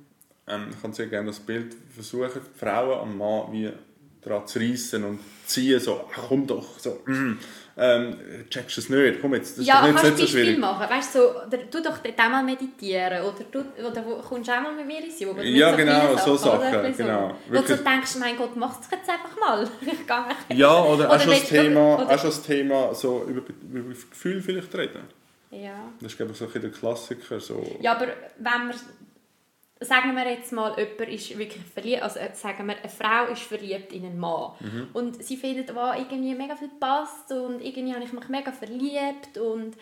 ähm, 0.46 0.66
ich 0.70 0.82
kann 0.82 0.92
sehr 0.92 1.06
gerne 1.06 1.28
das 1.28 1.40
Bild 1.40 1.74
versuchen, 1.94 2.28
die 2.34 2.58
Frauen 2.58 3.00
am 3.00 3.16
Mann 3.16 3.50
wie 3.50 3.72
daran 4.20 4.46
zu 4.46 4.58
reissen 4.58 5.04
und 5.04 5.20
zu 5.46 5.54
ziehen, 5.54 5.80
so, 5.80 6.04
ach, 6.12 6.24
komm 6.28 6.46
doch, 6.46 6.78
so, 6.78 7.00
mm, 7.06 7.38
ähm, 7.78 8.16
checkst 8.50 8.76
du 8.76 8.80
es 8.82 8.88
nicht, 8.90 9.20
komm 9.22 9.34
jetzt, 9.34 9.52
das 9.52 9.60
ist 9.60 9.66
ja, 9.66 9.80
doch 9.80 9.86
nicht, 9.86 9.96
kannst 9.96 10.18
nicht 10.18 10.22
du 10.22 10.26
so 10.26 10.32
schwierig. 10.32 10.58
machen, 10.58 10.90
weißt 10.90 11.14
du, 11.14 11.18
so, 11.18 11.30
oder 11.30 11.58
du 11.58 11.82
doch 11.82 11.98
dort 11.98 12.20
auch 12.20 12.30
mal 12.30 12.44
meditieren, 12.44 13.22
oder 13.22 13.44
du 13.50 13.86
oder 13.86 14.02
kommst 14.02 14.48
du 14.48 14.52
auch 14.52 14.60
mal 14.60 14.74
mit 14.74 14.86
mir 14.86 15.02
ins 15.02 15.18
Yoga. 15.18 15.42
Ja, 15.42 15.74
genau, 15.74 16.14
so 16.16 16.32
oder? 16.32 16.38
Sachen, 16.38 16.62
Ein 16.62 16.82
bisschen 16.82 17.06
genau. 17.06 17.28
So. 17.28 17.34
Wo 17.34 17.52
du 17.52 17.52
Wirklich. 17.54 17.78
so 17.78 17.84
denkst, 17.84 18.16
mein 18.20 18.36
Gott, 18.36 18.56
mach 18.56 18.80
es 18.80 18.90
jetzt 18.90 19.08
einfach 19.08 19.33
mal. 19.46 19.68
Ich 19.80 20.06
gehe 20.06 20.26
echt- 20.28 20.58
Ja, 20.58 20.82
oder, 20.82 20.92
Oder 21.06 21.10
auch, 21.12 21.20
schon 21.20 21.30
das 21.30 21.44
Thema, 21.48 21.94
oder- 21.96 22.06
auch 22.14 22.18
schon 22.18 22.30
das 22.30 22.42
Thema 22.42 22.94
so 22.94 23.24
über, 23.28 23.42
über 23.72 23.88
Gefühl 24.10 24.42
vielleicht 24.42 24.74
reden. 24.74 25.02
Ja. 25.50 25.92
Das 26.00 26.12
ist, 26.12 26.16
glaube 26.16 26.32
ich, 26.32 26.38
so 26.38 26.44
ein 26.46 26.50
bisschen 26.52 26.70
der 26.70 26.78
Klassiker. 26.78 27.40
So. 27.40 27.76
ja, 27.80 27.92
aber 27.92 28.08
wenn 28.38 28.68
wir, 28.68 29.86
sagen 29.86 30.14
wir 30.16 30.28
jetzt 30.30 30.50
mal, 30.52 30.74
jemand 30.78 31.08
ist 31.12 31.38
wirklich 31.38 31.62
verliebt, 31.72 32.02
also 32.02 32.18
äh, 32.18 32.30
sagen 32.34 32.66
wir, 32.66 32.76
eine 32.76 32.88
Frau 32.88 33.26
ist 33.32 33.42
verliebt 33.42 33.92
in 33.92 34.04
einen 34.04 34.18
Mann 34.18 34.52
Mhm. 34.60 34.88
und 34.94 35.22
sie 35.24 35.36
findet, 35.36 35.74
wow, 35.74 35.94
irgendwie 35.96 36.34
mega 36.34 36.56
viel 36.56 36.70
passt 36.80 37.30
und 37.30 37.60
irgendwie 37.60 37.94
habe 37.94 38.04
ich 38.04 38.12
mich 38.12 38.28
mega 38.28 38.50
verliebt 38.50 39.38
und, 39.38 39.76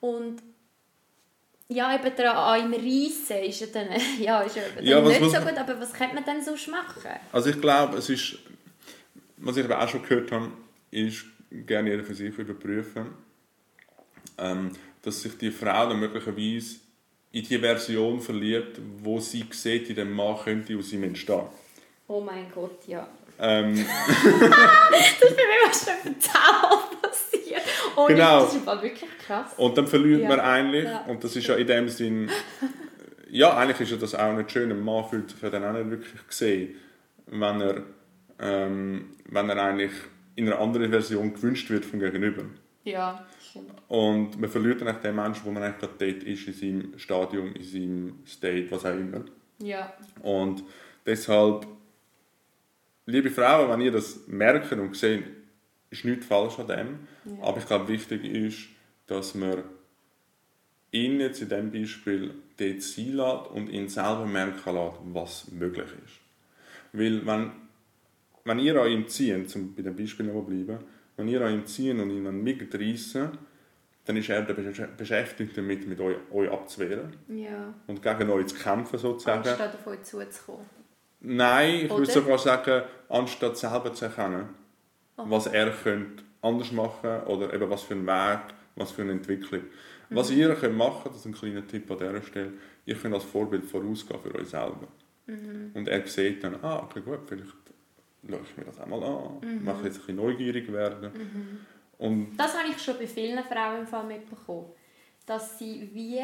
und 0.00 0.42
ja, 1.68 1.94
eben 1.94 2.14
daran 2.16 2.36
an 2.62 2.72
ihm 2.72 2.74
reissen 2.74 3.42
ist 3.42 3.60
ja 3.60 3.66
dann, 3.72 3.88
ja, 4.20 4.40
ist 4.42 4.56
ja 4.56 4.62
Ja, 4.82 5.00
nicht 5.00 5.18
so 5.20 5.40
gut, 5.40 5.56
aber 5.58 5.80
was 5.80 5.92
könnte 5.92 6.14
man 6.14 6.24
dann 6.24 6.42
sonst 6.42 6.68
machen? 6.68 7.10
Also 7.32 7.50
ich 7.50 7.60
glaube, 7.60 7.96
es 7.98 8.08
ist, 8.08 8.38
was 9.46 9.56
ich 9.56 9.64
aber 9.64 9.80
auch 9.82 9.88
schon 9.88 10.02
gehört 10.02 10.30
habe, 10.32 10.50
ist, 10.90 11.24
gerne 11.50 11.90
jeder 11.90 12.04
für 12.04 12.14
sich 12.14 12.36
überprüfen, 12.36 13.06
ähm, 14.38 14.70
dass 15.02 15.22
sich 15.22 15.36
die 15.38 15.50
Frau 15.50 15.88
dann 15.88 16.00
möglicherweise 16.00 16.76
in 17.32 17.44
die 17.44 17.58
Version 17.58 18.20
verliebt, 18.20 18.80
wo 19.02 19.18
sie 19.20 19.44
sieht, 19.50 19.88
in 19.90 19.96
dem 19.96 20.12
Mann 20.12 20.36
könnte 20.42 20.76
aus 20.76 20.92
ihm 20.92 21.04
entstehen. 21.04 21.42
Oh 22.08 22.20
mein 22.20 22.46
Gott, 22.54 22.86
ja. 22.86 23.06
Ähm, 23.38 23.74
Das 24.14 25.30
ist 25.30 25.36
bei 25.36 25.42
mir 25.42 25.68
was 25.68 25.84
schon 25.84 26.20
Zahl 26.20 26.78
passiert. 27.02 27.62
Oh, 27.96 28.06
Genau. 28.06 28.44
Das 28.44 28.54
ist 28.54 28.66
wirklich 28.66 29.10
krass. 29.26 29.52
und 29.56 29.76
dann 29.76 29.86
verliert 29.86 30.22
Ja. 30.22 30.28
man 30.28 30.40
eigentlich, 30.40 30.84
Ja. 30.84 31.04
und 31.06 31.22
das 31.22 31.36
ist 31.36 31.46
ja 31.46 31.54
in 31.56 31.66
dem 31.66 31.88
Sinn, 31.88 32.30
ja, 33.30 33.56
eigentlich 33.56 33.80
ist 33.80 33.90
ja 33.90 33.96
das 33.96 34.14
auch 34.14 34.32
nicht 34.32 34.50
schön, 34.52 34.70
ein 34.70 34.80
Mann 34.82 35.04
fühlt 35.08 35.30
sich 35.30 35.40
ja 35.42 35.50
dann 35.50 35.64
auch 35.64 35.72
nicht 35.72 35.90
wirklich 35.90 36.26
gesehen, 36.26 36.76
wenn 37.26 37.60
er, 37.60 37.82
ähm, 38.40 39.10
wenn 39.28 39.48
er 39.48 39.62
eigentlich 39.62 39.92
in 40.34 40.46
einer 40.46 40.60
anderen 40.60 40.90
Version 40.90 41.32
gewünscht 41.32 41.70
wird 41.70 41.84
vom 41.84 42.00
Gegenüber. 42.00 42.44
Ja, 42.84 43.26
stimmt. 43.40 43.72
Und 43.88 44.38
man 44.40 44.50
verliert 44.50 44.80
dann 44.80 45.00
den 45.02 45.16
Menschen, 45.16 45.44
wo 45.44 45.50
man 45.50 45.62
eigentlich 45.62 45.80
gerade 45.80 46.12
dort 46.12 46.22
ist, 46.22 46.46
in 46.46 46.52
seinem 46.52 46.98
Stadium, 46.98 47.54
in 47.54 47.62
seinem 47.62 48.18
State, 48.26 48.70
was 48.70 48.84
auch 48.84 48.94
immer. 48.94 49.24
Ja. 49.58 49.92
Und 50.22 50.62
deshalb, 51.04 51.66
liebe 53.06 53.30
Frauen, 53.30 53.70
wenn 53.70 53.80
ihr 53.80 53.92
das 53.92 54.26
merkt 54.28 54.70
und 54.72 54.94
seht, 54.96 55.24
ist 55.90 56.04
nichts 56.04 56.26
falsch 56.26 56.58
an 56.58 56.66
dem. 56.68 56.98
Ja. 57.24 57.44
Aber 57.44 57.58
ich 57.58 57.66
glaube, 57.66 57.88
wichtig 57.88 58.24
ist, 58.24 58.68
dass 59.06 59.34
man 59.34 59.64
ihn 60.92 61.20
jetzt 61.20 61.42
in 61.42 61.48
diesem 61.48 61.72
Beispiel 61.72 62.34
dort 62.56 62.82
sein 62.82 63.12
lässt 63.12 63.50
und 63.50 63.68
ihn 63.68 63.88
selber 63.88 64.26
merken 64.26 64.74
lässt, 64.74 64.98
was 65.12 65.50
möglich 65.50 65.88
ist. 66.04 66.20
Weil 66.92 67.26
wenn, 67.26 67.50
wenn 68.46 68.58
ihr 68.58 68.80
an 68.80 68.90
ihm 68.90 69.06
zieht, 69.08 69.54
um 69.56 69.74
bei 69.74 69.82
dem 69.82 69.94
Beispiel 69.96 70.26
noch 70.26 70.42
bleiben, 70.42 70.78
wenn 71.16 71.28
ihr 71.28 71.40
an 71.42 71.52
ihm 71.54 71.66
zieht 71.66 71.98
und 71.98 72.10
ihn 72.10 72.42
mitreissen, 72.42 73.30
dann 74.04 74.16
ist 74.16 74.28
er 74.28 74.42
beschäftigt 74.42 75.56
damit, 75.56 75.86
mit 75.88 76.00
euch, 76.00 76.16
euch 76.32 76.50
abzuwehren 76.50 77.16
Ja. 77.28 77.74
und 77.86 78.00
gegen 78.02 78.30
euch 78.30 78.46
zu 78.46 78.56
kämpfen 78.56 78.98
sozusagen. 78.98 79.46
Anstatt 79.46 79.74
auf 79.74 79.86
euch 79.88 80.02
zuzukommen. 80.04 80.66
Nein, 81.20 81.74
ich 81.76 81.90
würde 81.90 82.02
Oder? 82.02 82.12
sogar 82.12 82.38
sagen, 82.38 82.82
anstatt 83.08 83.56
selber 83.56 83.92
zu 83.92 84.04
erkennen, 84.04 84.48
Oh. 85.18 85.24
was 85.28 85.46
er 85.46 85.70
könnte 85.70 86.22
anders 86.42 86.70
machen 86.72 87.22
oder 87.26 87.52
eben 87.54 87.68
was 87.70 87.82
für 87.82 87.94
einen 87.94 88.06
Weg, 88.06 88.40
was 88.76 88.92
für 88.92 89.02
eine 89.02 89.12
Entwicklung. 89.12 89.62
Was 90.10 90.30
Mhm. 90.30 90.36
ihr 90.38 90.54
könnt 90.54 90.76
machen, 90.76 91.02
das 91.06 91.16
ist 91.16 91.24
ein 91.26 91.32
kleiner 91.32 91.66
Tipp 91.66 91.90
an 91.90 91.98
dieser 91.98 92.22
Stelle, 92.22 92.52
ihr 92.84 92.94
könnt 92.94 93.14
als 93.14 93.24
Vorbild 93.24 93.64
vorausgehen 93.64 94.20
für 94.20 94.34
euch 94.36 94.48
selber. 94.48 94.86
Mhm. 95.26 95.70
Und 95.74 95.88
er 95.88 96.06
sieht 96.06 96.44
dann, 96.44 96.56
ah, 96.62 96.80
okay, 96.84 97.00
gut, 97.00 97.20
vielleicht 97.26 97.46
schaue 98.28 98.40
ich 98.48 98.56
mir 98.56 98.64
das 98.64 98.80
einmal 98.80 99.02
an, 99.02 99.38
Mhm. 99.42 99.64
mache 99.64 99.84
jetzt 99.84 99.94
ein 99.96 100.00
bisschen 100.00 100.16
neugierig 100.16 100.72
werden. 100.72 101.10
Und 101.98 102.36
Das 102.36 102.56
habe 102.58 102.68
ich 102.68 102.78
schon 102.82 102.98
bei 102.98 103.06
vielen 103.06 103.42
Frauen 103.44 103.80
im 103.80 103.86
Fall 103.86 104.04
mitbekommen. 104.04 104.66
Dass 105.24 105.58
sie 105.58 105.88
wie 105.92 106.20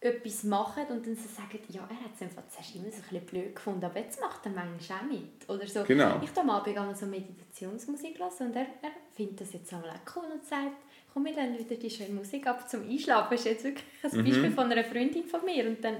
etwas 0.00 0.42
machen 0.42 0.84
und 0.90 1.06
dann 1.06 1.14
so 1.14 1.28
sagen, 1.28 1.60
ja, 1.68 1.82
er 1.88 2.04
hat 2.04 2.10
es 2.16 2.22
einfach 2.22 2.42
zuerst 2.48 2.74
immer 2.74 2.90
so 2.90 2.96
ein 2.96 3.02
bisschen 3.02 3.26
blöd 3.26 3.54
gefunden, 3.54 3.84
aber 3.84 4.00
jetzt 4.00 4.20
macht 4.20 4.44
er 4.44 4.50
manchmal 4.50 4.98
auch 4.98 5.04
mit. 5.04 5.48
Oder 5.48 5.66
so. 5.68 5.84
Genau. 5.84 6.20
Ich 6.20 6.30
habe 6.30 6.40
am 6.40 6.50
Abend 6.50 6.96
so 6.98 7.06
Meditationsmusik 7.06 8.14
gelassen 8.14 8.48
und 8.48 8.56
er, 8.56 8.66
er 8.82 8.90
findet 9.14 9.40
das 9.42 9.52
jetzt 9.52 9.72
einmal 9.72 9.90
auch 9.90 10.16
cool 10.16 10.24
und 10.32 10.44
sagt, 10.44 10.72
komm, 11.14 11.24
wir 11.24 11.34
dann 11.34 11.56
wieder 11.56 11.76
die 11.76 11.88
schöne 11.88 12.14
Musik 12.14 12.48
ab 12.48 12.68
zum 12.68 12.82
Einschlafen. 12.88 13.28
Das 13.30 13.40
ist 13.40 13.46
jetzt 13.46 13.64
wirklich 13.64 13.84
ein 14.02 14.18
Mhm. 14.18 14.24
Beispiel 14.24 14.50
von 14.50 14.72
einer 14.72 14.82
Freundin 14.84 15.24
von 15.24 15.44
mir. 15.44 15.68
Und, 15.68 15.84
dann, 15.84 15.98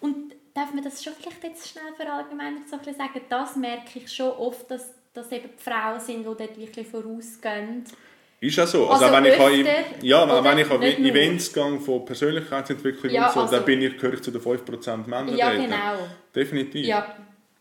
und 0.00 0.34
darf 0.58 0.74
man 0.74 0.82
das 0.84 1.02
schon 1.02 1.12
vielleicht 1.14 1.42
jetzt 1.44 1.68
schnell 1.68 1.92
verallgemeinert 1.96 2.68
so 2.68 2.74
ein 2.76 2.78
bisschen 2.80 2.96
sagen, 2.96 3.20
das 3.28 3.56
merke 3.56 3.98
ich 3.98 4.12
schon 4.12 4.30
oft, 4.32 4.70
dass, 4.70 4.92
dass 5.14 5.30
eben 5.32 5.48
die 5.56 5.62
Frauen 5.62 6.00
sind, 6.00 6.18
die 6.20 6.24
dort 6.24 6.58
wirklich 6.58 6.86
vorausgehen. 6.86 7.84
ist 8.40 8.58
auch 8.60 8.66
so. 8.66 8.88
Also, 8.88 9.04
Also 9.06 9.16
wenn 9.16 9.24
ich 9.26 9.38
an, 9.40 9.52
öfter 9.66 10.04
ja, 10.04 10.24
oder 10.24 10.44
wenn 10.44 10.58
ich 10.58 10.70
an? 10.70 10.82
Events 10.82 11.52
gehe 11.52 11.80
von 11.80 12.04
Persönlichkeitsentwicklung 12.04 13.12
Ja, 13.12 13.26
und 13.26 13.32
so, 13.34 13.40
also- 13.40 13.56
dann 13.56 13.64
bin 13.64 13.82
ich, 13.82 13.96
gehöre 13.96 14.14
ich 14.14 14.22
zu 14.22 14.30
den 14.30 14.40
5% 14.40 15.06
Männern. 15.08 15.36
Ja, 15.36 15.50
dort. 15.52 15.62
genau. 15.64 16.08
Definitiv. 16.34 16.86
Ja, 16.86 17.16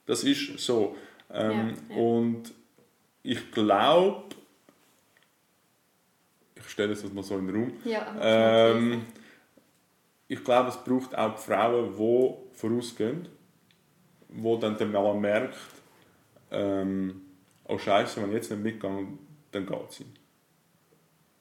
Das 0.06 0.24
ist 0.24 0.58
so. 0.60 0.96
Ähm, 1.34 1.76
Ja, 1.90 1.96
ja. 1.96 2.02
Und 2.02 2.54
ich 3.24 3.52
glaube, 3.52 4.24
ich 6.56 6.70
stelle 6.70 6.94
es 6.94 7.04
jetzt 7.04 7.14
mal 7.14 7.24
so 7.24 7.38
in 7.38 7.48
den 7.48 7.56
Raum, 7.56 7.74
ja. 7.86 8.16
ähm, 8.22 9.06
ich 10.30 10.44
glaube, 10.44 10.70
es 10.70 10.78
braucht 10.84 11.16
auch 11.18 11.38
Frauen, 11.38 11.94
die 11.98 12.47
vorausgehen, 12.58 13.28
wo 14.30 14.58
dann 14.58 14.78
der 14.78 14.88
Mann 14.88 15.22
merkt, 15.22 15.58
ähm, 16.52 17.22
oh 17.66 17.78
Scheiße, 17.78 18.22
wenn 18.22 18.30
ich 18.30 18.36
jetzt 18.36 18.52
nicht 18.52 18.64
mitgehe, 18.64 19.08
dann 19.52 19.66
geht 19.66 19.92
sie. 19.92 20.06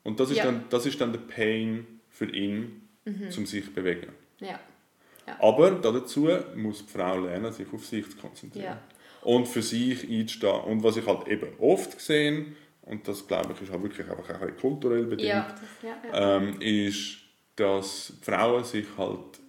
Und 0.05 0.21
das 0.21 0.31
ist, 0.31 0.37
Ja. 0.39 0.45
dann, 0.45 0.65
das 0.71 0.87
ist 0.87 1.01
dann 1.01 1.13
der 1.13 1.21
Pain 1.21 1.87
für 2.11 2.27
ihn, 2.31 2.83
Mhm. 3.05 3.31
zum 3.31 3.47
sich 3.47 3.65
zu 3.65 3.71
bewegen. 3.73 4.09
ja. 4.41 4.59
Aber 5.41 5.73
dazu 5.73 6.29
muss 6.55 6.87
die 6.87 6.93
Frau 6.93 7.19
lernen, 7.19 7.53
sich 7.53 7.67
auf 7.73 7.85
sich 7.85 8.09
zu 8.09 8.17
konzentrieren. 8.17 8.65
Ja. 8.65 8.81
Und 9.23 9.47
für 9.49 9.61
sich 9.63 10.09
einzustehen. 10.09 10.61
Und 10.63 10.85
was 10.85 10.97
ich 10.97 11.05
halt 11.07 11.27
eben 11.27 11.49
oft 11.59 12.01
sehe, 12.01 12.47
und 12.83 13.09
das 13.09 13.27
glaube 13.27 13.53
ich 13.53 13.61
ist 13.63 13.73
halt 13.73 13.83
wirklich 13.83 14.09
einfach 14.09 14.29
ein 14.31 14.39
bisschen 14.41 14.57
kulturell 14.57 15.05
bedingt, 15.05 15.29
Ja, 15.29 15.49
das, 15.49 15.61
ja, 15.83 15.97
ja. 16.13 16.37
ähm, 16.37 16.61
ist, 16.61 17.19
dass 17.57 18.13
Frauen 18.23 18.63
sich 18.63 18.87
halt 18.97 19.41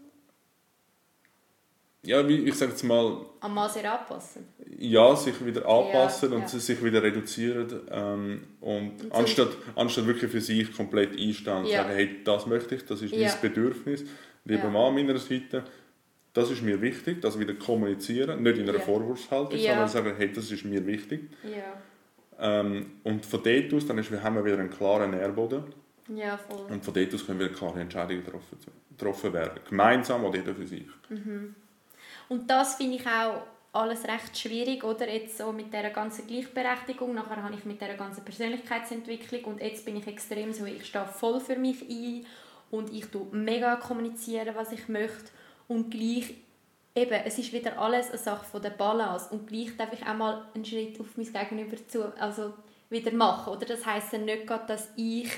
ja, 2.07 2.27
wie 2.27 2.37
ich 2.47 2.55
sage 2.55 2.71
jetzt 2.71 2.83
mal, 2.83 3.17
Am 3.41 3.53
Maß 3.53 3.77
anpassen. 3.83 4.45
ja, 4.79 5.15
sich 5.15 5.45
wieder 5.45 5.67
anpassen 5.67 6.31
Ja, 6.31 6.35
und 6.37 6.43
ja. 6.53 6.59
sich 6.59 6.83
wieder 6.83 7.03
reduzieren 7.03 7.67
ähm, 7.91 8.43
und, 8.61 9.03
Und 9.03 9.11
anstatt, 9.13 9.49
anstatt 9.75 10.05
wirklich 10.07 10.31
für 10.31 10.41
sich 10.41 10.71
komplett 10.75 11.11
einstehen 11.19 11.57
und 11.57 11.65
Ja. 11.67 11.83
sagen, 11.83 11.89
hey, 11.95 12.23
das 12.23 12.45
möchte 12.47 12.75
ich, 12.75 12.85
das 12.85 13.01
ist 13.01 13.13
mein 13.13 13.31
Bedürfnis, 13.41 14.05
lieber 14.45 14.63
Ja. 14.63 14.69
Mann 14.69 14.85
an 14.87 14.95
meiner 14.95 15.19
Seite, 15.19 15.63
das 16.33 16.51
ist 16.51 16.61
mir 16.61 16.79
wichtig, 16.81 17.21
das 17.21 17.37
wieder 17.39 17.53
kommunizieren, 17.55 18.43
nicht 18.43 18.57
in 18.59 18.69
einer. 18.69 18.79
Vorwurfshaltung, 18.79 19.57
sondern 19.59 19.87
sagen, 19.89 20.13
hey, 20.17 20.31
das 20.31 20.51
ist 20.51 20.63
mir 20.65 20.85
wichtig. 20.85 21.29
Ähm, 22.39 22.85
und 23.03 23.25
von 23.25 23.41
dort 23.43 23.73
aus 23.73 23.87
dann 23.87 23.97
ist, 23.97 24.11
haben 24.11 24.35
wir 24.35 24.45
wieder 24.45 24.59
einen 24.59 24.69
klaren 24.69 25.09
Nährboden 25.11 25.63
Ja, 26.15 26.37
voll. 26.37 26.67
und 26.69 26.85
von 26.85 26.93
dort 26.93 27.13
aus 27.13 27.25
können 27.25 27.39
wieder 27.39 27.49
klare 27.49 27.79
Entscheidungen 27.79 28.23
getroffen, 28.23 28.57
getroffen 28.95 29.33
werden, 29.33 29.59
gemeinsam 29.67 30.23
oder 30.23 30.37
jeder 30.37 30.53
für 30.53 30.67
sich. 30.67 30.85
Und 32.29 32.49
das 32.49 32.75
finde 32.75 32.97
ich 32.97 33.07
auch 33.07 33.43
alles 33.73 34.03
recht 34.05 34.37
schwierig, 34.37 34.83
oder? 34.83 35.11
Jetzt 35.11 35.37
so 35.37 35.51
mit 35.51 35.73
dieser 35.73 35.89
ganzen 35.91 36.27
Gleichberechtigung, 36.27 37.13
nachher 37.13 37.43
habe 37.43 37.53
ich 37.53 37.65
mit 37.65 37.79
dieser 37.79 37.93
ganzen 37.93 38.23
Persönlichkeitsentwicklung 38.23 39.43
und 39.45 39.61
jetzt 39.61 39.85
bin 39.85 39.97
ich 39.97 40.07
extrem 40.07 40.51
so, 40.51 40.65
ich 40.65 40.85
stehe 40.85 41.05
voll 41.05 41.39
für 41.39 41.55
mich 41.55 41.81
ein 41.87 42.25
und 42.71 42.91
ich 42.91 43.05
tue 43.05 43.27
mega 43.31 43.75
kommunizieren, 43.75 44.55
was 44.55 44.71
ich 44.71 44.87
möchte 44.87 45.31
und 45.67 45.91
gleich 45.91 46.33
eben, 46.95 47.21
es 47.25 47.37
ist 47.37 47.53
wieder 47.53 47.77
alles 47.79 48.09
eine 48.09 48.17
Sache 48.17 48.45
von 48.45 48.61
der 48.61 48.71
Balance 48.71 49.29
und 49.31 49.47
gleich 49.47 49.77
darf 49.77 49.93
ich 49.93 50.05
auch 50.05 50.15
mal 50.15 50.47
einen 50.55 50.65
Schritt 50.65 50.99
auf 50.99 51.15
mein 51.15 51.31
Gegenüber 51.31 51.77
zu, 51.87 52.11
also 52.19 52.53
wieder 52.89 53.11
machen, 53.11 53.53
oder? 53.53 53.65
Das 53.65 53.85
heisst 53.85 54.13
ja 54.13 54.19
nicht 54.19 54.47
gerade, 54.47 54.65
dass 54.65 54.89
ich 54.95 55.29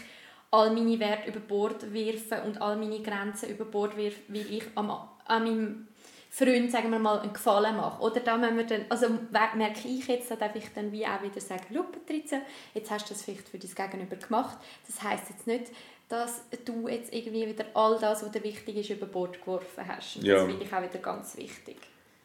all 0.51 0.71
meine 0.71 0.99
Werte 0.99 1.29
über 1.29 1.39
Bord 1.39 1.93
werfe 1.93 2.41
und 2.43 2.61
all 2.61 2.77
meine 2.77 3.01
Grenzen 3.01 3.49
über 3.49 3.65
Bord 3.65 3.97
werfe, 3.97 4.19
weil 4.29 4.49
ich 4.49 4.63
am, 4.75 4.89
an 4.89 5.43
meinem 5.43 5.87
Freund, 6.31 6.71
sagen 6.71 6.91
wir 6.91 6.99
mal, 6.99 7.19
einen 7.19 7.33
Gefallen 7.33 7.75
mache. 7.75 8.01
Oder 8.03 8.19
da 8.19 8.37
müssen 8.37 8.57
wir 8.57 8.65
dann, 8.65 8.85
also 8.89 9.07
merke 9.31 9.87
ich 9.87 10.07
jetzt, 10.07 10.29
da 10.29 10.35
darf 10.35 10.55
ich 10.55 10.65
dann 10.75 10.91
wie 10.91 11.05
auch 11.05 11.21
wieder 11.23 11.41
sagen, 11.41 11.63
schau 11.73 11.83
Patrizia, 11.83 12.41
jetzt 12.73 12.91
hast 12.91 13.09
du 13.09 13.13
das 13.13 13.23
vielleicht 13.23 13.49
für 13.49 13.57
dein 13.57 13.89
Gegenüber 13.91 14.15
gemacht. 14.15 14.57
Das 14.87 15.01
heisst 15.01 15.29
jetzt 15.29 15.47
nicht, 15.47 15.71
dass 16.07 16.43
du 16.65 16.87
jetzt 16.87 17.13
irgendwie 17.13 17.47
wieder 17.47 17.65
all 17.73 17.97
das, 17.99 18.23
was 18.23 18.31
dir 18.31 18.43
wichtig 18.43 18.77
ist, 18.77 18.89
über 18.91 19.07
Bord 19.07 19.39
geworfen 19.39 19.87
hast. 19.87 20.17
Und 20.17 20.25
Ja. 20.25 20.35
Das 20.35 20.45
finde 20.45 20.63
ich 20.65 20.73
auch 20.73 20.83
wieder 20.83 20.99
ganz 20.99 21.35
wichtig. 21.37 21.77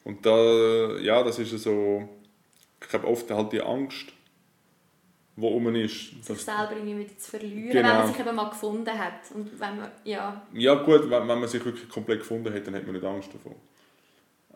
Und 0.05 0.25
da, 0.25 0.97
ja, 0.99 1.23
das 1.23 1.39
ist 1.39 1.51
so, 1.63 2.07
ich 2.81 2.89
glaube 2.89 3.07
oft 3.07 3.31
halt 3.31 3.53
die 3.53 3.63
Angst, 3.63 4.13
die 5.37 5.41
rum 5.41 5.75
ist. 5.75 6.25
Sich 6.25 6.43
selber 6.43 6.73
irgendwie 6.77 6.99
wieder 6.99 7.19
zu 7.19 7.31
verlieren, 7.31 7.71
Genau. 7.73 7.89
wenn 7.89 7.97
man 7.97 8.07
sich 8.09 8.21
eben 8.21 8.37
mal 8.37 8.51
gefunden 8.51 8.99
hat. 8.99 9.31
Und 9.35 9.59
wenn 9.59 9.79
man, 9.79 9.91
ja. 10.05 10.47
ja 10.53 10.75
gut, 10.75 11.11
wenn, 11.11 11.27
wenn 11.27 11.41
man 11.41 11.49
sich 11.49 11.65
wirklich 11.65 11.89
komplett 11.89 12.21
gefunden 12.21 12.53
hat, 12.55 12.67
dann 12.67 12.75
hat 12.75 12.85
man 12.85 12.95
nicht 12.95 13.05
Angst 13.05 13.35
davon. 13.35 13.55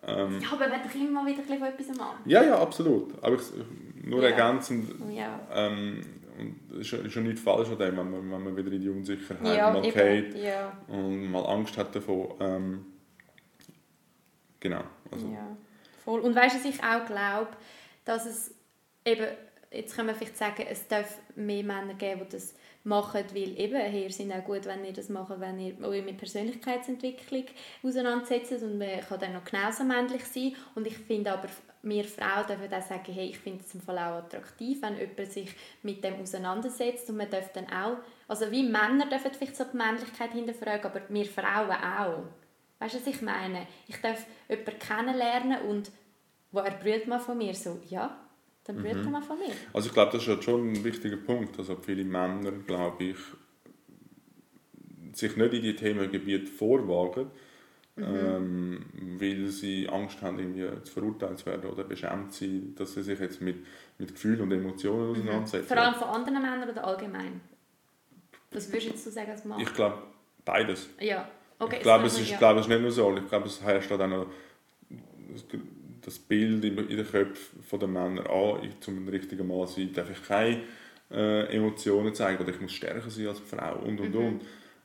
Ähm, 0.06 0.40
ja, 0.40 0.48
aber 0.52 0.68
man 0.68 0.82
doch 0.82 0.94
immer 0.94 1.22
mal 1.22 1.26
wieder 1.26 1.38
ein 1.42 1.46
bisschen 1.46 1.58
von 1.58 1.68
etwas 1.68 2.00
an. 2.00 2.16
ja, 2.24 2.42
ja, 2.44 2.58
absolut. 2.60 3.12
Aber 3.22 3.34
ich, 3.36 3.42
nur 4.06 4.22
Ja. 4.22 4.28
ergänzend, 4.30 4.94
Ja. 5.12 5.40
ähm, 5.52 6.00
und 6.38 6.72
es 6.80 6.92
ist, 6.92 7.12
schon- 7.12 7.24
nicht 7.24 7.38
falsch 7.40 7.68
an 7.68 7.78
dem, 7.78 7.96
wenn 7.96 8.10
man, 8.10 8.30
wenn 8.30 8.44
man 8.44 8.56
wieder 8.56 8.70
in 8.72 8.80
die 8.80 8.88
Unsicherheit 8.88 9.56
Ja, 9.56 9.70
mal 9.72 9.82
geht 9.82 10.34
Ja. 10.36 10.72
und 10.86 11.30
mal 11.32 11.44
Angst 11.46 11.76
hat 11.76 11.94
davon. 11.96 12.28
Ähm, 12.40 12.86
genau. 14.60 14.82
Also, 15.10 15.26
Ja, 15.28 15.56
voll. 16.04 16.20
Und 16.20 16.34
weißt 16.34 16.54
du, 16.56 16.58
was 16.60 16.74
ich 16.74 16.82
auch 16.82 17.04
glaube, 17.06 17.48
dass 18.04 18.26
es 18.26 18.54
eben, 19.04 19.26
jetzt 19.72 19.94
können 19.96 20.08
wir 20.08 20.14
vielleicht 20.14 20.36
sagen, 20.38 20.64
es 20.70 20.86
darf 20.88 21.18
mehr 21.34 21.64
Männer 21.64 21.94
geben, 21.94 22.22
die 22.26 22.32
das 22.36 22.54
machen, 22.84 23.24
weil 23.34 23.58
eben, 23.58 23.76
hey, 23.76 24.04
ihr 24.04 24.12
seid 24.12 24.32
auch 24.32 24.44
gut, 24.44 24.64
wenn 24.66 24.84
ihr 24.84 24.92
das 24.92 25.08
macht, 25.08 25.38
wenn 25.40 25.58
ihr 25.58 25.80
euch 25.86 26.04
mit 26.04 26.16
Persönlichkeitsentwicklung 26.16 27.44
auseinandersetzt 27.82 28.62
und 28.62 28.78
man 28.78 29.00
kann 29.00 29.20
dann 29.20 29.32
noch 29.34 29.44
genauso 29.44 29.84
männlich 29.84 30.24
sein. 30.24 30.54
Und 30.74 30.86
ich 30.86 30.96
finde 30.96 31.32
aber, 31.32 31.48
wir 31.82 32.04
Frauen 32.04 32.46
dürfen 32.46 32.72
auch 32.72 32.82
sagen, 32.82 33.12
hey, 33.12 33.28
ich 33.28 33.38
finde 33.38 33.62
es 33.64 33.74
im 33.74 33.80
Fall 33.80 33.98
auch 33.98 34.18
attraktiv, 34.18 34.82
wenn 34.82 34.98
jemand 34.98 35.32
sich 35.32 35.54
mit 35.82 36.02
dem 36.02 36.20
auseinandersetzt 36.20 37.08
und 37.10 37.16
man 37.16 37.30
darf 37.30 37.52
dann 37.52 37.66
auch, 37.66 37.98
also 38.26 38.50
wie 38.50 38.62
Männer 38.62 39.06
dürfen 39.06 39.30
vielleicht 39.32 39.56
so 39.56 39.64
die 39.64 39.76
Männlichkeit 39.76 40.32
hinterfragen, 40.32 40.90
aber 40.90 41.00
wir 41.08 41.26
Frauen 41.26 41.70
auch. 41.70 42.24
Weißt 42.80 42.94
du, 42.94 42.98
was 43.00 43.06
ich 43.06 43.22
meine? 43.22 43.66
Ich 43.86 44.00
darf 44.00 44.24
jemanden 44.48 44.78
kennenlernen 44.78 45.62
und 45.62 45.90
wo 46.50 46.60
er 46.60 46.72
brüllt 46.72 47.06
mal 47.06 47.20
von 47.20 47.38
mir 47.38 47.54
so, 47.54 47.78
ja, 47.88 48.27
dann 48.68 48.76
brüllt 48.76 49.04
er 49.04 49.10
mal 49.10 49.22
von 49.22 49.38
mir. 49.38 49.54
Also 49.72 49.88
ich 49.88 49.94
glaube, 49.94 50.12
das 50.12 50.22
ist 50.22 50.28
halt 50.28 50.44
schon 50.44 50.72
ein 50.72 50.84
wichtiger 50.84 51.16
Punkt. 51.16 51.58
Also 51.58 51.76
viele 51.76 52.04
Männer, 52.04 52.52
glaube 52.52 53.02
ich, 53.02 53.16
sich 55.14 55.36
nicht 55.36 55.54
in 55.54 55.62
die 55.62 55.74
Themengebiete 55.74 56.46
vorwagen, 56.46 57.30
ähm, 57.96 58.84
weil 59.18 59.46
sie 59.46 59.88
Angst 59.88 60.20
haben, 60.20 60.38
irgendwie 60.38 60.82
zu 60.84 60.92
verurteilt 60.92 61.38
zu 61.38 61.46
werden 61.46 61.68
oder 61.70 61.82
beschämt 61.82 62.34
sind, 62.34 62.78
dass 62.78 62.92
sie 62.92 63.02
sich 63.02 63.18
jetzt 63.18 63.40
mit, 63.40 63.56
mit 63.96 64.12
Gefühlen 64.12 64.42
und 64.42 64.52
Emotionen 64.52 65.12
auseinandersetzen. 65.12 65.66
Vor 65.66 65.76
allem 65.78 65.94
von 65.94 66.08
anderen 66.08 66.42
Männern 66.42 66.68
oder 66.68 66.84
allgemein? 66.86 67.40
Was 68.52 68.68
würdest 68.68 68.86
du 68.86 68.90
jetzt 68.90 69.04
so 69.04 69.10
sagen 69.10 69.30
als 69.30 69.44
Mann? 69.46 69.60
Ich 69.60 69.72
glaube, 69.72 70.02
beides. 70.44 70.90
ja, 71.00 71.26
okay. 71.58 71.76
ich 71.76 71.82
glaube, 71.82 72.06
es 72.06 72.12
ist, 72.12 72.20
man- 72.20 72.30
ja. 72.32 72.38
glaube, 72.38 72.60
es 72.60 72.66
ist 72.66 72.70
nicht 72.70 72.82
nur 72.82 72.92
so. 72.92 73.16
Ich 73.16 73.28
glaube, 73.28 73.46
es 73.46 73.62
herrscht 73.62 73.90
auch 73.90 74.06
noch 74.06 74.26
das 76.08 76.18
Bild 76.18 76.64
in 76.64 76.74
den 76.76 77.06
Köpfen 77.06 77.78
der 77.78 77.88
Männer 77.88 78.28
an, 78.30 78.62
ich, 78.64 78.80
zum 78.80 79.06
richtigen 79.08 79.46
Mann 79.46 79.66
zu 79.66 79.74
sein, 79.80 79.92
darf 79.92 80.10
ich 80.10 80.26
keine 80.26 80.60
äh, 81.10 81.54
Emotionen 81.54 82.14
zeigen 82.14 82.42
oder 82.42 82.50
ich 82.52 82.60
muss 82.60 82.72
stärker 82.72 83.10
sein 83.10 83.26
als 83.28 83.40
Frau 83.40 83.76
und 83.80 84.00
und 84.00 84.14
Mhm. 84.14 84.26
und. 84.26 84.40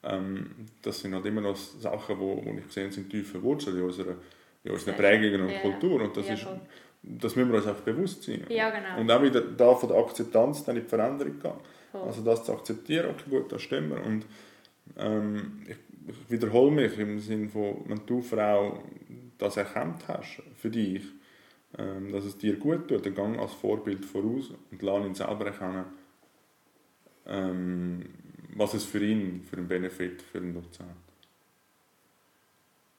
Ähm, 0.05 0.51
das 0.81 0.99
sind 0.99 1.13
halt 1.15 1.25
immer 1.25 1.39
noch 1.39 1.55
Sachen, 1.55 2.19
wo, 2.19 2.43
wo 2.43 2.53
ich 2.57 2.73
sehe, 2.73 2.91
sind 2.91 3.09
tiefe 3.09 3.41
Wurzeln 3.41 3.77
in 3.77 3.83
unserer, 3.83 4.15
in 4.65 4.71
unseren 4.71 4.85
Sehr 4.85 4.93
Prägungen 4.95 5.41
und 5.47 5.49
Ja. 5.51 5.59
Kultur 5.59 6.01
und 6.01 6.17
das, 6.17 6.27
Ja, 6.27 6.33
ist, 6.33 6.45
das 7.03 7.35
müssen 7.37 7.49
wir 7.51 7.57
uns 7.59 7.67
einfach 7.67 7.83
bewusst 7.83 8.23
sein. 8.23 8.45
Ja, 8.49 8.69
genau. 8.69 8.99
Und 8.99 9.09
auch 9.09 9.23
wieder 9.23 9.39
da 9.39 9.73
von 9.75 9.87
der 9.89 9.97
Akzeptanz 9.99 10.65
dann 10.65 10.75
in 10.75 10.83
die 10.83 10.89
Veränderung 10.89 11.39
gehen. 11.39 11.53
Voll. 11.93 12.01
Also 12.01 12.21
das 12.21 12.43
zu 12.43 12.51
akzeptieren, 12.51 13.11
okay 13.11 13.29
gut, 13.29 13.49
das 13.49 13.61
stimmt 13.61 13.91
wir. 13.91 14.03
Und 14.05 14.25
ähm, 14.97 15.61
ich, 15.69 15.77
ich 16.09 16.29
wiederhole 16.31 16.71
mich 16.71 16.99
im 16.99 17.19
Sinne 17.21 17.47
von, 17.47 17.77
wenn 17.87 18.01
du 18.05 18.21
Frau 18.21 18.83
das 19.43 19.57
erkannt 19.57 20.07
hast 20.07 20.41
für 20.55 20.69
dich, 20.71 21.03
ähm, 21.77 22.11
dass 22.11 22.25
es 22.25 22.37
dir 22.37 22.57
gut 22.57 22.87
tut, 22.89 23.05
dann 23.05 23.15
gang 23.15 23.39
als 23.39 23.53
Vorbild 23.53 24.05
voraus 24.05 24.51
und 24.71 24.81
lass 24.81 25.05
ihn 25.05 25.15
selber 25.15 25.47
erkennen, 25.47 25.85
ähm, 27.25 28.05
was 28.55 28.73
es 28.73 28.85
für 28.85 29.03
ihn, 29.03 29.43
für 29.43 29.57
einen 29.57 29.67
Benefit, 29.67 30.21
für 30.21 30.37
einen 30.39 30.53
Nutzen 30.53 30.85
hat. 30.85 30.95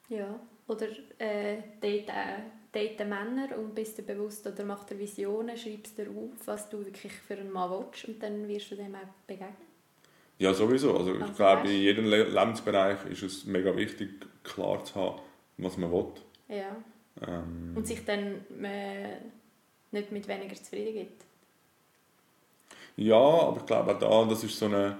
Ja, 0.09 0.40
oder 0.66 0.86
äh, 1.18 1.62
date, 1.82 2.09
äh, 2.09 2.40
date 2.74 3.01
Männer 3.07 3.57
und 3.59 3.74
bist 3.74 3.99
dir 3.99 4.03
bewusst 4.03 4.47
oder 4.47 4.64
mach 4.64 4.84
dir 4.84 4.99
Visionen, 4.99 5.57
schreibst 5.59 5.99
dir 5.99 6.09
auf, 6.11 6.47
was 6.47 6.68
du 6.70 6.84
wirklich 6.84 7.12
für 7.12 7.34
einen 7.36 7.53
Mann 7.53 7.70
willst 7.70 8.07
und 8.07 8.22
dann 8.22 8.47
wirst 8.49 8.70
du 8.70 8.76
dem 8.76 8.95
auch 8.95 9.09
begegnen. 9.26 9.57
Ja, 10.38 10.53
sowieso. 10.55 10.97
Also 10.97 11.14
ich 11.18 11.20
Also 11.20 11.34
glaube, 11.34 11.68
weißt- 11.68 11.70
in 11.70 11.80
jedem 11.80 12.07
Le 12.07 12.24
Lebensbereich 12.24 13.05
ist 13.07 13.22
es 13.22 13.45
mega 13.47 13.76
wichtig, 13.76 14.11
klar 14.45 14.84
zu 14.84 14.95
haben, 14.97 15.20
was 15.59 15.76
man 15.76 15.90
will. 15.92 16.12
Ja. 16.49 16.76
Ähm, 17.26 17.72
Und 17.74 17.86
sich 17.86 18.05
dann 18.05 18.45
äh, 18.62 19.16
nicht 19.92 20.12
mit 20.12 20.26
weniger 20.28 20.55
zufrieden 20.57 20.95
gibt. 20.95 21.22
Ja, 22.97 23.16
aber 23.16 23.57
ich 23.59 23.66
glaube 23.66 23.95
auch 23.95 23.99
da, 23.99 24.24
das 24.30 24.45
ist 24.45 24.57
so 24.59 24.66
eine, 24.66 24.97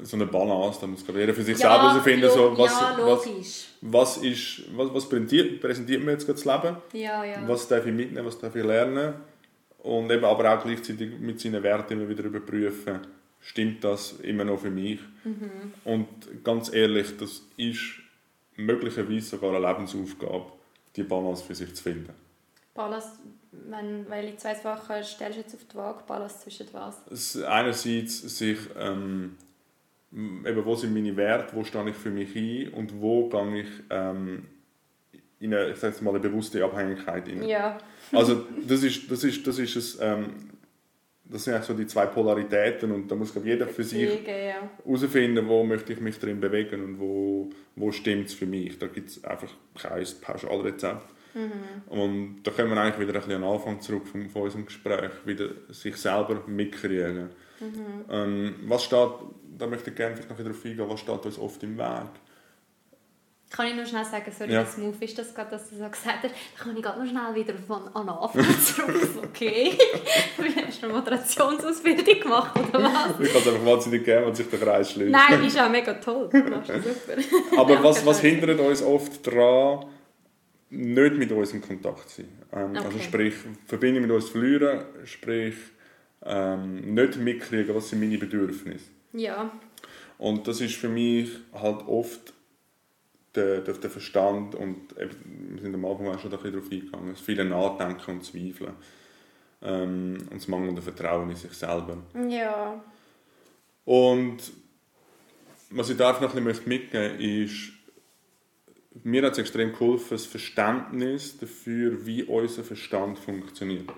so 0.00 0.16
eine 0.16 0.26
Balance, 0.26 0.78
da 0.80 0.86
muss 0.86 1.02
ich 1.02 1.08
jeder 1.14 1.32
für 1.34 1.42
sich 1.42 1.58
Ja, 1.58 1.70
selber 1.70 1.92
herausfinden, 1.92 2.30
so, 2.30 2.58
was, 2.58 2.80
ja, 2.80 2.98
was, 3.00 3.66
was, 3.80 4.16
ist, 4.18 4.62
was, 4.76 4.92
was 4.94 5.08
präsentiert, 5.08 5.60
präsentiert 5.60 6.02
mir 6.04 6.12
jetzt 6.12 6.26
gerade 6.26 6.40
das 6.42 6.44
Leben, 6.44 6.76
Ja, 6.92 7.24
ja. 7.24 7.48
was 7.48 7.68
darf 7.68 7.86
ich 7.86 7.92
mitnehmen, 7.92 8.26
was 8.26 8.38
darf 8.38 8.54
ich 8.56 8.64
lernen 8.64 9.14
und 9.78 10.10
eben 10.10 10.24
aber 10.24 10.54
auch 10.58 10.62
gleichzeitig 10.64 11.18
mit 11.20 11.40
seinen 11.40 11.62
Werten 11.62 11.92
immer 11.94 12.08
wieder 12.08 12.24
überprüfen, 12.24 12.98
stimmt 13.40 13.84
das 13.84 14.12
immer 14.20 14.44
noch 14.44 14.58
für 14.60 14.70
mich 14.70 15.00
Mhm. 15.24 15.50
und 15.84 16.08
ganz 16.44 16.72
ehrlich, 16.72 17.16
das 17.16 17.42
ist 17.56 17.80
möglicherweise 18.58 19.26
sogar 19.26 19.54
eine 19.54 19.66
Lebensaufgabe, 19.66 20.52
die 20.94 21.02
Balance 21.02 21.44
für 21.44 21.54
sich 21.54 21.74
zu 21.74 21.82
finden. 21.82 22.12
Ballast, 22.74 23.18
wenn, 23.50 24.08
welche 24.08 24.36
zwei 24.36 24.54
Sachen 24.54 25.02
stellst 25.02 25.38
du 25.38 25.40
jetzt 25.40 25.54
auf 25.54 25.64
die 25.64 25.76
Waage? 25.76 26.04
Ballast 26.06 26.42
zwischen 26.42 26.66
was? 26.72 27.42
Einerseits 27.44 28.20
sich 28.38 28.58
ähm, 28.78 29.36
eben, 30.12 30.64
wo 30.64 30.74
sind 30.74 30.92
meine 30.92 31.16
Werte, 31.16 31.56
wo 31.56 31.64
stehe 31.64 31.88
ich 31.88 31.96
für 31.96 32.10
mich 32.10 32.36
ein 32.36 32.72
und 32.74 33.00
wo 33.00 33.28
gehe 33.28 33.62
ich 33.62 33.68
ähm, 33.90 34.46
in 35.40 35.54
eine, 35.54 35.70
ich 35.70 35.76
sage 35.76 36.02
mal, 36.02 36.10
eine 36.10 36.20
bewusste 36.20 36.64
Abhängigkeit 36.64 37.28
rein. 37.28 37.42
Ja. 37.44 37.78
Also 38.12 38.44
das 38.66 38.82
ist, 38.82 39.10
das 39.10 39.24
ist, 39.24 39.46
das 39.46 39.58
ist 39.58 39.76
es, 39.76 39.98
ähm, 40.00 40.47
das 41.30 41.44
sind 41.44 41.54
eigentlich 41.54 41.66
so 41.66 41.74
die 41.74 41.86
zwei 41.86 42.06
Polaritäten 42.06 42.90
und 42.92 43.10
da 43.10 43.14
muss 43.14 43.32
glaub, 43.32 43.44
jeder 43.44 43.66
für 43.66 43.84
sich 43.84 44.08
Beziehungen, 44.08 44.46
ja. 44.46 44.70
herausfinden, 44.84 45.48
wo 45.48 45.64
möchte 45.64 45.92
ich 45.92 46.00
mich 46.00 46.18
drin 46.18 46.40
bewegen 46.40 46.82
und 46.82 47.00
wo, 47.00 47.50
wo 47.76 47.92
stimmt 47.92 48.28
es 48.28 48.34
für 48.34 48.46
mich. 48.46 48.78
Da 48.78 48.86
gibt 48.86 49.10
es 49.10 49.24
einfach 49.24 49.50
kein 49.80 50.06
Pauschalrezept. 50.20 51.14
Und 51.88 52.42
da 52.42 52.50
kommen 52.50 52.70
wir 52.70 52.80
eigentlich 52.80 53.06
wieder 53.06 53.14
ein 53.18 53.20
bisschen 53.20 53.34
an 53.34 53.42
den 53.42 53.50
Anfang 53.50 53.80
zurück 53.80 54.06
von, 54.06 54.28
von 54.28 54.42
unserem 54.42 54.66
Gespräch, 54.66 55.10
wieder 55.24 55.50
sich 55.68 55.96
selber 55.96 56.42
mitkriegen. 56.46 57.30
Ähm, 58.10 58.54
was 58.66 58.84
steht, 58.84 59.10
da 59.56 59.66
möchte 59.66 59.90
ich 59.90 59.96
gerne 59.96 60.16
vielleicht 60.16 60.30
noch 60.30 60.38
wieder 60.38 60.50
darauf 60.50 60.64
eingehen, 60.64 60.88
was 60.88 61.00
steht 61.00 61.26
uns 61.26 61.38
oft 61.38 61.62
im 61.62 61.78
Weg? 61.78 62.10
Kann 63.50 63.66
ich 63.66 63.74
nur 63.74 63.86
schnell 63.86 64.04
sagen, 64.04 64.30
sorry, 64.36 64.52
Ja. 64.52 64.60
das 64.62 64.76
Move 64.76 65.02
ist 65.02 65.18
das 65.18 65.34
gerade, 65.34 65.50
dass 65.52 65.70
du 65.70 65.76
so 65.76 65.88
gesagt 65.88 66.18
hast, 66.22 66.24
dann 66.24 66.30
kann 66.58 66.76
ich 66.76 66.82
gerade 66.82 67.00
noch 67.02 67.08
schnell 67.10 67.34
wieder 67.34 67.54
von 67.66 67.88
an 67.94 68.08
Anfang 68.08 68.44
zurück. 68.60 69.08
Okay. 69.24 69.72
Hast 70.66 70.82
du 70.82 70.86
eine 70.86 70.94
Moderationsausbildung 70.94 72.20
gemacht 72.20 72.58
oder 72.58 72.82
was? 72.84 73.20
Ich 73.20 73.32
kann 73.32 73.40
es 73.42 73.48
einfach 73.48 73.64
wahnsinnig 73.66 74.04
gerne, 74.04 74.26
wenn 74.26 74.34
sich 74.34 74.48
der 74.50 74.58
Kreis 74.58 74.92
schließt. 74.92 75.10
Nein, 75.10 75.44
ist 75.44 75.58
auch 75.58 75.70
mega 75.70 75.94
toll. 75.94 76.28
Du 76.30 76.38
machst 76.44 76.68
das 76.70 76.84
super. 76.84 77.16
Aber 77.60 77.82
was, 77.84 78.04
was 78.04 78.20
hindert 78.20 78.60
uns 78.60 78.82
oft 78.82 79.26
daran, 79.26 79.86
nicht 80.70 81.14
mit 81.16 81.32
uns 81.32 81.52
in 81.52 81.62
Kontakt 81.62 82.10
zu 82.10 82.22
sein? 82.22 82.28
Ähm, 82.52 82.76
Also 82.76 82.88
Okay. 82.88 83.00
sprich, 83.02 83.34
Verbindung 83.66 84.02
mit 84.02 84.10
uns 84.10 84.28
verlieren, 84.28 84.82
sprich, 85.04 85.54
ähm, 86.24 86.94
nicht 86.94 87.16
mitkriegen, 87.16 87.74
was 87.74 87.88
sind 87.88 88.00
meine 88.00 88.18
Bedürfnisse. 88.18 88.86
Ja, 89.14 89.50
Und 90.18 90.46
das 90.48 90.60
ist 90.60 90.74
für 90.74 90.88
mich 90.88 91.30
halt 91.54 91.86
oft 91.86 92.34
der, 93.34 93.60
der, 93.60 93.74
der 93.74 93.90
Verstand 93.90 94.54
und 94.54 94.96
eben, 94.98 95.54
wir 95.54 95.62
sind 95.62 95.74
am 95.74 95.84
Anfang 95.84 96.08
auch 96.08 96.18
schon 96.18 96.32
ein 96.32 96.38
bisschen 96.38 96.52
darauf 96.52 96.72
eingegangen, 96.72 97.10
das 97.10 97.20
viele 97.20 97.44
Nachdenken 97.44 98.10
und 98.10 98.24
Zweifeln 98.24 98.72
ähm, 99.62 100.18
und 100.30 100.34
das 100.34 100.48
mangelnde 100.48 100.82
Vertrauen 100.82 101.30
in 101.30 101.36
sich 101.36 101.52
selber. 101.52 101.98
ja, 102.28 102.82
Und 103.84 104.38
was 105.70 105.90
ich 105.90 105.96
da 105.96 106.12
noch 106.12 106.34
ein 106.34 106.44
bisschen 106.44 106.68
mitgeben 106.68 107.18
möchte, 107.18 107.24
ist, 107.24 107.72
mir 109.04 109.22
hat 109.22 109.32
es 109.32 109.38
extrem 109.38 109.72
geholfen, 109.72 110.08
das 110.10 110.26
Verständnis 110.26 111.38
dafür, 111.38 112.04
wie 112.06 112.24
unser 112.24 112.64
Verstand 112.64 113.18
funktioniert. 113.18 113.90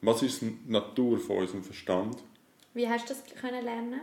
Was 0.00 0.22
ist 0.22 0.42
die 0.42 0.56
Natur 0.66 1.18
von 1.18 1.38
unserem 1.38 1.64
Verstand? 1.64 2.22
Wie 2.74 2.88
hast 2.88 3.10
du 3.10 3.14
das 3.14 3.24
können 3.40 3.64
lernen? 3.64 4.00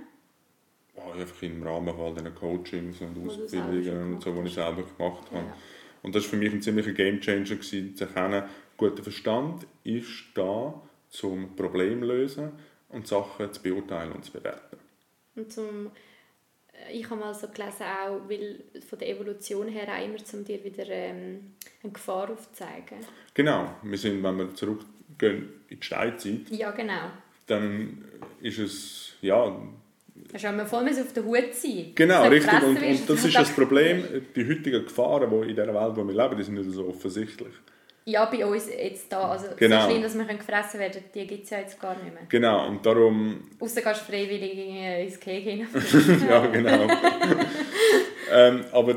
Ja, 0.97 1.13
einfach 1.13 1.41
im 1.41 1.61
Rahmen 1.63 1.93
von 1.93 2.05
all 2.05 2.13
diesen 2.13 2.35
Coachings 2.35 3.01
und 3.01 3.15
Wo 3.15 3.29
Ausbildungen 3.29 4.13
und 4.13 4.23
so, 4.23 4.31
die 4.33 4.47
ich 4.47 4.53
selber 4.53 4.83
gemacht 4.83 5.25
habe. 5.31 5.45
Ja. 5.45 5.57
Und 6.03 6.15
das 6.15 6.23
war 6.23 6.31
für 6.31 6.37
mich 6.37 6.53
ein 6.53 6.61
ziemlicher 6.61 6.91
Gamechanger, 6.91 7.43
gewesen, 7.43 7.95
zu 7.95 8.03
erkennen, 8.05 8.43
gut, 8.77 8.97
der 8.97 9.03
Verstand 9.03 9.65
ist 9.83 10.25
da, 10.35 10.81
zum 11.09 11.55
Problem 11.55 12.01
zu 12.01 12.07
lösen 12.07 12.51
und 12.89 13.07
Sachen 13.07 13.51
zu 13.51 13.61
beurteilen 13.61 14.11
und 14.11 14.23
zu 14.23 14.31
bewerten. 14.31 14.77
Und 15.35 15.51
zum, 15.51 15.91
äh, 16.71 16.93
ich 16.93 17.09
habe 17.09 17.19
mal 17.19 17.33
so 17.33 17.47
gelesen, 17.47 17.83
auch, 17.83 18.29
weil 18.29 18.63
von 18.87 18.99
der 18.99 19.09
Evolution 19.09 19.67
her 19.67 19.87
auch 19.87 20.05
immer, 20.05 20.17
um 20.33 20.45
dir 20.45 20.63
wieder 20.63 20.87
ähm, 20.87 21.55
eine 21.83 21.91
Gefahr 21.91 22.29
aufzuzeigen. 22.29 22.99
Genau, 23.33 23.75
wir 23.81 23.97
sind, 23.97 24.23
wenn 24.23 24.37
wir 24.37 24.53
zurückgehen 24.53 25.49
in 25.69 25.79
die 25.79 25.85
Steinzeit, 25.85 26.49
Ja, 26.49 26.71
genau. 26.71 27.11
dann 27.47 28.05
ist 28.41 28.59
es, 28.59 29.13
ja, 29.21 29.57
Du 30.15 30.47
immer 30.47 30.65
voll 30.65 30.87
auf 30.87 31.13
der 31.13 31.23
Hut 31.25 31.53
sein. 31.53 31.91
genau, 31.93 32.27
richtig. 32.27 32.63
Und, 32.63 32.81
und 32.81 33.09
das 33.09 33.25
ist 33.25 33.35
das 33.35 33.51
Problem, 33.51 34.03
die 34.35 34.47
heutigen 34.47 34.83
Gefahren, 34.85 35.29
die 35.29 35.49
in 35.49 35.55
der 35.55 35.67
Welt, 35.73 35.89
in 35.89 35.95
der 35.95 36.07
wir 36.07 36.23
leben, 36.23 36.37
die 36.37 36.43
sind 36.43 36.55
nicht 36.55 36.71
so 36.71 36.87
offensichtlich. 36.87 37.53
Ja, 38.07 38.25
bei 38.25 38.45
uns 38.45 38.69
jetzt 38.69 39.11
da. 39.11 39.29
Also 39.31 39.47
Genau. 39.57 39.81
so 39.81 39.89
schlimm, 39.89 40.03
dass 40.03 40.15
wir 40.17 40.25
gefressen 40.25 40.79
werden, 40.79 41.01
die 41.13 41.25
gibt 41.27 41.43
es 41.45 41.49
ja 41.49 41.59
jetzt 41.59 41.79
gar 41.81 41.93
nicht 42.01 42.13
mehr. 42.13 42.23
Genau, 42.29 42.67
und 42.67 42.85
darum 42.85 43.41
Außer 43.59 43.81
gehst 43.81 44.01
du 44.07 44.11
freiwillig 44.11 44.53
in- 44.57 45.05
ins 45.07 45.19
Keg 45.19 45.43
hinein. 45.43 45.67
ja, 46.29 46.45
genau. 46.45 46.87
ähm, 48.31 48.65
aber 48.71 48.95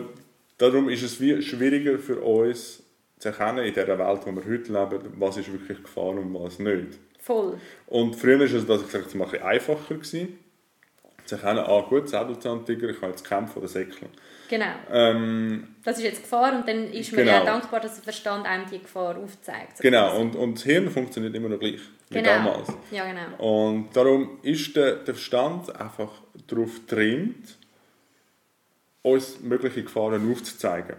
darum 0.58 0.88
ist 0.88 1.02
es 1.02 1.20
wie 1.20 1.40
schwieriger 1.42 1.98
für 1.98 2.20
uns 2.20 2.82
zu 3.18 3.28
erkennen, 3.30 3.64
in 3.64 3.72
dieser 3.74 3.98
Welt, 3.98 4.26
in 4.26 4.34
der 4.34 4.44
wir 4.46 4.52
heute 4.52 4.72
leben, 4.72 5.12
was 5.18 5.36
ist 5.38 5.50
wirklich 5.52 5.82
Gefahr 5.82 6.10
und 6.10 6.32
was 6.34 6.58
nicht. 6.58 6.98
Voll. 7.18 7.58
Und 7.86 8.14
früher 8.14 8.38
war 8.38 8.46
es, 8.46 8.66
dass 8.66 8.80
ich 8.82 8.86
gesagt 8.86 9.04
habe, 9.06 9.06
es 9.08 9.18
war 9.18 9.26
ein 9.26 9.30
bisschen 9.32 9.46
einfacher. 9.46 9.94
Gewesen, 9.94 10.38
zu 11.28 11.36
erkennen, 11.36 11.58
ah 11.58 11.84
gut, 11.88 12.08
Säbelzahntiger, 12.08 12.88
ich 12.88 13.00
kann 13.00 13.10
jetzt 13.10 13.24
kämpfen 13.26 13.58
oder 13.58 13.68
säckeln. 13.68 14.10
Genau. 14.48 14.66
Ähm, 14.90 15.68
Das 15.84 15.98
ist 15.98 16.04
jetzt 16.04 16.22
Gefahr 16.22 16.54
und 16.56 16.66
dann 16.66 16.90
ist 16.92 17.12
man 17.12 17.24
Genau. 17.24 17.32
ja 17.38 17.44
dankbar, 17.44 17.80
dass 17.80 17.96
der 17.96 18.04
Verstand 18.04 18.46
einem 18.46 18.64
die 18.70 18.78
Gefahr 18.78 19.16
aufzeigt. 19.18 19.76
So 19.76 19.82
genau, 19.82 20.08
quasi. 20.08 20.20
und, 20.22 20.36
und 20.36 20.54
das 20.56 20.64
Hirn 20.64 20.90
funktioniert 20.90 21.34
immer 21.34 21.50
noch 21.50 21.60
gleich 21.60 21.80
wie 22.08 22.14
genau. 22.14 22.28
damals. 22.28 22.68
Ja, 22.90 23.04
genau. 23.06 23.66
Und 23.68 23.94
darum 23.94 24.38
ist 24.42 24.74
der, 24.74 24.96
der 24.96 25.14
Verstand 25.14 25.74
einfach 25.78 26.10
darauf 26.46 26.74
getrimmt, 26.86 27.58
uns 29.02 29.40
mögliche 29.40 29.82
Gefahren 29.82 30.30
aufzuzeigen. 30.32 30.96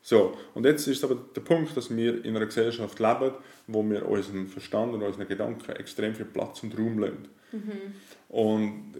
So, 0.00 0.36
und 0.54 0.64
jetzt 0.66 0.86
ist 0.86 1.02
aber 1.02 1.16
der 1.34 1.40
Punkt, 1.40 1.76
dass 1.76 1.94
wir 1.94 2.24
in 2.24 2.36
einer 2.36 2.46
Gesellschaft 2.46 3.00
leben, 3.00 3.32
wo 3.66 3.82
wir 3.82 4.06
unseren 4.06 4.46
Verstand 4.48 4.92
und 4.94 5.02
unseren 5.02 5.26
Gedanken 5.26 5.72
extrem 5.72 6.14
viel 6.14 6.26
Platz 6.26 6.62
und 6.62 6.78
Raum 6.78 6.98
lassen. 6.98 7.28
Und, 8.28 8.94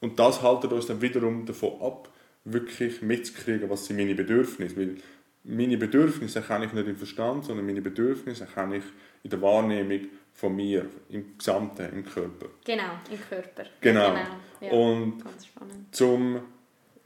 und 0.00 0.18
das 0.18 0.42
haltet 0.42 0.72
uns 0.72 0.86
dann 0.86 1.00
wiederum 1.02 1.44
davon 1.46 1.80
ab, 1.80 2.10
wirklich 2.44 3.02
mitzukriegen, 3.02 3.68
was 3.68 3.86
sind 3.86 3.96
meine 3.96 4.14
Bedürfnisse. 4.14 4.76
Weil 4.76 4.96
meine 5.44 5.76
Bedürfnisse 5.76 6.40
erkenne 6.40 6.66
ich 6.66 6.72
nicht 6.72 6.88
im 6.88 6.96
Verstand, 6.96 7.44
sondern 7.44 7.66
meine 7.66 7.82
Bedürfnisse 7.82 8.44
erkenne 8.44 8.78
ich 8.78 8.84
in 9.22 9.30
der 9.30 9.40
Wahrnehmung 9.42 10.00
von 10.32 10.56
mir, 10.56 10.86
im 11.10 11.36
Gesamten, 11.36 11.92
im 11.92 12.04
Körper. 12.04 12.46
Genau, 12.64 12.98
im 13.10 13.20
Körper. 13.20 13.64
Genau. 13.80 14.14
genau. 14.14 14.20
Ja, 14.60 14.70
Und 14.72 15.24
ganz 15.24 15.46
spannend. 15.46 15.94
zum, 15.94 16.40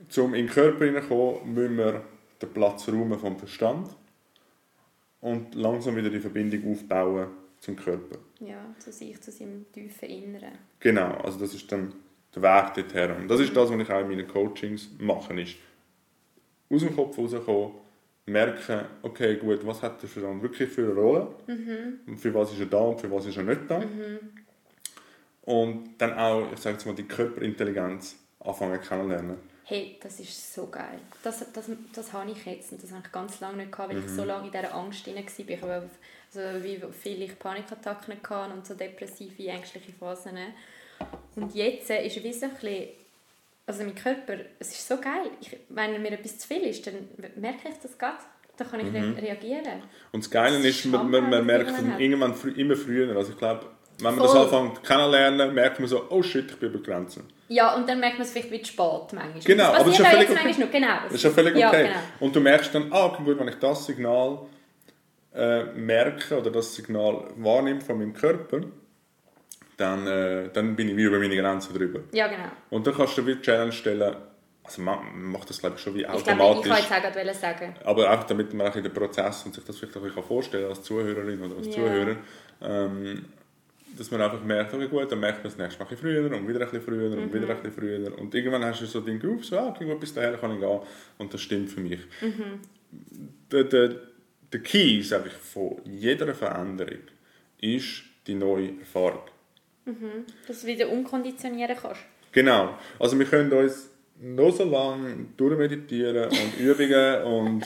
zum 0.09 0.35
in 0.35 0.47
den 0.47 0.53
Körper 0.53 0.85
hineinkommen, 0.85 1.55
müssen 1.55 1.77
wir 1.77 2.03
den 2.41 2.51
Platz 2.51 2.89
räumen 2.89 3.19
vom 3.19 3.39
Verstand 3.39 3.91
und 5.21 5.55
langsam 5.55 5.97
wieder 5.97 6.11
die 6.11 6.21
Verbindung 6.21 6.73
aufbauen 6.73 7.29
zum 7.59 7.77
Körper. 7.77 8.19
Ja, 8.41 8.75
zu 8.79 8.93
sich, 8.93 9.21
zu 9.21 9.33
seinem 9.33 9.65
tiefen 9.73 10.09
Inneren. 10.09 10.59
Genau, 10.81 11.13
also 11.15 11.39
das 11.39 11.55
ist 11.55 11.71
dann 11.73 11.93
der 12.37 12.43
Weg 12.43 12.75
dorthin. 12.75 13.11
Und 13.17 13.29
das 13.29 13.41
ist 13.41 13.57
das, 13.57 13.71
was 13.71 13.81
ich 13.81 13.91
auch 13.91 14.01
in 14.01 14.09
meinen 14.09 14.29
Coachings 14.29 14.89
mache, 14.99 15.41
ist 15.41 15.57
aus 16.71 16.81
dem 16.81 16.95
Kopf 16.97 17.17
rauskommen, 17.19 17.73
merken, 18.27 18.81
okay, 19.03 19.37
gut, 19.37 19.65
was 19.67 19.83
hat 19.83 20.01
der 20.03 20.09
Verstand 20.09 20.43
wirklich 20.43 20.71
für 20.71 20.83
eine 20.83 20.95
Rolle? 20.95 21.29
Und 22.07 22.19
für 22.19 22.33
was 22.35 22.53
ist 22.53 22.61
er 22.61 22.67
da 22.67 22.79
und 22.79 23.01
für 23.01 23.11
was 23.11 23.27
ist 23.27 23.37
er 23.37 23.43
nicht 23.43 23.61
da? 23.69 23.83
Und 25.43 25.97
dann 25.99 26.15
auch, 26.19 26.51
ich 26.53 26.59
sage 26.59 26.77
jetzt 26.77 26.87
mal, 26.87 26.95
die 26.95 27.05
Körperintelligenz 27.07 28.17
anfangen 28.41 28.81
kennenlernen. 28.81 29.37
Hey, 29.67 29.99
das 30.03 30.21
ist 30.21 30.55
so 30.55 30.67
geil. 30.67 30.99
Das, 31.23 31.45
das, 31.53 31.71
das 31.95 32.13
habe 32.13 32.31
ich 32.31 32.45
jetzt 32.45 32.73
und 32.73 32.83
das 32.83 32.91
habe 32.93 33.03
ich 33.05 33.13
ganz 33.13 33.41
lange 33.41 33.59
nicht 33.59 33.73
gehabt, 33.73 33.91
weil 33.91 33.99
Mhm. 33.99 34.05
ich 34.07 34.11
so 34.13 34.25
lange 34.25 34.47
in 34.47 34.53
dieser 34.53 34.75
Angst 34.75 35.07
drin 35.07 35.17
war. 35.17 35.49
Ich 35.49 35.63
habe 35.63 35.91
also 36.35 36.65
wie 36.65 36.81
viele 36.93 37.25
ich 37.25 37.39
Panikattacken 37.39 38.17
hatte 38.29 38.53
und 38.53 38.67
so 38.67 38.75
depressive, 38.75 39.47
ängstliche 39.49 39.93
Phasen. 39.93 40.37
Und 41.37 41.55
jetzt 41.55 41.91
äh, 41.91 42.07
ist 42.07 42.17
es 42.17 42.23
wie 42.25 42.33
so 42.33 42.47
ein 42.47 42.53
bisschen, 42.53 42.89
also 43.67 43.83
mein 43.85 43.95
Körper, 43.95 44.35
es 44.59 44.69
ist 44.73 44.87
so 44.89 44.97
geil. 44.97 45.31
Ich, 45.41 45.57
wenn 45.69 46.01
mir 46.03 46.13
etwas 46.13 46.39
zu 46.39 46.47
viel 46.49 46.63
ist, 46.63 46.87
dann 46.87 46.95
merke 47.37 47.69
ich 47.69 47.75
das 47.83 47.97
gerade. 47.99 48.19
Dann 48.57 48.71
kann 48.71 48.81
ich 48.81 48.87
Mhm. 48.93 49.15
re- 49.15 49.23
reagieren. 49.23 49.83
Und 50.13 50.23
das 50.25 50.31
Geile 50.31 50.57
Das 50.59 50.65
ist, 50.67 50.85
ist 50.85 50.87
man, 50.87 51.11
man, 51.11 51.29
man 51.29 51.45
merkt 51.45 51.71
es 51.71 51.79
irgendwann 51.99 52.35
frü 52.35 52.51
immer 52.53 52.77
früher. 52.77 53.17
Also 53.17 53.33
ich 53.33 53.39
glaube, 53.39 53.67
wenn 53.99 54.15
man 54.15 54.19
das 54.23 54.31
Voll. 54.33 54.43
anfängt 54.43 54.85
kennenlernen, 54.85 55.55
merkt 55.55 55.81
man 55.81 55.89
so, 55.89 56.07
oh 56.09 56.23
shit, 56.23 56.51
ich 56.53 56.57
bin 56.59 56.69
über 56.69 56.79
die 56.79 56.85
Grenze. 56.85 57.23
Ja, 57.49 57.75
und 57.75 57.89
dann 57.89 57.99
merkt 57.99 58.19
man 58.19 58.27
es 58.27 58.33
vielleicht 58.33 58.51
wie 58.53 58.65
spät 58.65 59.13
manchmal. 59.13 59.41
Genau, 59.45 59.73
das 59.73 59.81
aber 59.81 59.91
das 59.91 59.99
ist 59.99 59.99
ja 59.99 60.05
völlig 60.11 60.31
okay. 60.31 60.61
noch. 60.61 60.71
Genau. 60.71 60.89
Das 61.05 61.13
ist 61.15 61.23
ja 61.25 61.31
völlig 61.31 61.53
okay. 61.55 61.61
Ja, 61.63 61.71
genau. 61.71 61.99
Und 62.21 62.37
du 62.37 62.41
merkst 62.41 62.75
dann, 62.75 62.93
ah, 62.93 63.09
gut, 63.25 63.39
wenn 63.39 63.49
ich 63.49 63.55
das 63.57 63.87
Signal 63.87 64.39
äh, 65.35 65.65
merke 65.75 66.39
oder 66.39 66.51
das 66.51 66.75
Signal 66.75 67.25
wahrnehme 67.37 67.81
von 67.81 67.99
meinem 67.99 68.15
Körper, 68.15 68.61
dann, 69.77 70.07
äh, 70.07 70.49
dann 70.53 70.77
bin 70.77 70.89
ich 70.91 70.97
wie 70.97 71.03
über 71.05 71.19
meine 71.19 71.37
Grenze 71.37 71.73
drüber. 71.73 72.01
Ja, 72.13 72.27
genau. 72.29 72.51
Und 72.71 72.87
dann 72.87 72.95
kannst 72.95 73.17
du 73.19 73.23
dir 73.23 73.29
wie 73.29 73.35
die 73.37 73.43
Challenge 73.43 73.73
stellen, 73.73 74.15
also 74.63 74.81
man 74.83 74.99
macht 75.31 75.51
das 75.51 75.59
glaube 75.61 75.77
ich 75.77 75.83
schon 75.83 75.95
wie 75.95 76.01
Ich 76.03 76.07
glaube, 76.07 76.21
ich 76.23 76.29
automatisch. 76.31 76.71
wollte 76.71 76.83
jetzt 76.83 76.93
auch 76.93 77.13
gerade 77.13 77.35
sagen. 77.35 77.75
Aber 77.85 78.09
einfach 78.11 78.25
damit 78.25 78.55
man 78.55 78.69
auch 78.69 78.77
in 78.77 78.83
den 78.83 78.93
Prozess 78.93 79.45
und 79.45 79.55
sich 79.55 79.65
das 79.65 79.79
vielleicht 79.79 79.97
auch 79.97 80.25
vorstellen 80.25 80.65
kann 80.65 80.71
als 80.77 80.83
Zuhörerin 80.83 81.43
oder 81.43 81.57
als 81.57 81.67
Ja. 81.67 81.73
Zuhörer, 81.73 82.17
ähm, 82.63 83.25
dass 83.99 84.11
man 84.11 84.23
einfach 84.23 84.43
merkt, 84.43 84.73
okay 84.75 84.89
gut, 84.89 85.11
dann 85.13 85.21
merkt 85.21 85.39
man 85.39 85.53
das 85.53 85.59
nächste 85.59 85.79
Mal 85.81 85.85
ein 85.85 85.97
bisschen 85.97 86.09
früher 86.09 86.37
und 86.37 86.49
wieder 86.49 86.61
ein 86.61 86.71
bisschen 86.71 86.83
früher 86.83 87.11
und 87.19 87.33
wieder 87.35 87.49
ein 87.51 87.57
bisschen 87.63 87.73
früher 87.73 88.19
und 88.19 88.35
irgendwann 88.35 88.65
hast 88.65 88.81
du 88.81 88.87
so 88.87 89.01
den 89.01 89.19
Groove, 89.21 89.45
so, 89.45 89.59
ah, 89.59 89.69
okay, 89.69 89.85
gut, 89.85 90.01
bis 90.01 90.15
dahin 90.15 90.39
kann 90.41 90.53
ich 90.55 90.61
gehen 90.61 90.81
und 91.19 91.33
das 91.35 91.41
stimmt 91.43 91.71
für 91.71 91.81
mich. 91.81 92.01
Der, 93.53 93.65
der, 93.65 93.91
der 94.53 94.61
Key, 94.61 95.03
sage 95.03 95.29
ich, 95.29 95.33
von 95.35 95.77
jeder 95.85 96.33
Veränderung 96.35 97.01
ist 97.61 98.03
die 98.27 98.35
neue 98.35 98.79
Erfahrung. 98.81 99.23
Dass 100.49 100.61
du 100.63 100.67
wieder 100.67 100.89
umkonditionieren 100.89 101.77
kannst. 101.81 102.01
Genau. 102.33 102.77
Also 102.99 103.19
wir 103.19 103.27
können 103.27 103.53
uns 103.53 103.91
noch 104.21 104.51
so 104.53 104.65
lange 104.65 105.27
durchmeditieren 105.37 106.29
und 106.31 106.59
Übungen 106.59 107.23
und 107.25 107.65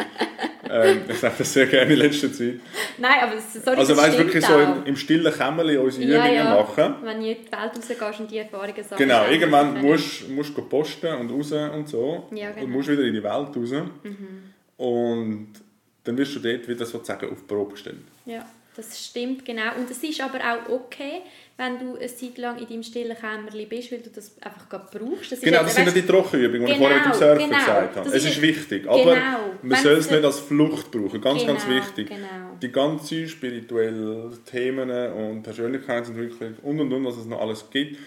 ähm, 0.71 1.01
ich 1.09 1.19
sage 1.19 1.35
das 1.39 1.53
sehr 1.53 1.67
gerne 1.67 1.93
in 1.93 1.99
letzter 1.99 2.33
Zeit. 2.33 2.55
Nein, 2.99 3.21
aber 3.23 3.35
es, 3.37 3.53
sorry, 3.53 3.77
Also 3.77 3.97
weißt 3.97 4.19
wirklich 4.19 4.45
so 4.45 4.55
auch. 4.55 4.85
im, 4.87 4.97
stillen 4.97 5.33
Kämmerlein 5.33 5.79
unsere 5.79 6.11
ja, 6.11 6.19
Übungen 6.25 6.35
ja. 6.35 6.55
machen. 6.57 6.95
Wenn 7.03 7.21
du 7.21 7.29
in 7.29 7.37
die 7.45 7.53
Welt 7.53 7.77
rausgehst 7.77 8.21
und 8.21 8.31
die 8.31 8.39
Erfahrungen 8.39 8.75
sammelst. 8.75 8.97
Genau, 8.99 9.27
irgendwann 9.29 9.81
musst 9.83 10.29
musst 10.31 10.57
du 10.57 10.63
posten 10.63 11.15
und 11.21 11.31
raus 11.31 11.53
und 11.53 11.89
so. 11.89 12.29
Ja, 12.35 12.51
genau. 12.51 12.65
Und 12.65 12.71
musst 12.73 12.89
wieder 12.89 13.03
in 13.05 13.15
die 13.15 13.23
Welt 13.23 13.57
raus. 13.57 13.73
Und 14.77 15.49
dann 16.05 16.17
wirst 16.17 16.35
du 16.37 16.41
dort 16.41 16.67
wieder 16.69 16.87
sozusagen 16.87 17.31
auf 17.31 17.39
die 17.41 17.47
Probe 17.47 17.73
gestellt. 17.73 17.97
ich- 18.27 18.33
Ja. 18.33 18.47
Das 18.79 19.07
stimmt, 19.07 19.45
genau. 19.45 19.75
Und 19.77 19.91
es 19.91 20.05
ist 20.05 20.21
aber 20.21 20.39
auch 20.39 20.69
okay, 20.69 21.23
wenn 21.57 21.81
du 21.81 21.97
eine 21.97 22.07
Zeit 22.07 22.39
lang 22.39 22.59
in 22.59 22.69
deinem 22.69 22.85
stillen 22.85 23.17
Kämmerchen 23.17 23.69
bist, 23.69 23.91
weil 23.91 23.99
du 23.99 24.11
das 24.11 24.41
einfach 24.41 24.69
gerade 24.69 24.87
brauchst. 24.97 25.33
Das 25.33 25.41
genau, 25.41 25.65
das 25.65 25.75
sind 25.75 25.87
ja 25.87 25.91
die 25.91 26.07
Trockenübungen, 26.07 26.65
die 26.65 26.73
genau, 26.75 26.87
ich 26.87 26.95
vorher 26.95 26.97
mit 26.99 27.07
dem 27.07 27.19
Surfen 27.19 27.51
genau, 27.51 27.59
gesagt 27.59 27.97
habe. 27.97 28.09
Es 28.09 28.25
ist 28.25 28.41
wichtig, 28.41 28.85
genau, 28.85 29.01
aber 29.01 29.17
man 29.63 29.83
soll 29.83 29.95
es 29.95 30.09
nicht 30.09 30.25
als 30.25 30.39
Flucht 30.39 30.93
brauchen. 30.93 31.21
Ganz, 31.21 31.41
genau, 31.41 31.55
ganz 31.55 31.67
wichtig. 31.67 32.09
Genau. 32.09 32.57
Die 32.63 32.71
ganzen 32.71 33.29
spirituellen 33.29 34.39
Themen 34.45 34.91
und 35.11 35.43
Persönlichkeitsentwicklung 35.43 36.55
und 36.63 36.81
und 36.81 36.93
und, 36.93 37.05
was 37.05 37.17
es 37.17 37.27
noch 37.27 37.41
alles 37.41 37.69
gibt, 37.71 37.99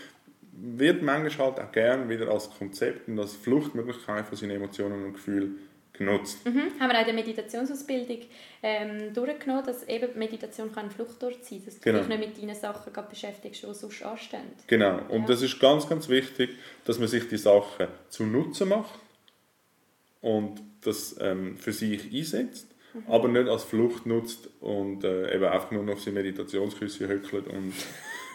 wird 0.53 1.01
manchmal 1.01 1.47
halt 1.47 1.59
auch 1.59 1.71
gerne 1.73 2.07
wieder 2.07 2.29
als 2.29 2.49
Konzept 2.49 3.09
und 3.09 3.19
als 3.19 3.33
Fluchtmöglichkeit 3.35 4.25
von 4.25 4.37
seinen 4.37 4.51
Emotionen 4.51 5.03
und 5.03 5.13
Gefühlen 5.15 5.57
genutzt. 6.01 6.45
Mhm. 6.45 6.71
Haben 6.79 6.91
wir 6.91 6.95
auch 6.95 6.99
in 6.99 7.05
der 7.05 7.13
Meditationsausbildung 7.13 8.17
ähm, 8.63 9.13
durchgenommen, 9.13 9.65
dass 9.65 9.87
eben 9.87 10.17
Meditation 10.17 10.71
kann 10.71 10.85
ein 10.85 10.91
Fluchtort 10.91 11.43
sein 11.43 11.61
dass 11.65 11.79
genau. 11.79 11.99
du 11.99 12.07
dich 12.07 12.17
nicht 12.17 12.27
mit 12.27 12.43
deinen 12.43 12.55
Sachen 12.55 12.91
beschäftigst, 13.09 13.63
die 13.63 13.73
sonst 13.73 14.03
anstehen. 14.03 14.41
Genau, 14.67 14.99
und 15.09 15.21
ja. 15.21 15.27
das 15.27 15.41
ist 15.41 15.59
ganz, 15.59 15.87
ganz 15.87 16.09
wichtig, 16.09 16.51
dass 16.85 16.99
man 16.99 17.07
sich 17.07 17.27
die 17.27 17.37
Sachen 17.37 17.87
zu 18.09 18.23
Nutzen 18.23 18.69
macht 18.69 18.99
und 20.21 20.61
das 20.81 21.15
ähm, 21.19 21.57
für 21.57 21.71
sich 21.71 22.11
einsetzt, 22.13 22.67
mhm. 22.93 23.03
aber 23.07 23.27
nicht 23.27 23.47
als 23.47 23.63
Flucht 23.63 24.05
nutzt 24.05 24.49
und 24.59 25.03
äh, 25.03 25.35
eben 25.35 25.45
einfach 25.45 25.71
nur 25.71 25.83
noch 25.83 25.93
auf 25.93 26.01
seine 26.01 26.15
Meditationsküsse 26.19 27.07
hückelt 27.07 27.47
und 27.47 27.73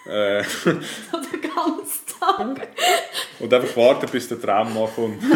äh, 0.11 0.43
so 0.45 0.71
den 0.71 1.41
ganzen 1.43 2.07
Tag. 2.21 2.69
und 3.41 3.53
einfach 3.53 3.77
warten, 3.77 4.09
bis 4.11 4.29
der 4.29 4.41
Traum 4.41 4.73
mal 4.73 4.89
kommt. 4.89 5.23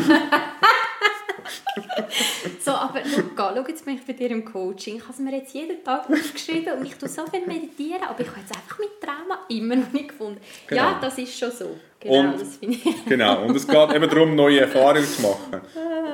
so, 2.71 2.77
aber 2.77 3.01
schau, 3.05 3.23
schau, 3.37 3.67
jetzt 3.69 3.85
bin 3.85 3.95
ich 3.95 4.07
bei 4.07 4.13
dir 4.13 4.31
im 4.31 4.45
Coaching. 4.45 4.97
Ich 4.97 5.03
habe 5.03 5.13
es 5.13 5.19
mir 5.19 5.37
jetzt 5.37 5.55
jeden 5.55 5.83
Tag 5.83 6.09
aufgeschrieben 6.11 6.79
und 6.79 6.87
ich 6.87 6.95
tue 6.95 7.09
so 7.09 7.27
viel 7.27 7.47
meditieren, 7.47 8.03
aber 8.09 8.21
ich 8.21 8.29
habe 8.29 8.41
jetzt 8.41 8.55
einfach 8.55 8.79
mit 8.79 9.01
Trauma 9.01 9.41
immer 9.49 9.77
noch 9.77 9.93
nicht 9.93 10.09
gefunden. 10.09 10.41
Genau. 10.67 10.83
Ja, 10.83 10.99
das 11.01 11.19
ist 11.19 11.39
schon 11.39 11.51
so. 11.51 11.77
Genau, 11.99 12.31
und, 12.31 12.41
das 12.41 12.57
finde 12.57 12.77
ich. 12.77 13.05
genau, 13.05 13.45
und 13.45 13.55
es 13.55 13.67
geht 13.67 13.95
eben 13.95 14.09
darum, 14.09 14.35
neue 14.35 14.61
Erfahrungen 14.61 15.05
zu 15.05 15.23
machen. 15.23 15.61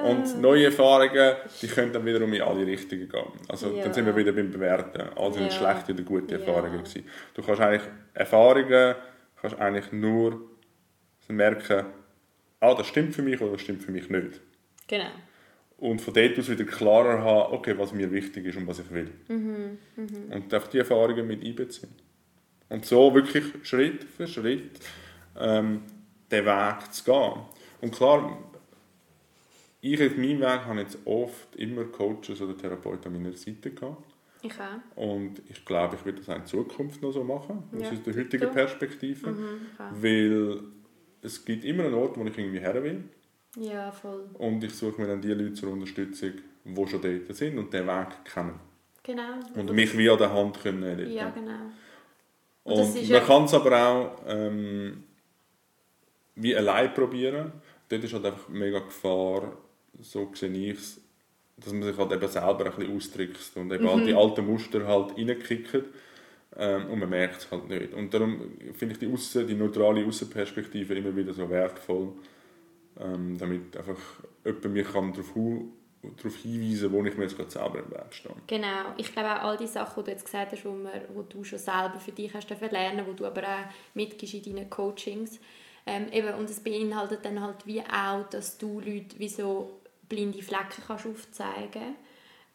Und 0.04 0.40
neue 0.40 0.64
Erfahrungen, 0.66 1.36
die 1.62 1.68
können 1.68 1.92
dann 1.92 2.04
wiederum 2.04 2.32
in 2.32 2.42
alle 2.42 2.66
Richtungen 2.66 3.08
gehen. 3.08 3.32
Also 3.48 3.70
ja. 3.70 3.84
dann 3.84 3.92
sind 3.92 4.06
wir 4.06 4.16
wieder 4.16 4.32
beim 4.32 4.50
Bewerten. 4.50 5.16
Also 5.16 5.40
ja. 5.40 5.50
schlechte 5.50 5.92
oder 5.92 6.02
gute 6.02 6.34
Erfahrungen 6.36 6.78
gewesen. 6.78 7.04
Du 7.34 7.42
kannst 7.42 7.60
eigentlich 7.60 7.88
Erfahrungen, 8.14 8.96
kannst 9.40 9.60
eigentlich 9.60 9.92
nur 9.92 10.40
merken, 11.28 11.86
ah, 12.60 12.74
das 12.74 12.86
stimmt 12.88 13.14
für 13.14 13.22
mich 13.22 13.40
oder 13.40 13.52
das 13.52 13.60
stimmt 13.60 13.82
für 13.82 13.92
mich 13.92 14.08
nicht. 14.10 14.40
Genau 14.88 15.10
und 15.78 16.00
von 16.00 16.14
dort 16.14 16.38
aus 16.38 16.48
wieder 16.48 16.64
klarer 16.64 17.22
haben, 17.22 17.54
okay, 17.54 17.76
was 17.76 17.92
mir 17.92 18.10
wichtig 18.10 18.46
ist 18.46 18.56
und 18.56 18.66
was 18.66 18.78
ich 18.78 18.90
will. 18.90 19.10
Mhm, 19.28 19.78
mh. 19.96 20.34
Und 20.34 20.54
einfach 20.54 20.68
die 20.68 20.78
Erfahrungen 20.78 21.26
mit 21.26 21.44
einbeziehen. 21.44 21.90
Und 22.68 22.84
so 22.84 23.14
wirklich 23.14 23.44
Schritt 23.62 24.04
für 24.04 24.26
Schritt 24.26 24.80
ähm, 25.38 25.82
den 26.30 26.44
Weg 26.44 26.92
zu 26.92 27.04
gehen. 27.04 27.42
Und 27.80 27.94
klar, 27.94 28.38
ich 29.80 30.02
auf 30.02 30.16
meinem 30.16 30.40
Weg 30.40 30.64
habe 30.64 30.80
jetzt 30.80 30.98
oft 31.04 31.54
immer 31.56 31.84
Coaches 31.84 32.40
oder 32.40 32.56
Therapeuten 32.56 33.14
an 33.14 33.22
meiner 33.22 33.36
Seite 33.36 33.70
gehabt. 33.70 34.14
Ich 34.42 34.54
auch. 34.60 34.96
Und 34.96 35.42
ich 35.48 35.64
glaube, 35.64 35.96
ich 35.96 36.04
werde 36.04 36.18
das 36.18 36.28
auch 36.28 36.36
in 36.36 36.46
Zukunft 36.46 37.02
noch 37.02 37.12
so 37.12 37.22
machen, 37.22 37.64
aus 37.74 37.82
ja, 37.82 37.90
der 37.90 38.16
heutigen 38.16 38.50
Perspektive. 38.50 39.30
Mhm, 39.30 39.60
weil 39.90 40.60
es 41.22 41.44
gibt 41.44 41.64
immer 41.64 41.84
einen 41.84 41.94
Ort, 41.94 42.16
wo 42.16 42.24
ich 42.24 42.36
irgendwie 42.36 42.60
her 42.60 42.82
will. 42.82 43.04
Ja, 43.56 43.90
voll. 43.90 44.24
Und 44.34 44.62
ich 44.62 44.74
suche 44.74 45.00
mir 45.00 45.08
dann 45.08 45.20
die 45.20 45.32
Leute 45.32 45.54
zur 45.54 45.72
Unterstützung, 45.72 46.32
die 46.64 46.86
schon 46.86 47.00
dort 47.00 47.36
sind 47.36 47.58
und 47.58 47.72
den 47.72 47.86
Weg 47.86 48.08
kennen. 48.24 48.60
Genau. 49.02 49.40
Und 49.54 49.72
mich 49.72 49.96
wie 49.96 50.10
an 50.10 50.18
der 50.18 50.32
Hand 50.32 50.60
können 50.60 50.98
dort. 50.98 51.08
Ja, 51.08 51.30
genau. 51.30 51.52
Und, 52.64 52.80
und 52.80 53.10
man 53.10 53.24
kann 53.24 53.44
es 53.44 53.54
aber 53.54 53.86
auch 53.86 54.16
ähm, 54.26 55.04
wie 56.34 56.54
allein 56.56 56.92
probieren. 56.92 57.52
Dort 57.88 58.04
ist 58.04 58.12
halt 58.12 58.26
einfach 58.26 58.48
mega 58.48 58.80
Gefahr, 58.80 59.56
so 60.00 60.30
sehe 60.34 60.50
ich 60.50 60.78
es, 60.78 61.00
dass 61.56 61.72
man 61.72 61.84
sich 61.84 61.96
halt 61.96 62.12
eben 62.12 62.28
selber 62.28 62.66
ein 62.66 62.72
bisschen 62.76 62.96
austrickst 62.96 63.56
und 63.56 63.72
eben 63.72 63.84
mhm. 63.84 63.90
halt 63.90 64.06
die 64.08 64.14
alten 64.14 64.44
Muster 64.44 64.86
halt 64.86 65.16
reinkickt 65.16 65.84
ähm, 66.56 66.86
und 66.90 66.98
man 66.98 67.08
merkt 67.08 67.42
es 67.42 67.50
halt 67.50 67.68
nicht. 67.68 67.94
Und 67.94 68.12
darum 68.12 68.58
finde 68.74 68.94
ich 68.94 68.98
die, 68.98 69.10
Aussen, 69.10 69.46
die 69.46 69.54
neutrale 69.54 70.04
Außenperspektive 70.04 70.94
immer 70.94 71.14
wieder 71.14 71.32
so 71.32 71.48
wertvoll 71.48 72.12
ähm, 73.00 73.38
damit 73.38 73.76
einfach 73.76 73.98
jemand 74.44 74.64
mich 74.64 74.86
kann 74.86 75.12
darauf, 75.12 75.34
darauf 76.16 76.36
hinweisen 76.36 76.92
wo 76.92 77.04
ich 77.04 77.16
mir 77.16 77.24
jetzt 77.24 77.36
gerade 77.36 77.50
selber 77.50 77.78
im 77.78 77.90
Weg 77.90 78.12
stehe. 78.12 78.34
Genau, 78.46 78.94
ich 78.96 79.12
glaube 79.12 79.30
auch 79.30 79.44
all 79.44 79.56
die 79.56 79.66
Sachen, 79.66 80.02
die 80.02 80.06
du 80.06 80.10
jetzt 80.12 80.24
gesagt 80.24 80.52
hast, 80.52 80.64
wo 80.64 81.22
du 81.22 81.44
schon 81.44 81.58
selber 81.58 81.98
für 81.98 82.12
dich 82.12 82.32
hast 82.34 82.48
lernen 82.50 83.06
wo 83.06 83.12
du 83.12 83.26
aber 83.26 83.42
auch 83.42 83.94
mitgibst 83.94 84.34
in 84.34 84.56
deinen 84.56 84.70
Coachings. 84.70 85.38
Ähm, 85.86 86.08
eben, 86.10 86.34
und 86.34 86.50
es 86.50 86.60
beinhaltet 86.60 87.24
dann 87.24 87.40
halt 87.40 87.64
wie 87.64 87.80
auch, 87.80 88.28
dass 88.30 88.58
du 88.58 88.80
Leute 88.80 89.18
wie 89.18 89.28
so 89.28 89.80
blinde 90.08 90.42
Flecken 90.42 90.82
kannst 90.86 91.06
aufzeigen 91.06 91.70
kannst 91.72 92.05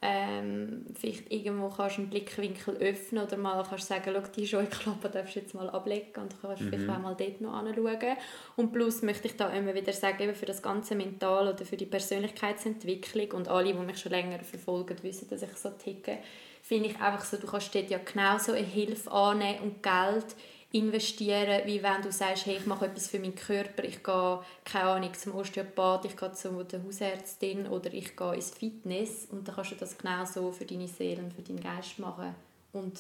ähm, 0.04 0.86
vielleicht 1.00 1.32
irgendwo 1.32 1.70
kannst 1.70 1.98
du 1.98 2.02
einen 2.02 2.10
Blickwinkel 2.10 2.76
öffnen 2.78 3.24
oder 3.24 3.38
mal 3.38 3.64
kannst 3.70 3.88
sagen, 3.88 4.12
schau, 4.16 4.32
die 4.36 4.48
Scheuklappe 4.48 5.10
darfst 5.10 5.36
du 5.36 5.40
jetzt 5.42 5.54
mal 5.54 5.70
ablegen 5.70 6.22
und 6.24 6.36
kannst 6.42 6.64
mhm. 6.64 6.70
vielleicht 6.70 6.90
auch 6.90 7.00
mal 7.00 7.16
dort 7.16 7.40
noch 7.40 7.54
anschauen. 7.54 8.18
Und 8.56 8.72
plus 8.74 9.04
möchte 9.04 9.28
ich 9.28 9.38
da 9.38 9.50
immer 9.50 9.76
wieder 9.76 9.94
sagen, 9.94 10.24
eben 10.24 10.34
für 10.34 10.48
das 10.48 10.64
ganze 10.64 10.96
Mental 10.96 11.54
oder 11.54 11.66
für 11.66 11.78
die 11.78 11.86
Persönlichkeitsentwicklung 11.86 13.32
und 13.34 13.48
alle, 13.48 13.74
die 13.74 13.80
mich 13.80 14.00
schon 14.00 14.12
länger 14.12 14.40
verfolgen, 14.40 14.98
wissen, 15.04 15.30
dass 15.30 15.44
ich 15.44 15.56
so 15.56 15.70
ticke, 15.70 16.18
finde 16.64 16.90
ich 16.90 17.00
einfach 17.00 17.24
so, 17.24 17.38
du 17.38 17.46
kannst 17.46 17.76
dort 17.76 17.92
ja 17.92 18.00
genauso 18.00 18.54
eine 18.54 18.66
Hilfe 18.66 19.12
annehmen 19.12 19.60
und 19.60 19.84
Geld 19.84 20.36
investieren, 20.74 21.62
wie 21.66 21.84
wenn 21.84 22.02
du 22.02 22.12
sagst, 22.12 22.46
hey, 22.46 22.58
ich 22.58 22.66
mache 22.66 22.86
etwas 22.86 23.08
für 23.08 23.20
meinen 23.20 23.36
Körper, 23.36 23.84
ich 23.84 24.04
gehe, 24.04 24.40
keine 24.64 24.86
Ahnung, 24.86 25.14
zum 25.14 25.36
Osteopath, 25.36 26.06
ich 26.06 26.16
gehe 26.16 26.32
zu 26.32 26.64
der 26.64 26.84
Hausärztin 26.84 27.68
oder 27.68 27.94
ich 27.94 28.16
gehe 28.16 28.36
ins 28.36 28.52
Fitness 28.52 29.28
und 29.32 29.48
dann 29.48 29.56
kannst 29.56 29.72
du 29.72 29.76
das 29.76 29.98
genau 29.98 30.24
so 30.26 30.52
für 30.52 30.66
deine 30.66 30.88
Seele 30.88 31.24
und 31.24 31.34
für 31.34 31.42
deinen 31.42 31.62
Geist 31.62 32.00
machen. 32.00 32.34
Und 32.72 33.00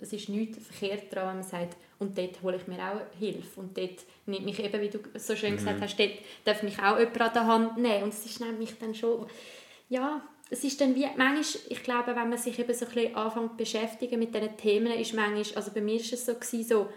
es 0.00 0.12
ist 0.12 0.28
nichts 0.28 0.58
verkehrt 0.66 1.12
daran, 1.12 1.28
wenn 1.28 1.36
man 1.36 1.48
sagt, 1.48 1.76
und 2.00 2.18
dort 2.18 2.42
hole 2.42 2.56
ich 2.56 2.66
mir 2.66 2.78
auch 2.78 3.18
Hilfe. 3.18 3.60
Und 3.60 3.78
dort 3.78 4.00
nimmt 4.26 4.44
mich 4.44 4.58
eben, 4.58 4.80
wie 4.80 4.88
du 4.88 4.98
so 5.14 5.36
schön 5.36 5.56
gesagt 5.56 5.78
mhm. 5.78 5.82
hast, 5.84 5.96
dort 5.96 6.10
darf 6.44 6.62
mich 6.64 6.78
auch 6.80 6.98
jemand 6.98 7.20
an 7.20 7.32
der 7.32 7.46
Hand 7.46 7.76
nehmen. 7.78 8.02
Und 8.04 8.12
es 8.12 8.26
ist 8.26 8.40
nämlich 8.40 8.76
dann 8.80 8.96
schon, 8.96 9.26
ja, 9.88 10.20
es 10.50 10.64
ist 10.64 10.80
dann 10.80 10.96
wie, 10.96 11.06
manchmal, 11.16 11.62
ich 11.68 11.82
glaube, 11.84 12.16
wenn 12.16 12.28
man 12.28 12.36
sich 12.36 12.58
eben 12.58 12.74
so 12.74 12.84
ein 12.84 12.92
bisschen 12.92 13.14
anfängt 13.14 13.56
beschäftigen 13.56 14.18
mit 14.18 14.34
diesen 14.34 14.56
Themen, 14.56 14.92
ist 14.92 15.14
manchmal, 15.14 15.56
also 15.56 15.70
bei 15.72 15.80
mir 15.80 15.96
ist 15.96 16.12
es 16.12 16.26
so 16.26 16.34
gewesen, 16.34 16.64
so, 16.64 16.88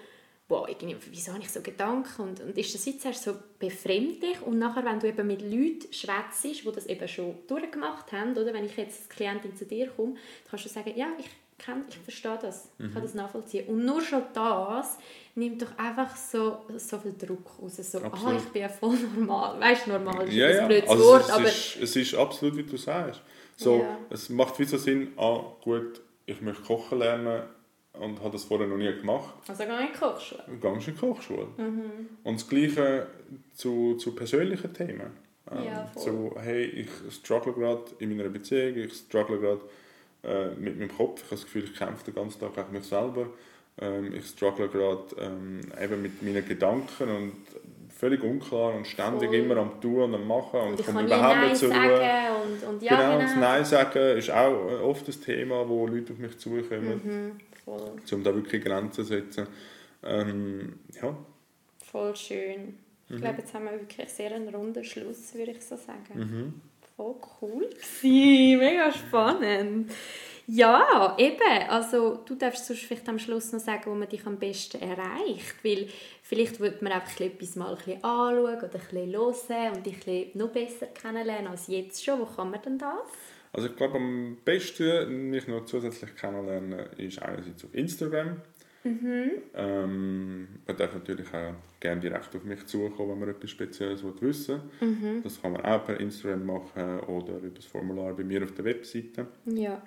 boah, 0.47 0.69
irgendwie, 0.69 0.95
wieso 1.09 1.33
habe 1.33 1.41
ich 1.41 1.49
so 1.49 1.61
Gedanken? 1.61 2.21
Und, 2.21 2.39
und 2.41 2.57
ist 2.57 2.73
das 2.73 2.85
jetzt 2.85 3.05
erst 3.05 3.23
so 3.23 3.35
befremdlich? 3.59 4.41
Und 4.41 4.59
nachher, 4.59 4.85
wenn 4.85 4.99
du 4.99 5.07
eben 5.07 5.25
mit 5.25 5.41
Leuten 5.41 5.91
schwätzt, 5.91 6.43
die 6.43 6.71
das 6.71 6.85
eben 6.85 7.07
schon 7.07 7.35
durchgemacht 7.47 8.11
haben, 8.11 8.31
oder 8.31 8.53
wenn 8.53 8.65
ich 8.65 8.77
jetzt 8.77 9.01
als 9.01 9.09
Klientin 9.09 9.55
zu 9.55 9.65
dir 9.65 9.87
komme, 9.87 10.15
kannst 10.49 10.65
du 10.65 10.69
sagen, 10.69 10.93
ja, 10.95 11.07
ich 11.17 11.29
kann, 11.57 11.85
ich 11.89 11.97
verstehe 11.97 12.37
das, 12.41 12.69
ich 12.77 12.85
kann 12.91 13.01
mhm. 13.01 13.05
das 13.05 13.13
nachvollziehen. 13.13 13.67
Und 13.67 13.85
nur 13.85 14.01
schon 14.01 14.23
das 14.33 14.97
nimmt 15.35 15.61
doch 15.61 15.77
einfach 15.77 16.15
so, 16.15 16.65
so 16.77 16.99
viel 16.99 17.13
Druck 17.17 17.51
raus. 17.61 17.77
So, 17.77 17.99
ah, 17.99 18.33
ich 18.37 18.49
bin 18.49 18.61
ja 18.61 18.69
voll 18.69 18.97
normal. 18.97 19.59
Weißt 19.59 19.87
du, 19.87 19.91
normal 19.91 20.27
ist 20.27 20.33
ja, 20.35 20.47
ein 20.47 20.67
blödes 20.67 20.89
also 20.89 21.03
Wort, 21.05 21.23
es 21.23 21.29
aber... 21.29 21.47
Ist, 21.47 21.77
es 21.81 21.95
ist 21.95 22.15
absolut, 22.15 22.57
wie 22.57 22.63
du 22.63 22.77
sagst. 22.77 23.21
So, 23.55 23.77
ja. 23.77 23.97
Es 24.09 24.29
macht 24.29 24.59
wie 24.59 24.65
so 24.65 24.77
Sinn, 24.77 25.13
ah, 25.17 25.39
gut, 25.63 26.01
ich 26.25 26.41
möchte 26.41 26.63
kochen 26.63 26.99
lernen, 26.99 27.43
und 27.99 28.19
habe 28.19 28.31
das 28.31 28.43
vorher 28.43 28.67
noch 28.67 28.77
nie 28.77 28.91
gemacht. 28.93 29.33
Also 29.47 29.65
gar 29.65 29.81
nicht 29.81 29.99
Kochschule? 29.99 30.43
Ganz 30.61 30.87
in 30.87 30.97
Kochschule. 30.97 31.47
Mhm. 31.57 32.09
Und 32.23 32.35
das 32.35 32.47
Gleiche 32.47 33.07
zu, 33.53 33.95
zu 33.95 34.13
persönlichen 34.13 34.73
Themen. 34.73 35.11
Ähm, 35.51 35.63
ja, 35.63 35.91
so, 35.95 36.35
hey, 36.39 36.65
ich 36.65 36.89
struggle 37.11 37.53
gerade 37.53 37.83
in 37.99 38.15
meiner 38.17 38.29
Beziehung, 38.29 38.75
ich 38.77 38.93
struggle 38.93 39.39
gerade 39.39 39.61
äh, 40.23 40.55
mit 40.55 40.79
meinem 40.79 40.95
Kopf, 40.95 41.19
ich 41.19 41.25
habe 41.25 41.35
das 41.35 41.43
Gefühl, 41.43 41.63
ich 41.65 41.75
kämpfe 41.75 42.05
den 42.05 42.15
ganzen 42.15 42.39
Tag 42.39 42.55
gegen 42.55 42.71
mich 42.71 42.85
selber. 42.85 43.27
Ähm, 43.79 44.13
ich 44.15 44.25
struggle 44.25 44.69
gerade 44.69 45.03
ähm, 45.19 45.61
eben 45.81 46.01
mit 46.01 46.23
meinen 46.23 46.47
Gedanken 46.47 47.09
und 47.09 47.33
völlig 47.95 48.23
unklar 48.23 48.73
und 48.73 48.87
ständig 48.87 49.29
Voll. 49.29 49.37
immer 49.37 49.57
am 49.57 49.79
Tun 49.79 50.03
und 50.03 50.15
am 50.15 50.27
Machen 50.27 50.59
und, 50.59 50.79
und 50.79 50.85
komme 50.85 51.03
überhaupt 51.03 51.41
nicht 51.41 51.57
zur 51.57 51.69
Ruhe. 51.73 52.01
Und, 52.43 52.67
und 52.67 52.83
ja, 52.83 52.95
genau, 52.95 53.11
genau, 53.11 53.21
das 53.21 53.35
Nein 53.35 53.65
sagen 53.65 54.17
ist 54.17 54.31
auch 54.31 54.81
oft 54.81 55.07
ein 55.07 55.21
Thema, 55.21 55.67
wo 55.67 55.87
Leute 55.87 56.13
auf 56.13 56.19
mich 56.19 56.37
zukommen. 56.37 57.01
Mhm. 57.03 57.31
Voll. 57.65 57.95
Um 58.11 58.23
da 58.23 58.33
wirklich 58.33 58.63
Grenzen 58.63 58.93
zu 58.93 59.03
setzen. 59.03 59.47
Ähm, 60.03 60.79
ja. 61.01 61.17
Voll 61.83 62.15
schön. 62.15 62.77
Ich 63.07 63.15
mhm. 63.15 63.21
glaube, 63.21 63.39
jetzt 63.39 63.53
haben 63.53 63.65
wir 63.65 63.73
wirklich 63.73 64.09
sehr 64.09 64.33
einen 64.33 64.53
runden 64.53 64.83
Schluss, 64.83 65.33
würde 65.33 65.51
ich 65.51 65.61
so 65.61 65.75
sagen. 65.75 66.13
Mhm. 66.13 66.61
Voll 66.95 67.15
cool 67.41 67.69
gewesen. 67.69 68.59
Mega 68.59 68.91
spannend. 68.91 69.91
Ja, 70.47 71.15
eben. 71.17 71.69
Also, 71.69 72.19
du 72.25 72.35
darfst 72.35 72.67
sonst 72.67 72.83
vielleicht 72.83 73.09
am 73.09 73.17
Schluss 73.17 73.51
noch 73.51 73.59
sagen, 73.59 73.83
wo 73.87 73.95
man 73.95 74.07
dich 74.07 74.25
am 74.27 74.37
besten 74.37 74.79
erreicht. 74.79 75.63
Weil 75.63 75.87
vielleicht 76.21 76.59
wird 76.59 76.81
man 76.83 76.93
einfach 76.93 77.19
etwas 77.19 77.55
mal 77.55 77.71
ein 77.71 77.77
bisschen 77.77 78.03
anschauen 78.03 78.57
oder 78.57 78.63
ein 78.63 78.69
bisschen 78.69 79.11
hören 79.11 79.75
und 79.75 79.85
dich 79.85 80.35
noch 80.35 80.49
besser 80.49 80.85
kennenlernen 80.87 81.47
als 81.47 81.67
jetzt 81.67 82.03
schon. 82.03 82.19
Wo 82.19 82.25
kann 82.25 82.51
man 82.51 82.61
denn 82.61 82.77
das? 82.77 83.09
Also 83.55 83.69
ich 83.69 83.75
glaube, 83.77 83.95
am 83.95 84.35
besten 84.43 85.29
mich 85.29 85.47
noch 85.47 85.63
zusätzlich 85.63 86.13
kennenlernen 86.17 86.87
ist 86.97 87.21
einerseits 87.21 87.63
auf 87.63 87.73
Instagram. 87.73 88.41
Mhm. 88.83 89.31
Ähm, 89.53 90.47
man 90.67 90.75
darf 90.75 90.93
natürlich 90.93 91.33
auch 91.33 91.53
gerne 91.79 92.01
direkt 92.01 92.35
auf 92.35 92.43
mich 92.43 92.65
zukommen, 92.65 93.11
wenn 93.11 93.19
man 93.19 93.29
etwas 93.29 93.49
Spezielles 93.49 94.03
wissen 94.19 94.61
will. 94.81 94.89
Mhm. 94.89 95.23
Das 95.23 95.41
kann 95.41 95.53
man 95.53 95.61
auch 95.63 95.85
per 95.85 95.97
Instagram 96.01 96.45
machen 96.45 96.99
oder 97.07 97.37
über 97.37 97.55
das 97.55 97.63
Formular 97.63 98.13
bei 98.13 98.25
mir 98.25 98.43
auf 98.43 98.51
der 98.51 98.65
Webseite. 98.65 99.25
Ja. 99.45 99.81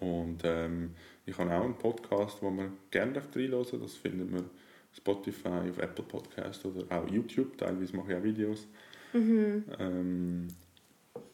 Und 0.00 0.40
ähm, 0.44 0.92
ich 1.26 1.36
habe 1.36 1.52
auch 1.52 1.64
einen 1.64 1.76
Podcast, 1.76 2.38
wo 2.40 2.48
man 2.48 2.72
gerne 2.90 3.16
reinhören 3.16 3.50
darf. 3.50 3.80
Das 3.82 3.96
findet 3.96 4.30
man 4.30 4.46
Spotify, 4.96 5.68
auf 5.68 5.76
Apple 5.76 6.04
Podcast 6.04 6.64
oder 6.64 6.86
auch 6.88 7.06
YouTube. 7.06 7.58
Teilweise 7.58 7.94
mache 7.94 8.12
ich 8.12 8.18
auch 8.18 8.24
Videos. 8.24 8.66
Mhm. 9.12 9.64
Ähm, 9.78 10.48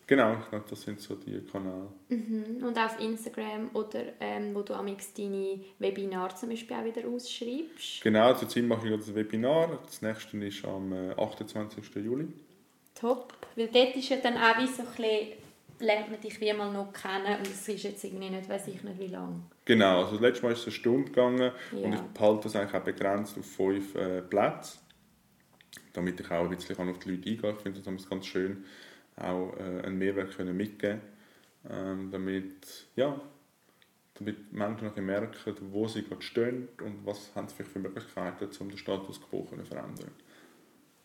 genau, 0.06 0.36
ich 0.40 0.48
glaube, 0.48 0.64
das 0.68 0.82
sind 0.82 1.00
so 1.00 1.14
die 1.14 1.40
Kanäle. 1.40 1.88
Mhm. 2.08 2.64
Und 2.64 2.78
auf 2.78 3.00
Instagram 3.00 3.70
oder 3.74 4.00
ähm, 4.20 4.54
wo 4.54 4.62
du 4.62 4.74
amix 4.74 5.12
deine 5.14 5.60
Webinare 5.78 6.34
zum 6.34 6.50
Beispiel 6.50 6.76
auch 6.76 6.84
wieder 6.84 7.06
ausschreibst? 7.08 8.02
Genau, 8.02 8.34
zurzeit 8.34 8.64
mache 8.64 8.88
ich 8.88 8.96
das 8.96 9.14
Webinar. 9.14 9.80
Das 9.84 10.02
nächste 10.02 10.36
ist 10.38 10.64
am 10.64 10.92
28. 10.92 11.96
Äh, 11.96 12.00
Juli. 12.00 12.28
Top, 12.94 13.34
weil 13.56 13.68
dort 13.68 13.94
ist 13.96 14.08
ja 14.08 14.16
dann 14.16 14.36
auch 14.36 14.58
wie 14.58 14.66
so 14.66 14.82
ein 14.82 14.88
bisschen 14.88 15.32
lernt 15.78 16.10
man 16.10 16.20
dich 16.20 16.40
wie 16.40 16.52
mal 16.52 16.72
noch 16.72 16.92
kennen 16.92 17.38
und 17.38 17.46
es 17.46 17.68
ist 17.68 17.82
jetzt 17.82 18.04
irgendwie 18.04 18.30
nicht, 18.30 18.48
weiß 18.48 18.68
ich 18.68 18.82
nicht 18.82 18.98
wie 18.98 19.08
lange. 19.08 19.40
Genau, 19.64 19.98
also 19.98 20.12
das 20.12 20.20
letzte 20.20 20.44
Mal 20.44 20.52
ist 20.52 20.60
es 20.60 20.66
eine 20.66 20.72
Stunde 20.72 21.04
gegangen 21.04 21.52
ja. 21.72 21.78
und 21.78 21.94
ich 21.94 22.00
behalte 22.00 22.44
das 22.44 22.56
eigentlich 22.56 22.74
auch 22.74 22.84
begrenzt 22.84 23.38
auf 23.38 23.46
fünf 23.46 23.94
äh, 23.94 24.22
Plätze, 24.22 24.78
damit 25.92 26.20
ich 26.20 26.30
auch 26.30 26.44
ein 26.44 26.56
bisschen 26.56 26.88
auf 26.88 26.98
die 26.98 27.10
Leute 27.10 27.28
eingehen 27.28 27.40
kann. 27.42 27.54
Ich 27.56 27.62
finde 27.62 27.80
es 27.96 28.08
ganz 28.08 28.26
schön, 28.26 28.64
auch 29.16 29.54
äh, 29.58 29.86
einen 29.86 29.98
Mehrwert 29.98 30.36
können 30.36 30.56
mitgeben 30.56 31.00
ähm, 31.70 32.10
damit, 32.10 32.86
ja, 32.96 33.20
damit 34.14 34.52
Menschen 34.52 34.88
noch 34.88 34.96
merken, 34.96 35.54
wo 35.72 35.88
sie 35.88 36.02
gerade 36.02 36.22
stehen 36.22 36.68
und 36.82 37.04
was 37.04 37.34
haben 37.34 37.48
sie 37.48 37.62
für 37.62 37.78
Möglichkeiten, 37.78 38.48
um 38.60 38.68
den 38.68 38.78
Status 38.78 39.20
quo 39.20 39.46
zu 39.48 39.56
verändern. 39.56 40.10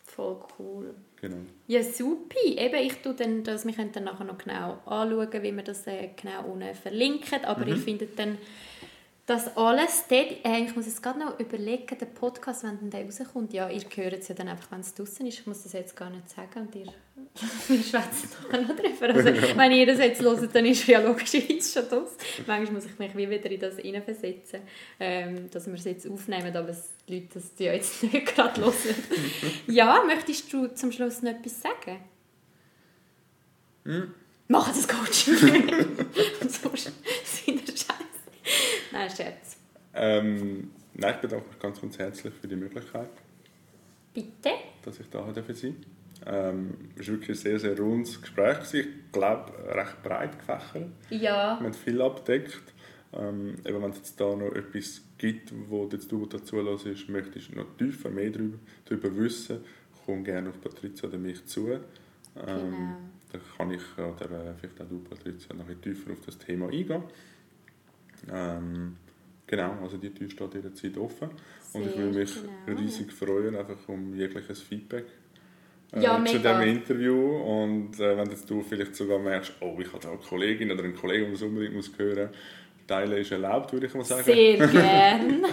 Voll 0.03 0.37
cool. 0.59 0.93
Genau. 1.21 1.37
Ja, 1.67 1.83
super. 1.83 2.35
Eben, 2.43 2.75
ich 2.75 3.01
tue 3.01 3.13
dann 3.13 3.43
das, 3.43 3.65
wir 3.65 3.73
können 3.73 3.91
dann 3.93 4.05
nachher 4.05 4.25
noch 4.25 4.37
genau 4.37 4.79
anschauen, 4.85 5.43
wie 5.43 5.55
wir 5.55 5.63
das 5.63 5.87
äh, 5.87 6.09
genau 6.21 6.51
unten 6.51 6.75
verlinken, 6.75 7.45
aber 7.45 7.65
mhm. 7.65 7.73
ich 7.73 7.79
finde 7.81 8.07
dann 8.07 8.37
das 9.25 9.55
alles 9.55 10.05
dort, 10.09 10.45
äh, 10.45 10.63
ich 10.65 10.75
muss 10.75 10.87
jetzt 10.87 11.01
gerade 11.01 11.19
noch 11.19 11.39
überlegen, 11.39 11.97
der 11.97 12.05
Podcast, 12.07 12.63
wenn 12.63 12.89
der 12.89 13.05
rauskommt, 13.05 13.53
ja, 13.53 13.69
ihr 13.69 13.83
hört 13.95 14.13
es 14.13 14.27
ja 14.27 14.35
dann 14.35 14.49
einfach, 14.49 14.71
wenn 14.71 14.81
es 14.81 14.93
draußen 14.93 15.25
ist, 15.25 15.39
ich 15.39 15.47
muss 15.47 15.63
das 15.63 15.73
jetzt 15.73 15.95
gar 15.95 16.09
nicht 16.09 16.29
sagen 16.29 16.61
und 16.61 16.75
ihr, 16.75 16.91
wir 17.67 17.83
schwätzen 17.83 18.29
nachher 18.43 18.61
noch 18.61 18.75
drüber. 18.75 19.13
Also, 19.13 19.29
ja. 19.47 19.57
wenn 19.57 19.71
ihr 19.71 19.85
das 19.85 19.99
jetzt 19.99 20.21
hört, 20.21 20.55
dann 20.55 20.65
ist 20.65 20.85
ja 20.87 20.99
logischerweise 20.99 21.81
schon 21.81 21.89
das. 21.89 22.17
Manchmal 22.45 22.73
muss 22.73 22.85
ich 22.85 22.99
mich 22.99 23.15
wie 23.15 23.29
wieder 23.29 23.51
in 23.51 23.59
das 23.59 23.77
hineinversetzen, 23.77 24.61
ähm, 24.99 25.49
dass 25.49 25.67
wir 25.67 25.73
es 25.73 25.85
jetzt 25.85 26.07
aufnehmen, 26.07 26.55
aber 26.55 26.75
die 27.07 27.15
Leute 27.15 27.27
das 27.35 27.51
ja 27.57 27.73
jetzt 27.73 28.03
nicht 28.13 28.25
gerade 28.35 28.61
hören. 28.61 28.75
ja, 29.67 30.03
möchtest 30.05 30.51
du 30.51 30.67
zum 30.67 30.91
Schluss 30.91 31.21
noch 31.21 31.31
etwas 31.31 31.61
sagen? 31.61 31.99
Hm? 33.85 34.13
Machen 34.47 34.73
das 34.75 34.87
Coaching. 34.87 35.69
und 36.41 36.51
so 36.51 36.69
sind 36.75 37.71
Nein, 38.91 39.09
Scherz. 39.09 39.57
Ähm, 39.93 40.71
nein, 40.93 41.15
ich 41.15 41.21
bedanke 41.21 41.47
mich 41.47 41.59
ganz, 41.59 41.81
ganz 41.81 41.97
herzlich 41.97 42.33
für 42.33 42.47
die 42.47 42.55
Möglichkeit. 42.55 43.09
Bitte? 44.13 44.51
Dass 44.83 44.99
ich 44.99 45.09
da 45.09 45.23
sein 45.23 45.33
durfte. 45.33 45.73
Ähm, 46.25 46.73
es 46.97 47.07
war 47.07 47.15
wirklich 47.15 47.29
ein 47.29 47.35
sehr, 47.35 47.59
sehr 47.59 47.79
rundes 47.79 48.21
Gespräch. 48.21 48.73
Ich 48.73 48.87
glaube, 49.11 49.53
recht 49.73 50.03
breit 50.03 50.37
gefächert. 50.37 50.89
Ja. 51.09 51.59
Wir 51.59 51.65
haben 51.65 51.73
viel 51.73 52.01
abdeckt. 52.01 52.61
Ähm, 53.13 53.55
eben 53.65 53.81
wenn 53.81 53.89
es 53.91 53.97
jetzt 53.97 54.21
da 54.21 54.35
noch 54.35 54.53
etwas 54.55 55.01
gibt, 55.17 55.51
wo 55.69 55.89
jetzt 55.91 56.11
du 56.11 56.25
dazu 56.25 56.57
hörst, 56.57 57.09
möchtest 57.09 57.51
du 57.51 57.57
noch 57.57 57.75
tiefer 57.77 58.09
mehr 58.09 58.29
darüber, 58.29 58.57
darüber 58.85 59.17
wissen, 59.17 59.59
komm 60.05 60.23
gerne 60.23 60.49
auf 60.49 60.61
Patricia 60.61 61.09
oder 61.09 61.17
mich 61.17 61.45
zu. 61.45 61.67
Ähm, 61.71 61.79
genau. 62.35 62.97
Dann 63.31 63.41
kann 63.57 63.71
ich 63.71 63.81
oder 63.97 64.49
äh, 64.49 64.53
vielleicht 64.59 64.81
auch 64.81 64.87
du, 64.87 64.99
Patricia, 64.99 65.53
noch 65.55 65.67
ein 65.67 65.81
tiefer 65.81 66.11
auf 66.11 66.21
das 66.25 66.37
Thema 66.37 66.67
eingehen. 66.67 67.03
Ähm, 68.31 68.95
genau, 69.47 69.73
also 69.81 69.97
die 69.97 70.13
Tür 70.13 70.29
steht 70.29 70.53
jederzeit 70.53 70.97
offen. 70.97 71.31
Sehr 71.61 71.81
und 71.81 71.89
ich 71.89 71.97
würde 71.97 72.17
mich 72.17 72.35
genau. 72.65 72.79
riesig 72.79 73.11
freuen, 73.11 73.55
einfach 73.55 73.89
um 73.89 74.13
jegliches 74.13 74.61
Feedback 74.61 75.05
äh, 75.93 76.01
ja, 76.01 76.23
zu 76.23 76.39
diesem 76.39 76.61
Interview. 76.61 77.37
Und 77.37 77.99
äh, 77.99 78.17
wenn 78.17 78.29
jetzt 78.29 78.49
du 78.49 78.61
vielleicht 78.61 78.95
sogar 78.95 79.19
merkst, 79.19 79.53
oh, 79.59 79.75
ich 79.79 79.87
habe 79.87 79.99
da 80.01 80.09
eine 80.09 80.17
Kollegin 80.17 80.71
oder 80.71 80.83
einen 80.83 80.95
Kollegen, 80.95 81.25
der 81.25 81.31
das 81.33 81.41
unbedingt 81.41 81.75
muss 81.75 81.91
hören 81.97 82.27
muss, 82.27 82.37
Teilen 82.91 83.17
ist 83.19 83.31
erlaubt, 83.31 83.71
würde 83.71 83.87
ich 83.87 83.93
mal 83.93 84.03
sagen. 84.03 84.23
Sehr 84.23 84.57
gerne. 84.67 85.43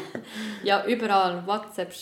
ja, 0.64 0.84
überall, 0.86 1.46
WhatsApp, 1.46 1.92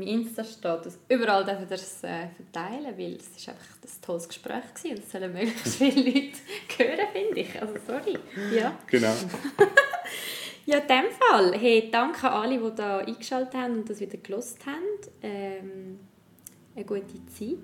Insta-Status, 0.00 0.98
überall 1.08 1.44
dürfen 1.44 1.68
wir 1.68 1.76
das 1.76 2.02
äh, 2.04 2.28
verteilen, 2.34 2.96
weil 2.96 3.16
es 3.16 3.46
war 3.46 3.54
einfach 3.54 3.66
ein 3.82 4.02
tolles 4.02 4.28
Gespräch 4.28 4.74
gewesen 4.74 4.96
und 4.96 5.04
es 5.04 5.12
sollen 5.12 5.32
möglichst 5.32 5.76
viele 5.76 6.10
Leute 6.10 6.38
hören, 6.78 7.08
finde 7.12 7.40
ich. 7.40 7.60
Also 7.60 7.74
sorry. 7.86 8.18
Ja. 8.56 8.78
Genau. 8.86 9.12
ja, 10.66 10.78
in 10.78 10.86
dem 10.88 11.10
Fall, 11.18 11.52
hey, 11.58 11.90
danke 11.92 12.30
an 12.30 12.44
alle, 12.44 12.58
die 12.58 12.76
da 12.76 12.98
eingeschaltet 12.98 13.54
haben 13.54 13.74
und 13.74 13.90
das 13.90 14.00
wieder 14.00 14.16
gelost 14.16 14.64
haben. 14.64 14.84
Ähm, 15.22 15.98
eine 16.74 16.84
gute 16.86 17.26
Zeit 17.26 17.58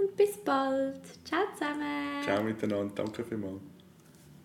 und 0.00 0.16
bis 0.16 0.36
bald. 0.38 1.00
Ciao 1.24 1.42
zusammen. 1.52 2.22
Ciao 2.22 2.42
miteinander, 2.42 2.94
danke 2.94 3.24
vielmals. 3.24 3.69